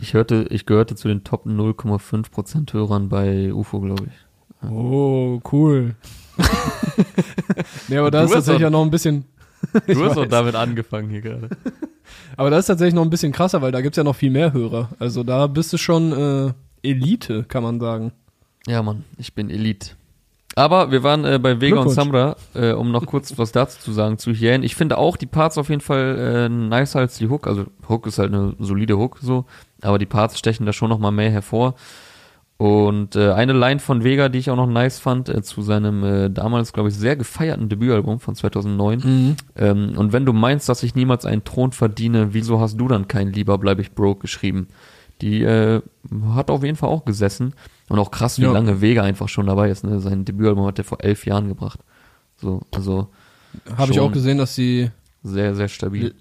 Ich 0.04 0.14
hörte, 0.14 0.48
ich 0.50 0.66
gehörte 0.66 0.98
zu 0.98 1.08
den 1.08 1.24
Top 1.24 1.46
0,5% 1.46 2.74
Hörern 2.74 3.08
bei 3.08 3.54
UFO, 3.54 3.80
glaube 3.80 4.08
ich. 4.08 4.70
Oh, 4.70 5.40
cool. 5.50 5.96
nee, 7.88 7.96
aber 7.96 8.12
da 8.12 8.24
ist 8.24 8.34
tatsächlich 8.34 8.64
ja 8.64 8.70
noch 8.70 8.84
ein 8.84 8.92
bisschen. 8.92 9.24
Du 9.88 10.04
hast 10.04 10.18
doch 10.18 10.28
damit 10.28 10.56
angefangen 10.56 11.10
hier 11.10 11.22
gerade. 11.22 11.48
Aber 12.36 12.50
da 12.50 12.58
ist 12.58 12.66
tatsächlich 12.66 12.94
noch 12.94 13.04
ein 13.04 13.10
bisschen 13.10 13.32
krasser, 13.32 13.62
weil 13.62 13.72
da 13.72 13.80
gibt's 13.80 13.96
ja 13.96 14.04
noch 14.04 14.18
viel 14.18 14.30
mehr 14.30 14.52
Hörer. 14.52 14.90
Also 15.00 15.24
da 15.24 15.48
bist 15.48 15.72
du 15.72 15.78
schon 15.78 16.12
äh, 16.12 16.54
Elite, 16.86 17.46
kann 17.46 17.64
man 17.64 17.80
sagen. 17.80 18.12
Ja, 18.68 18.84
Mann, 18.84 19.06
ich 19.18 19.34
bin 19.34 19.50
Elite. 19.50 19.92
Aber 20.56 20.92
wir 20.92 21.04
waren 21.04 21.26
äh, 21.26 21.40
bei 21.40 21.60
Vega 21.60 21.82
und. 21.82 21.90
Samra, 21.90 22.36
äh, 22.54 22.72
um 22.72 22.92
noch 22.92 23.06
kurz 23.06 23.38
was 23.38 23.52
dazu 23.52 23.80
zu 23.80 23.92
sagen 23.92 24.18
zu 24.18 24.32
Hyänen. 24.32 24.64
Ich 24.64 24.76
finde 24.76 24.98
auch 24.98 25.18
die 25.18 25.26
Parts 25.26 25.58
auf 25.58 25.70
jeden 25.70 25.82
Fall 25.82 26.18
äh, 26.18 26.50
nicer 26.50 27.00
als 27.00 27.18
die 27.18 27.28
Hook. 27.28 27.48
Also 27.48 27.66
Hook 27.90 28.06
ist 28.08 28.20
halt 28.20 28.34
eine 28.34 28.56
solide 28.60 28.98
Hook 28.98 29.18
so, 29.22 29.46
aber 29.82 29.98
die 29.98 30.06
Parts 30.06 30.38
stechen 30.38 30.66
da 30.66 30.74
schon 30.74 30.90
noch 30.90 31.00
mal 31.00 31.12
mehr 31.12 31.32
hervor. 31.32 31.76
Und 32.58 33.16
äh, 33.16 33.32
eine 33.32 33.54
Line 33.54 33.80
von 33.80 34.04
Vega, 34.04 34.30
die 34.30 34.40
ich 34.40 34.50
auch 34.50 34.56
noch 34.56 34.68
nice 34.68 35.00
fand, 35.00 35.28
äh, 35.28 35.42
zu 35.42 35.64
seinem 35.64 36.04
äh, 36.04 36.30
damals, 36.30 36.72
glaube 36.72 36.90
ich, 36.90 36.96
sehr 36.96 37.16
gefeierten 37.16 37.68
Debütalbum 37.68 38.20
von 38.20 38.36
2009. 38.36 39.00
Mhm. 39.00 39.36
Ähm, 39.56 39.94
und 39.98 40.14
wenn 40.14 40.26
du 40.26 40.34
meinst, 40.34 40.70
dass 40.70 40.84
ich 40.84 40.96
niemals 40.96 41.26
einen 41.26 41.44
Thron 41.44 41.72
verdiene, 41.72 42.34
wieso 42.34 42.60
hast 42.62 42.78
du 42.78 42.88
dann 42.88 43.08
keinen 43.08 43.34
Lieber 43.34 43.58
bleib 43.58 43.80
ich 43.80 43.94
broke 43.94 44.22
geschrieben? 44.22 44.68
Die 45.22 45.42
äh, 45.44 45.82
hat 46.34 46.50
auf 46.50 46.64
jeden 46.64 46.76
Fall 46.78 46.90
auch 46.90 47.06
gesessen. 47.06 47.54
Und 47.90 48.00
auch 48.00 48.12
krass, 48.12 48.40
wie 48.40 48.44
Ja. 48.44 48.52
lange 48.52 48.82
Vega 48.82 49.04
einfach 49.04 49.30
schon 49.30 49.46
dabei 49.48 49.70
ist. 49.70 49.84
Ne? 49.84 50.00
Sein 50.00 50.26
Debütalbum 50.26 50.66
hat 50.66 50.78
er 50.80 50.84
vor 50.86 51.04
elf 51.04 51.26
Jahren 51.26 51.48
gebracht. 51.48 51.80
So, 52.38 52.62
also 52.74 53.08
Habe 53.78 53.92
ich 53.92 54.00
auch 54.00 54.12
gesehen, 54.12 54.38
dass 54.38 54.56
die 54.56 54.90
sehr, 55.22 55.56
sehr 55.56 55.68
stabil. 55.70 56.14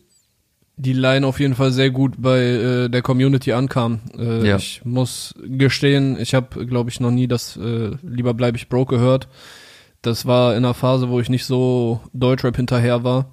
die 0.76 0.92
Line 0.92 1.26
auf 1.26 1.38
jeden 1.40 1.54
Fall 1.54 1.72
sehr 1.72 1.90
gut 1.90 2.14
bei 2.18 2.40
äh, 2.40 2.88
der 2.88 3.02
Community 3.02 3.52
ankam. 3.52 4.00
Äh, 4.18 4.46
Ja. 4.48 4.56
Ich 4.56 4.84
muss 4.84 5.34
gestehen, 5.42 6.18
ich 6.18 6.34
habe, 6.34 6.66
glaube 6.66 6.90
ich, 6.90 7.00
noch 7.00 7.10
nie 7.10 7.26
das 7.28 7.56
äh, 7.56 7.96
Lieber 8.02 8.34
bleib 8.34 8.56
ich 8.56 8.68
broke 8.68 8.96
gehört. 8.96 9.28
Das 10.02 10.26
war 10.26 10.52
in 10.56 10.64
einer 10.64 10.74
Phase, 10.74 11.08
wo 11.08 11.20
ich 11.20 11.28
nicht 11.28 11.44
so 11.46 12.00
Deutschrap 12.12 12.56
hinterher 12.56 13.04
war. 13.04 13.26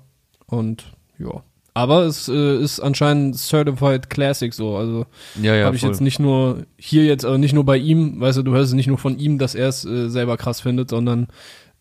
Und 0.45 0.85
ja. 1.17 1.41
Aber 1.79 2.03
es 2.03 2.27
äh, 2.27 2.57
ist 2.57 2.81
anscheinend 2.81 3.37
Certified 3.37 4.09
Classic 4.09 4.53
so. 4.53 4.75
Also 4.75 5.05
Ja, 5.41 5.55
ja, 5.55 5.65
habe 5.65 5.77
ich 5.77 5.81
voll. 5.81 5.91
jetzt 5.91 6.01
nicht 6.01 6.19
nur 6.19 6.65
hier 6.77 7.05
jetzt, 7.05 7.23
aber 7.23 7.37
nicht 7.37 7.53
nur 7.53 7.63
bei 7.63 7.77
ihm, 7.77 8.19
weißt 8.19 8.39
du, 8.39 8.43
du 8.43 8.51
hörst 8.51 8.67
es 8.67 8.73
nicht 8.73 8.87
nur 8.87 8.97
von 8.97 9.17
ihm, 9.17 9.37
dass 9.37 9.55
er 9.55 9.69
es 9.69 9.85
äh, 9.85 10.09
selber 10.09 10.35
krass 10.35 10.59
findet, 10.59 10.89
sondern 10.89 11.27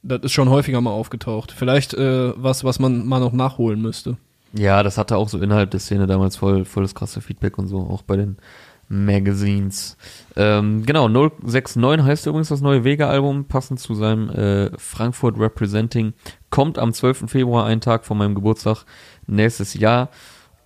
das 0.04 0.20
ist 0.22 0.32
schon 0.32 0.50
häufiger 0.50 0.80
mal 0.80 0.92
aufgetaucht. 0.92 1.50
Vielleicht 1.50 1.94
äh, 1.94 2.32
was, 2.36 2.62
was 2.62 2.78
man 2.78 3.06
mal 3.08 3.18
noch 3.18 3.32
nachholen 3.32 3.82
müsste. 3.82 4.16
Ja, 4.52 4.84
das 4.84 4.98
hatte 4.98 5.16
auch 5.16 5.28
so 5.28 5.40
innerhalb 5.40 5.72
der 5.72 5.80
Szene 5.80 6.06
damals 6.06 6.36
voll, 6.36 6.64
voll 6.64 6.84
das 6.84 6.94
krasse 6.94 7.20
Feedback 7.20 7.58
und 7.58 7.66
so, 7.66 7.80
auch 7.80 8.02
bei 8.02 8.16
den 8.16 8.36
Magazines. 8.88 9.96
Ähm, 10.36 10.86
genau, 10.86 11.08
069 11.08 12.06
heißt 12.06 12.26
übrigens 12.26 12.48
das 12.48 12.60
neue 12.60 12.84
Vega-Album, 12.84 13.44
passend 13.46 13.80
zu 13.80 13.94
seinem 13.94 14.30
äh, 14.30 14.70
Frankfurt 14.78 15.38
Representing. 15.38 16.14
Kommt 16.50 16.78
am 16.78 16.92
12. 16.92 17.24
Februar, 17.30 17.66
einen 17.66 17.80
Tag 17.80 18.06
vor 18.06 18.16
meinem 18.16 18.34
Geburtstag, 18.34 18.84
nächstes 19.28 19.74
Jahr. 19.74 20.08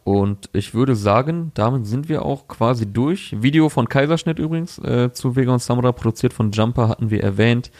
Und 0.05 0.51
ich 0.53 0.75
würde 0.75 0.97
sagen, 0.97 1.53
damit 1.55 1.87
sind 1.87 2.09
wir 2.09 2.25
auch 2.25 2.49
quasi 2.49 2.93
durch. 2.93 3.37
Video 3.41 3.69
von 3.69 3.89
Kaiserschnitt 3.89 4.39
übrigens 4.39 4.79
äh, 4.79 5.13
zu 5.13 5.37
Vega 5.37 5.53
und 5.53 5.63
Samura, 5.63 5.93
produziert 5.93 6.33
von 6.33 6.51
Jumper, 6.51 6.89
hatten 6.89 7.11
wir 7.11 7.23
erwähnt. 7.23 7.71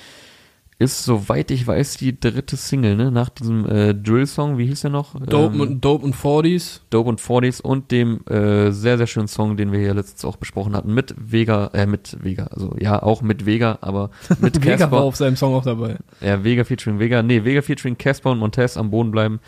Ist, 0.79 1.05
soweit 1.05 1.51
ich 1.53 1.65
weiß, 1.65 1.97
die 1.99 2.19
dritte 2.19 2.57
Single, 2.57 2.97
ne? 2.97 3.13
Nach 3.13 3.29
diesem 3.29 3.69
äh, 3.69 3.95
Drill-Song, 3.95 4.59
wie 4.59 4.67
hieß 4.67 4.81
der 4.81 4.91
noch? 4.91 5.15
Dope, 5.21 5.55
Ähm, 5.55 5.61
und, 5.61 5.81
Dope 5.85 6.05
und 6.05 6.17
40s. 6.17 6.81
Dope 6.91 7.09
und 7.09 7.21
40s 7.21 7.63
und 7.63 7.91
dem 7.93 8.27
äh, 8.27 8.73
sehr, 8.73 8.99
sehr 8.99 9.07
schönen 9.07 9.29
Song, 9.29 9.57
den 9.57 9.71
wir 9.71 9.79
hier 9.79 9.95
letztens 9.95 10.25
auch 10.25 10.37
besprochen 10.37 10.75
hatten, 10.75 10.93
mit 10.93 11.15
Vega, 11.17 11.71
äh, 11.75 11.87
mit 11.87 12.17
Vega, 12.25 12.47
also 12.47 12.75
ja, 12.81 13.01
auch 13.01 13.23
mit 13.23 13.47
Vega, 13.47 13.79
aber 13.81 14.11
mit 14.41 14.65
Vega 14.65 14.91
war 14.91 15.03
auf 15.03 15.15
seinem 15.15 15.37
Song 15.37 15.55
auch 15.55 15.65
dabei. 15.65 15.99
Ja, 16.21 16.43
Vega 16.43 16.65
featuring 16.65 16.99
Vega, 16.99 17.23
nee, 17.23 17.45
Vega 17.45 17.63
featuring 17.63 17.97
Casper 17.97 18.31
und 18.33 18.39
Montez 18.39 18.77
am 18.77 18.91
Boden 18.91 19.13
bleiben. 19.13 19.39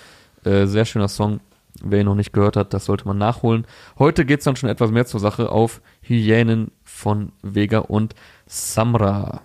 Äh, 0.44 0.66
sehr 0.66 0.84
schöner 0.84 1.08
Song. 1.08 1.40
Wer 1.82 2.00
ihn 2.00 2.06
noch 2.06 2.14
nicht 2.14 2.32
gehört 2.32 2.56
hat, 2.56 2.72
das 2.72 2.84
sollte 2.84 3.06
man 3.06 3.18
nachholen. 3.18 3.66
Heute 3.98 4.24
geht's 4.24 4.44
dann 4.44 4.54
schon 4.54 4.70
etwas 4.70 4.92
mehr 4.92 5.06
zur 5.06 5.18
Sache 5.18 5.50
auf 5.50 5.80
Hyänen 6.02 6.70
von 6.84 7.32
Vega 7.42 7.78
und 7.78 8.14
Samra. 8.46 9.40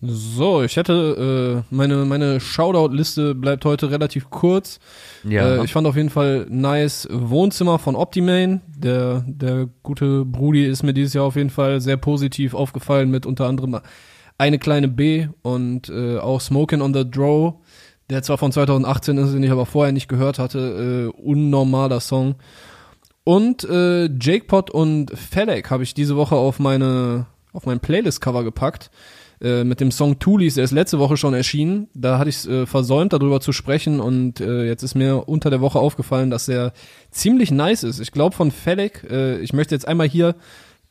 So, 0.00 0.62
ich 0.62 0.76
hätte, 0.76 1.64
äh, 1.70 1.74
meine, 1.74 2.04
meine 2.04 2.38
Shoutout-Liste 2.38 3.34
bleibt 3.34 3.64
heute 3.64 3.90
relativ 3.90 4.30
kurz. 4.30 4.78
Ja, 5.24 5.56
Äh, 5.56 5.64
ich 5.64 5.72
fand 5.72 5.88
auf 5.88 5.96
jeden 5.96 6.10
Fall 6.10 6.46
nice 6.48 7.08
Wohnzimmer 7.10 7.80
von 7.80 7.96
Optimane. 7.96 8.60
Der, 8.76 9.24
der 9.26 9.68
gute 9.82 10.24
Brudi 10.24 10.64
ist 10.66 10.84
mir 10.84 10.94
dieses 10.94 11.14
Jahr 11.14 11.24
auf 11.24 11.34
jeden 11.34 11.50
Fall 11.50 11.80
sehr 11.80 11.96
positiv 11.96 12.54
aufgefallen 12.54 13.10
mit 13.10 13.26
unter 13.26 13.46
anderem 13.46 13.80
eine 14.40 14.60
kleine 14.60 14.86
B 14.86 15.26
und 15.42 15.88
äh, 15.88 16.18
auch 16.18 16.40
Smokin' 16.40 16.80
on 16.80 16.94
the 16.94 17.10
Draw, 17.10 17.54
der 18.10 18.22
zwar 18.22 18.38
von 18.38 18.52
2018 18.52 19.18
ist, 19.18 19.32
den 19.32 19.42
ich 19.42 19.50
aber 19.50 19.66
vorher 19.66 19.92
nicht 19.92 20.08
gehört 20.08 20.38
hatte. 20.38 21.12
Äh, 21.14 21.20
unnormaler 21.20 22.00
Song. 22.00 22.36
Und 23.24 23.64
äh, 23.64 24.06
Jake 24.06 24.46
Pot 24.46 24.70
und 24.70 25.10
Felek 25.16 25.70
habe 25.70 25.82
ich 25.82 25.92
diese 25.92 26.16
Woche 26.16 26.36
auf 26.36 26.58
meine 26.58 27.26
auf 27.52 27.66
mein 27.66 27.80
Playlist-Cover 27.80 28.44
gepackt 28.44 28.90
äh, 29.40 29.64
mit 29.64 29.80
dem 29.80 29.90
Song 29.90 30.18
Tulis. 30.18 30.54
Der 30.54 30.64
ist 30.64 30.70
letzte 30.70 30.98
Woche 30.98 31.16
schon 31.16 31.34
erschienen. 31.34 31.88
Da 31.94 32.18
hatte 32.18 32.30
ich 32.30 32.36
es 32.36 32.46
äh, 32.46 32.66
versäumt, 32.66 33.12
darüber 33.12 33.40
zu 33.40 33.52
sprechen 33.52 34.00
und 34.00 34.40
äh, 34.40 34.64
jetzt 34.64 34.82
ist 34.82 34.94
mir 34.94 35.28
unter 35.28 35.50
der 35.50 35.60
Woche 35.60 35.78
aufgefallen, 35.78 36.30
dass 36.30 36.46
der 36.46 36.72
ziemlich 37.10 37.50
nice 37.50 37.82
ist. 37.82 38.00
Ich 38.00 38.12
glaube 38.12 38.34
von 38.34 38.50
Felek, 38.50 39.06
äh, 39.10 39.38
ich 39.40 39.52
möchte 39.52 39.74
jetzt 39.74 39.88
einmal 39.88 40.08
hier 40.08 40.34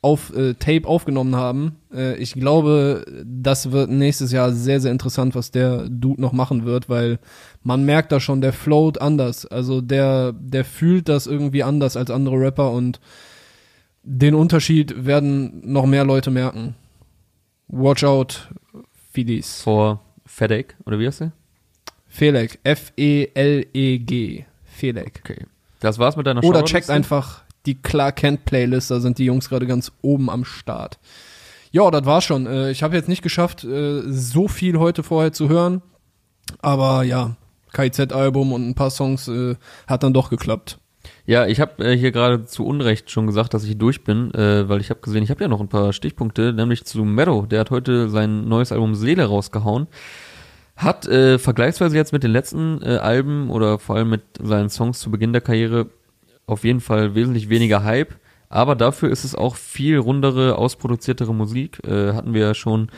auf 0.02 0.34
äh, 0.36 0.54
Tape 0.54 0.88
aufgenommen 0.88 1.36
haben. 1.36 1.78
Äh, 1.94 2.16
ich 2.18 2.34
glaube, 2.34 3.04
das 3.26 3.72
wird 3.72 3.90
nächstes 3.90 4.32
Jahr 4.32 4.52
sehr, 4.52 4.80
sehr 4.80 4.92
interessant, 4.92 5.36
was 5.36 5.52
der 5.52 5.90
Dude 5.90 6.22
noch 6.22 6.34
machen 6.34 6.66
wird, 6.66 6.88
weil 6.88 7.20
man 7.64 7.84
merkt 7.84 8.12
da 8.12 8.20
schon, 8.20 8.42
der 8.42 8.54
float 8.54 9.02
anders. 9.02 9.46
Also 9.46 9.82
der, 9.82 10.34
der 10.34 10.64
fühlt 10.66 11.10
das 11.10 11.28
irgendwie 11.28 11.64
anders 11.64 11.98
als 11.98 12.12
andere 12.12 12.40
Rapper 12.40 12.72
und 12.72 13.00
den 14.04 14.36
Unterschied 14.36 15.06
werden 15.06 15.62
noch 15.66 15.86
mehr 15.86 16.06
Leute 16.06 16.32
merken. 16.32 16.76
Watch 17.68 18.04
out, 18.06 18.50
Fidis. 19.12 19.62
vor 19.62 20.02
FedEx, 20.26 20.76
oder 20.86 21.00
wie 21.00 21.08
heißt 21.08 21.22
der? 21.22 21.32
Felek, 22.08 22.60
F-E-L-E-G. 22.64 24.46
Felek. 24.64 25.22
Okay. 25.24 25.46
Das 25.82 26.00
war's 26.00 26.16
mit 26.16 26.26
deiner 26.26 26.40
Oder 26.40 26.60
Shoutout-Liste? 26.60 26.74
checkt 26.78 26.90
einfach 26.90 27.42
die 27.68 27.76
Clark 27.76 28.18
Kent 28.18 28.46
Playlist, 28.46 28.90
da 28.90 29.00
sind 29.00 29.18
die 29.20 29.26
Jungs 29.26 29.50
gerade 29.50 29.68
ganz 29.68 29.92
oben 30.02 30.30
am 30.30 30.46
Start. 30.46 30.98
Ja, 31.72 31.92
das 31.92 32.06
war's 32.06 32.24
schon. 32.24 32.48
Äh, 32.48 32.72
Ich 32.72 32.82
habe 32.82 32.96
jetzt 32.96 33.10
nicht 33.10 33.22
geschafft, 33.22 33.64
äh, 33.64 34.02
so 34.08 34.48
viel 34.48 34.80
heute 34.80 35.04
vorher 35.04 35.34
zu 35.34 35.50
hören, 35.50 35.82
aber 36.62 37.04
ja, 37.04 37.36
KIZ-Album 37.74 38.54
und 38.54 38.68
ein 38.68 38.76
paar 38.76 38.90
Songs 38.90 39.28
äh, 39.28 39.56
hat 39.86 40.04
dann 40.04 40.14
doch 40.14 40.30
geklappt. 40.30 40.80
Ja, 41.26 41.46
ich 41.46 41.60
habe 41.60 41.94
hier 41.94 42.12
gerade 42.12 42.46
zu 42.46 42.66
Unrecht 42.66 43.12
schon 43.12 43.28
gesagt, 43.28 43.54
dass 43.54 43.64
ich 43.64 43.78
durch 43.78 44.04
bin, 44.04 44.30
weil 44.34 44.82
ich 44.82 44.90
habe 44.90 45.00
gesehen, 45.00 45.24
ich 45.24 45.30
habe 45.30 45.42
ja 45.42 45.48
noch 45.48 45.62
ein 45.62 45.70
paar 45.70 45.94
Stichpunkte, 45.94 46.52
nämlich 46.52 46.84
zu 46.84 47.04
Mero. 47.06 47.46
Der 47.46 47.62
hat 47.62 47.72
heute 47.72 48.10
sein 48.10 48.48
neues 48.50 48.74
Album 48.74 48.94
Seele 48.94 49.26
rausgehauen. 49.26 49.88
Hat 50.76 51.08
äh, 51.08 51.40
vergleichsweise 51.40 51.96
jetzt 51.96 52.12
mit 52.12 52.24
den 52.24 52.32
letzten 52.32 52.84
Alben 52.84 53.50
oder 53.50 53.80
vor 53.80 53.96
allem 53.96 54.10
mit 54.10 54.24
seinen 54.42 54.70
Songs 54.70 55.00
zu 55.00 55.10
Beginn 55.10 55.32
der 55.32 55.42
Karriere 55.42 55.88
auf 56.48 56.64
jeden 56.64 56.82
Fall 56.82 57.14
wesentlich 57.14 57.50
weniger 57.50 57.84
Hype. 57.84 58.16
Aber 58.50 58.76
dafür 58.76 59.10
ist 59.10 59.26
es 59.26 59.36
auch 59.36 59.56
viel 59.56 59.98
rundere, 59.98 60.58
ausproduziertere 60.58 61.36
Musik. 61.36 61.86
Äh, 61.86 62.14
hatten 62.14 62.34
wir 62.34 62.42
ja 62.42 62.54
schon 62.54 62.90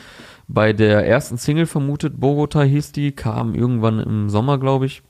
bei 0.48 0.74
der 0.74 1.06
ersten 1.08 1.38
Single 1.38 1.66
vermutet. 1.66 2.20
Bogota 2.20 2.62
hieß 2.62 2.92
die, 2.92 3.12
kam 3.12 3.56
irgendwann 3.56 4.00
im 4.00 4.30
Sommer, 4.30 4.60
glaube 4.60 4.86
ich. 4.86 5.02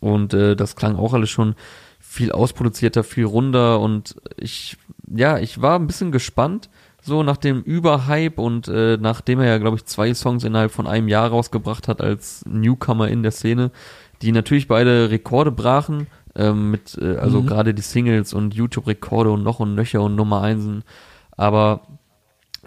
Und 0.00 0.34
äh, 0.34 0.56
das 0.56 0.76
klang 0.76 0.96
auch 0.96 1.12
alles 1.12 1.30
schon 1.30 1.54
viel 1.98 2.32
ausproduzierter, 2.32 3.04
viel 3.04 3.24
runder 3.24 3.80
und 3.80 4.16
ich, 4.36 4.76
ja, 5.14 5.38
ich 5.38 5.60
war 5.60 5.78
ein 5.78 5.86
bisschen 5.86 6.12
gespannt, 6.12 6.70
so 7.02 7.22
nach 7.22 7.36
dem 7.36 7.62
Überhype 7.62 8.40
und 8.40 8.68
äh, 8.68 8.96
nachdem 8.98 9.40
er 9.40 9.46
ja, 9.46 9.58
glaube 9.58 9.76
ich, 9.76 9.84
zwei 9.84 10.14
Songs 10.14 10.44
innerhalb 10.44 10.72
von 10.72 10.86
einem 10.86 11.08
Jahr 11.08 11.28
rausgebracht 11.28 11.88
hat 11.88 12.00
als 12.00 12.44
Newcomer 12.46 13.08
in 13.08 13.22
der 13.22 13.32
Szene, 13.32 13.70
die 14.22 14.32
natürlich 14.32 14.66
beide 14.66 15.10
Rekorde 15.10 15.52
brachen, 15.52 16.06
ähm, 16.36 16.70
mit, 16.70 16.98
äh, 17.00 17.16
also 17.16 17.42
Mhm. 17.42 17.46
gerade 17.46 17.74
die 17.74 17.82
Singles 17.82 18.32
und 18.34 18.54
YouTube-Rekorde 18.54 19.30
und 19.30 19.42
noch 19.42 19.60
und 19.60 19.74
nöcher 19.74 20.02
und 20.02 20.14
Nummer 20.14 20.42
Einsen, 20.42 20.84
aber 21.32 21.82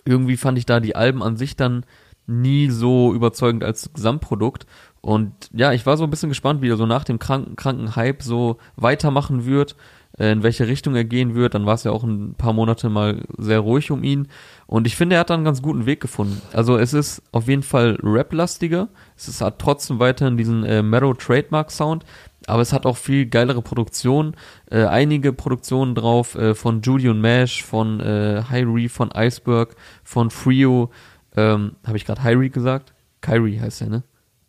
irgendwie 0.05 0.37
fand 0.37 0.57
ich 0.57 0.65
da 0.65 0.79
die 0.79 0.95
Alben 0.95 1.21
an 1.23 1.37
sich 1.37 1.55
dann 1.55 1.85
nie 2.25 2.69
so 2.69 3.13
überzeugend 3.13 3.63
als 3.63 3.91
Gesamtprodukt. 3.93 4.65
Und 5.01 5.31
ja, 5.53 5.71
ich 5.73 5.85
war 5.85 5.97
so 5.97 6.03
ein 6.03 6.09
bisschen 6.09 6.29
gespannt, 6.29 6.61
wie 6.61 6.69
er 6.69 6.77
so 6.77 6.85
nach 6.85 7.03
dem 7.03 7.17
kranken, 7.19 7.55
kranken 7.55 7.95
Hype 7.95 8.21
so 8.21 8.57
weitermachen 8.75 9.45
wird, 9.45 9.75
äh, 10.17 10.31
in 10.31 10.43
welche 10.43 10.67
Richtung 10.67 10.95
er 10.95 11.05
gehen 11.05 11.33
wird. 11.35 11.53
Dann 11.55 11.65
war 11.65 11.73
es 11.73 11.85
ja 11.85 11.91
auch 11.91 12.03
ein 12.03 12.35
paar 12.35 12.53
Monate 12.53 12.89
mal 12.89 13.23
sehr 13.37 13.59
ruhig 13.61 13.89
um 13.91 14.03
ihn. 14.03 14.27
Und 14.67 14.85
ich 14.85 14.95
finde, 14.95 15.15
er 15.15 15.21
hat 15.21 15.29
da 15.31 15.33
einen 15.35 15.45
ganz 15.45 15.61
guten 15.61 15.85
Weg 15.87 16.01
gefunden. 16.01 16.39
Also 16.53 16.77
es 16.77 16.93
ist 16.93 17.23
auf 17.31 17.47
jeden 17.47 17.63
Fall 17.63 17.97
Rap-lastiger. 18.03 18.89
Es 19.17 19.27
ist, 19.27 19.41
hat 19.41 19.57
trotzdem 19.59 19.99
weiterhin 19.99 20.37
diesen 20.37 20.63
äh, 20.65 20.83
Marrow 20.83 21.17
Trademark 21.17 21.71
Sound. 21.71 22.03
Aber 22.49 22.61
es 22.61 22.73
hat 22.73 22.85
auch 22.85 22.97
viel 22.97 23.27
geilere 23.27 23.61
Produktionen, 23.61 24.35
äh, 24.69 24.85
einige 24.85 25.33
Produktionen 25.33 25.95
drauf 25.95 26.35
äh, 26.35 26.55
von 26.55 26.81
und 26.85 27.21
Mash, 27.21 27.63
von 27.63 27.99
äh, 27.99 28.43
Hyrie, 28.49 28.89
von 28.89 29.11
Iceberg, 29.11 29.75
von 30.03 30.29
Frio, 30.29 30.89
ähm, 31.35 31.75
habe 31.85 31.97
ich 31.97 32.05
gerade 32.05 32.23
Hyrie 32.23 32.49
gesagt? 32.49 32.93
Kyrie 33.21 33.59
heißt 33.59 33.81
er, 33.81 33.89
ne? 33.89 34.03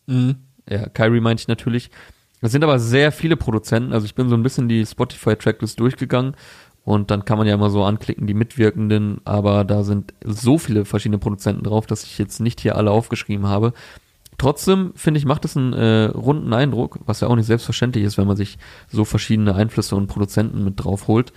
Mhm. 0.07 0.37
Ja, 0.69 0.89
Kyrie 0.89 1.21
meinte 1.21 1.43
ich 1.43 1.49
natürlich. 1.49 1.91
Es 2.41 2.53
sind 2.53 2.65
aber 2.65 2.79
sehr 2.79 3.13
viele 3.13 3.37
Produzenten, 3.37 3.93
also 3.93 4.07
ich 4.07 4.15
bin 4.15 4.29
so 4.29 4.35
ein 4.35 4.43
bisschen 4.43 4.69
die 4.69 4.87
Spotify-Tracklist 4.87 5.79
durchgegangen 5.79 6.35
und 6.85 7.11
dann 7.11 7.25
kann 7.25 7.37
man 7.37 7.47
ja 7.47 7.55
immer 7.55 7.69
so 7.69 7.85
anklicken, 7.85 8.27
die 8.27 8.35
Mitwirkenden, 8.35 9.21
aber 9.25 9.65
da 9.65 9.83
sind 9.83 10.15
so 10.25 10.57
viele 10.57 10.87
verschiedene 10.87 11.19
Produzenten 11.19 11.65
drauf, 11.65 11.87
dass 11.87 12.05
ich 12.05 12.19
jetzt 12.19 12.41
nicht 12.41 12.61
hier 12.61 12.77
alle 12.77 12.91
aufgeschrieben 12.91 13.47
habe. 13.47 13.75
Trotzdem, 14.41 14.95
finde 14.97 15.19
ich, 15.19 15.27
macht 15.27 15.45
es 15.45 15.55
einen 15.55 15.75
äh, 15.75 16.05
runden 16.07 16.55
Eindruck, 16.55 16.99
was 17.05 17.21
ja 17.21 17.29
auch 17.29 17.37
nicht 17.37 17.45
selbstverständlich 17.45 18.07
ist, 18.07 18.17
wenn 18.17 18.27
man 18.27 18.39
sich 18.39 18.57
so 18.91 19.05
verschiedene 19.05 19.55
Einflüsse 19.55 19.95
und 19.97 20.07
Produzenten 20.07 20.65
mit 20.65 20.83
drauf 20.83 21.09
holt. 21.09 21.35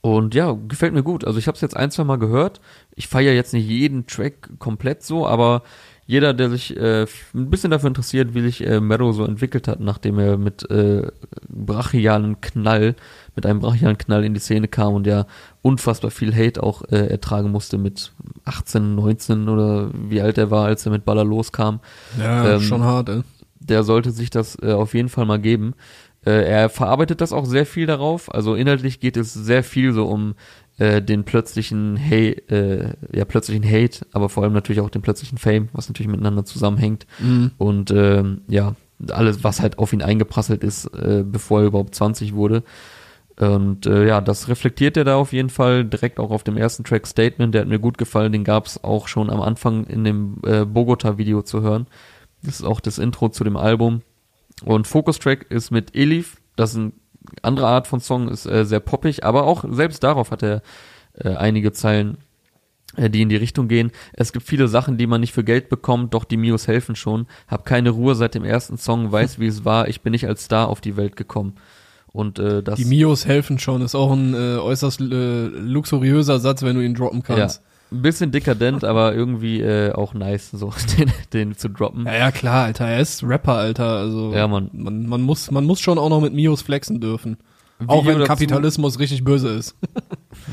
Und 0.00 0.34
ja, 0.34 0.56
gefällt 0.66 0.94
mir 0.94 1.02
gut. 1.02 1.26
Also 1.26 1.38
ich 1.38 1.46
habe 1.46 1.56
es 1.56 1.60
jetzt 1.60 1.76
ein, 1.76 1.90
zwei 1.90 2.04
Mal 2.04 2.16
gehört. 2.16 2.62
Ich 2.94 3.06
feiere 3.06 3.34
jetzt 3.34 3.52
nicht 3.52 3.68
jeden 3.68 4.06
Track 4.06 4.58
komplett 4.58 5.02
so, 5.02 5.26
aber 5.26 5.62
jeder, 6.06 6.34
der 6.34 6.50
sich 6.50 6.76
äh, 6.76 7.06
ein 7.34 7.50
bisschen 7.50 7.70
dafür 7.70 7.88
interessiert, 7.88 8.34
wie 8.34 8.42
sich 8.42 8.66
äh, 8.66 8.80
Meadow 8.80 9.12
so 9.12 9.24
entwickelt 9.24 9.68
hat, 9.68 9.80
nachdem 9.80 10.18
er 10.18 10.36
mit 10.36 10.70
äh, 10.70 11.08
brachialen 11.48 12.40
Knall, 12.40 12.94
mit 13.34 13.46
einem 13.46 13.60
brachialen 13.60 13.96
Knall 13.96 14.24
in 14.24 14.34
die 14.34 14.40
Szene 14.40 14.68
kam 14.68 14.94
und 14.94 15.06
ja 15.06 15.26
unfassbar 15.62 16.10
viel 16.10 16.34
Hate 16.34 16.62
auch 16.62 16.82
äh, 16.90 17.06
ertragen 17.06 17.50
musste 17.50 17.78
mit 17.78 18.12
18, 18.44 18.94
19 18.94 19.48
oder 19.48 19.90
wie 19.94 20.20
alt 20.20 20.36
er 20.36 20.50
war, 20.50 20.66
als 20.66 20.84
er 20.84 20.92
mit 20.92 21.06
Baller 21.06 21.24
loskam. 21.24 21.80
Ja, 22.18 22.54
ähm, 22.54 22.60
schon 22.60 22.82
hart, 22.82 23.08
ey. 23.08 23.22
Der 23.60 23.82
sollte 23.82 24.10
sich 24.10 24.28
das 24.28 24.58
äh, 24.60 24.72
auf 24.72 24.92
jeden 24.92 25.08
Fall 25.08 25.24
mal 25.24 25.40
geben. 25.40 25.74
Äh, 26.26 26.44
er 26.44 26.68
verarbeitet 26.68 27.22
das 27.22 27.32
auch 27.32 27.46
sehr 27.46 27.64
viel 27.64 27.86
darauf. 27.86 28.32
Also 28.32 28.54
inhaltlich 28.54 29.00
geht 29.00 29.16
es 29.16 29.32
sehr 29.32 29.62
viel 29.62 29.92
so 29.92 30.06
um 30.06 30.34
äh, 30.78 31.00
den 31.00 31.24
plötzlichen 31.24 31.98
Hate, 31.98 32.48
äh, 32.48 33.16
ja 33.16 33.24
plötzlichen 33.24 33.64
Hate, 33.64 34.06
aber 34.12 34.28
vor 34.28 34.42
allem 34.42 34.52
natürlich 34.52 34.80
auch 34.80 34.90
den 34.90 35.02
plötzlichen 35.02 35.38
Fame, 35.38 35.68
was 35.72 35.88
natürlich 35.88 36.10
miteinander 36.10 36.44
zusammenhängt. 36.44 37.06
Mhm. 37.18 37.52
Und 37.58 37.90
äh, 37.90 38.24
ja, 38.48 38.74
alles, 39.10 39.44
was 39.44 39.60
halt 39.60 39.78
auf 39.78 39.92
ihn 39.92 40.02
eingeprasselt 40.02 40.64
ist, 40.64 40.86
äh, 40.86 41.24
bevor 41.24 41.60
er 41.60 41.66
überhaupt 41.66 41.94
20 41.94 42.34
wurde. 42.34 42.62
Und 43.36 43.86
äh, 43.86 44.06
ja, 44.06 44.20
das 44.20 44.48
reflektiert 44.48 44.96
er 44.96 45.04
da 45.04 45.16
auf 45.16 45.32
jeden 45.32 45.50
Fall 45.50 45.84
direkt 45.84 46.20
auch 46.20 46.30
auf 46.30 46.44
dem 46.44 46.56
ersten 46.56 46.84
Track 46.84 47.06
Statement. 47.06 47.52
Der 47.52 47.62
hat 47.62 47.68
mir 47.68 47.80
gut 47.80 47.98
gefallen. 47.98 48.32
Den 48.32 48.44
gab 48.44 48.66
es 48.66 48.82
auch 48.84 49.08
schon 49.08 49.28
am 49.28 49.40
Anfang 49.40 49.84
in 49.86 50.04
dem 50.04 50.36
äh, 50.46 50.64
Bogota-Video 50.64 51.42
zu 51.42 51.60
hören. 51.60 51.86
Das 52.42 52.60
ist 52.60 52.64
auch 52.64 52.80
das 52.80 52.98
Intro 52.98 53.30
zu 53.30 53.42
dem 53.42 53.56
Album. 53.56 54.02
Und 54.64 54.86
Focus 54.86 55.18
Track 55.18 55.46
ist 55.50 55.72
mit 55.72 55.96
Elif, 55.96 56.36
das 56.54 56.70
ist 56.70 56.76
eine 56.76 56.92
andere 57.42 57.66
Art 57.66 57.86
von 57.86 58.00
Song, 58.00 58.28
ist 58.28 58.46
äh, 58.46 58.64
sehr 58.64 58.80
poppig, 58.80 59.24
aber 59.24 59.44
auch 59.44 59.64
selbst 59.68 60.02
darauf 60.02 60.30
hat 60.30 60.42
er 60.42 60.62
äh, 61.14 61.30
einige 61.30 61.72
Zeilen, 61.72 62.18
äh, 62.96 63.10
die 63.10 63.22
in 63.22 63.28
die 63.28 63.36
Richtung 63.36 63.68
gehen. 63.68 63.90
Es 64.12 64.32
gibt 64.32 64.46
viele 64.46 64.68
Sachen, 64.68 64.98
die 64.98 65.06
man 65.06 65.20
nicht 65.20 65.32
für 65.32 65.44
Geld 65.44 65.68
bekommt, 65.68 66.14
doch 66.14 66.24
die 66.24 66.36
Mios 66.36 66.68
helfen 66.68 66.96
schon. 66.96 67.26
Hab 67.48 67.64
keine 67.64 67.90
Ruhe 67.90 68.14
seit 68.14 68.34
dem 68.34 68.44
ersten 68.44 68.78
Song, 68.78 69.10
weiß 69.10 69.38
wie 69.40 69.46
es 69.46 69.64
war, 69.64 69.88
ich 69.88 70.02
bin 70.02 70.12
nicht 70.12 70.26
als 70.26 70.44
Star 70.44 70.68
auf 70.68 70.80
die 70.80 70.96
Welt 70.96 71.16
gekommen. 71.16 71.54
Und 72.12 72.38
äh, 72.38 72.62
das 72.62 72.78
Die 72.78 72.84
Mios 72.84 73.26
helfen 73.26 73.58
schon, 73.58 73.82
ist 73.82 73.96
auch 73.96 74.12
ein 74.12 74.34
äh, 74.34 74.56
äußerst 74.58 75.00
äh, 75.00 75.46
luxuriöser 75.46 76.38
Satz, 76.38 76.62
wenn 76.62 76.76
du 76.76 76.84
ihn 76.84 76.94
droppen 76.94 77.22
kannst. 77.22 77.62
Ja 77.62 77.73
ein 77.92 78.02
bisschen 78.02 78.32
dekadent, 78.32 78.84
aber 78.84 79.14
irgendwie 79.14 79.60
äh, 79.60 79.92
auch 79.92 80.14
nice, 80.14 80.50
so 80.50 80.72
den, 80.98 81.12
den 81.32 81.56
zu 81.56 81.68
droppen. 81.68 82.06
Ja, 82.06 82.14
ja, 82.14 82.30
klar, 82.30 82.64
Alter, 82.64 82.86
er 82.86 83.00
ist 83.00 83.22
Rapper, 83.22 83.54
Alter, 83.54 83.96
also 83.96 84.32
ja, 84.32 84.46
man. 84.48 84.70
man, 84.72 85.06
man 85.06 85.22
muss, 85.22 85.50
man 85.50 85.64
muss 85.64 85.80
schon 85.80 85.98
auch 85.98 86.08
noch 86.08 86.20
mit 86.20 86.34
Mios 86.34 86.62
flexen 86.62 87.00
dürfen. 87.00 87.38
Video 87.78 87.94
auch 87.94 88.06
wenn 88.06 88.18
dazu, 88.18 88.28
Kapitalismus 88.28 88.98
richtig 88.98 89.24
böse 89.24 89.48
ist. 89.48 89.76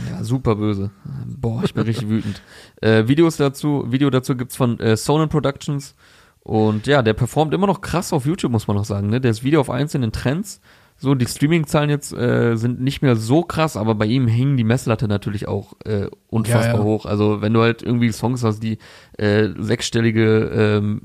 ja, 0.09 0.23
super 0.23 0.55
böse. 0.55 0.91
Boah, 1.25 1.63
ich 1.63 1.73
bin 1.73 1.83
richtig 1.83 2.09
wütend. 2.09 2.41
Äh, 2.81 3.07
Videos 3.07 3.37
dazu, 3.37 3.85
Video 3.87 4.09
dazu 4.09 4.35
gibt's 4.35 4.55
von 4.55 4.79
äh, 4.79 4.97
Sonan 4.97 5.29
Productions 5.29 5.95
und 6.41 6.87
ja, 6.87 7.03
der 7.03 7.13
performt 7.13 7.53
immer 7.53 7.67
noch 7.67 7.81
krass 7.81 8.13
auf 8.13 8.25
YouTube, 8.25 8.51
muss 8.51 8.67
man 8.67 8.75
noch 8.75 8.85
sagen, 8.85 9.09
ne? 9.09 9.21
Der 9.21 9.31
ist 9.31 9.43
Video 9.43 9.61
auf 9.61 9.69
einzelnen 9.69 10.11
Trends 10.11 10.59
so, 11.01 11.15
die 11.15 11.25
Streaming-Zahlen 11.25 11.89
jetzt 11.89 12.13
äh, 12.13 12.55
sind 12.55 12.79
nicht 12.79 13.01
mehr 13.01 13.15
so 13.15 13.41
krass, 13.41 13.75
aber 13.75 13.95
bei 13.95 14.05
ihm 14.05 14.27
hing 14.27 14.55
die 14.55 14.63
Messlatte 14.63 15.07
natürlich 15.07 15.47
auch 15.47 15.73
äh, 15.83 16.05
unfassbar 16.29 16.75
ja, 16.75 16.77
ja. 16.77 16.83
hoch. 16.83 17.07
Also 17.07 17.41
wenn 17.41 17.53
du 17.53 17.61
halt 17.61 17.81
irgendwie 17.81 18.11
Songs 18.11 18.43
hast, 18.43 18.59
die 18.59 18.77
äh, 19.17 19.49
sechsstellige 19.57 20.51
ähm, 20.53 21.01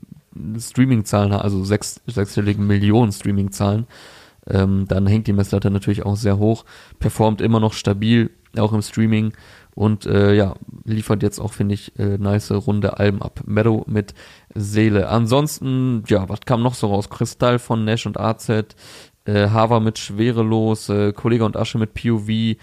Streaming-Zahlen 0.59 1.33
haben, 1.33 1.41
also 1.41 1.65
sechs, 1.65 2.03
sechsstellige 2.07 2.61
Millionen 2.61 3.11
Streaming-Zahlen, 3.11 3.87
ähm, 4.47 4.85
dann 4.87 5.07
hängt 5.07 5.29
die 5.29 5.33
Messlatte 5.33 5.71
natürlich 5.71 6.05
auch 6.05 6.17
sehr 6.17 6.37
hoch, 6.37 6.67
performt 6.99 7.41
immer 7.41 7.59
noch 7.59 7.73
stabil, 7.73 8.31
auch 8.59 8.75
im 8.75 8.83
Streaming 8.83 9.33
und 9.77 10.07
äh, 10.07 10.35
ja, 10.35 10.55
liefert 10.85 11.23
jetzt 11.23 11.39
auch, 11.39 11.53
finde 11.53 11.75
ich, 11.75 11.99
äh, 11.99 12.17
nice 12.17 12.51
runde 12.51 12.99
Alben 12.99 13.21
ab. 13.21 13.43
Meadow 13.45 13.85
mit 13.87 14.15
Seele. 14.55 15.11
Ansonsten, 15.11 16.03
ja, 16.09 16.31
was 16.31 16.41
kam 16.47 16.63
noch 16.63 16.75
so 16.75 16.87
raus? 16.87 17.11
Kristall 17.11 17.59
von 17.59 17.85
Nash 17.85 18.07
und 18.07 18.19
AZ, 18.19 18.49
äh, 19.27 19.49
Hava 19.49 19.81
mit 19.81 19.99
Schwerelos, 19.99 20.89
äh, 20.89 21.13
Kollege 21.13 21.45
und 21.45 21.57
Asche 21.57 21.79
mit 21.79 21.95
POV, 21.95 22.57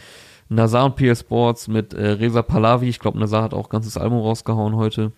Nazar 0.49 0.85
und 0.85 0.95
PS 0.95 1.21
Sports 1.21 1.67
mit 1.67 1.93
äh, 1.93 2.09
Reza 2.11 2.41
Pahlavi, 2.41 2.89
ich 2.89 2.99
glaube 2.99 3.19
Nazar 3.19 3.43
hat 3.43 3.53
auch 3.53 3.69
ganzes 3.69 3.97
Album 3.97 4.19
rausgehauen 4.19 4.75
heute, 4.75 5.11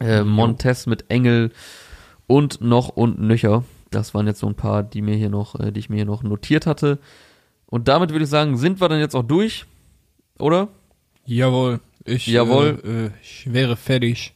äh, 0.00 0.24
Montes 0.24 0.86
mit 0.86 1.10
Engel 1.10 1.52
und 2.26 2.60
noch 2.60 2.88
und 2.88 3.20
nöcher. 3.20 3.64
Das 3.90 4.14
waren 4.14 4.26
jetzt 4.26 4.40
so 4.40 4.46
ein 4.46 4.54
paar, 4.54 4.82
die 4.82 5.02
mir 5.02 5.16
hier 5.16 5.30
noch, 5.30 5.58
äh, 5.60 5.70
die 5.70 5.80
ich 5.80 5.90
mir 5.90 5.96
hier 5.96 6.06
noch 6.06 6.22
notiert 6.22 6.66
hatte. 6.66 6.98
Und 7.66 7.88
damit 7.88 8.10
würde 8.10 8.24
ich 8.24 8.30
sagen, 8.30 8.56
sind 8.56 8.80
wir 8.80 8.88
dann 8.88 9.00
jetzt 9.00 9.14
auch 9.14 9.22
durch, 9.22 9.66
oder? 10.38 10.68
Jawohl. 11.24 11.80
Ich, 12.04 12.26
Jawohl. 12.26 12.80
Äh, 12.84 13.06
äh, 13.06 13.10
ich 13.22 13.52
wäre 13.52 13.76
fertig. 13.76 14.34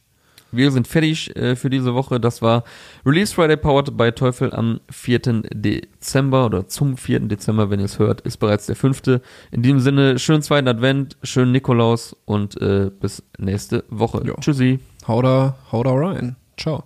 Wir 0.51 0.71
sind 0.71 0.87
fertig 0.87 1.35
äh, 1.35 1.55
für 1.55 1.69
diese 1.69 1.93
Woche. 1.93 2.19
Das 2.19 2.41
war 2.41 2.63
Release 3.05 3.33
Friday 3.33 3.57
Powered 3.57 3.97
by 3.97 4.11
Teufel 4.11 4.53
am 4.53 4.79
4. 4.89 5.19
Dezember 5.53 6.45
oder 6.45 6.67
zum 6.67 6.97
4. 6.97 7.21
Dezember, 7.21 7.69
wenn 7.69 7.79
ihr 7.79 7.85
es 7.85 7.99
hört, 7.99 8.21
ist 8.21 8.37
bereits 8.37 8.65
der 8.65 8.75
5. 8.75 9.19
In 9.51 9.61
diesem 9.61 9.79
Sinne, 9.79 10.19
schönen 10.19 10.41
zweiten 10.41 10.67
Advent, 10.67 11.17
schönen 11.23 11.51
Nikolaus 11.51 12.15
und 12.25 12.59
äh, 12.61 12.89
bis 12.99 13.23
nächste 13.37 13.83
Woche. 13.89 14.23
Jo. 14.25 14.35
Tschüssi. 14.39 14.79
Hau 15.07 15.21
da, 15.21 15.57
hau 15.71 15.83
da 15.83 15.91
rein. 15.93 16.35
Ciao. 16.57 16.83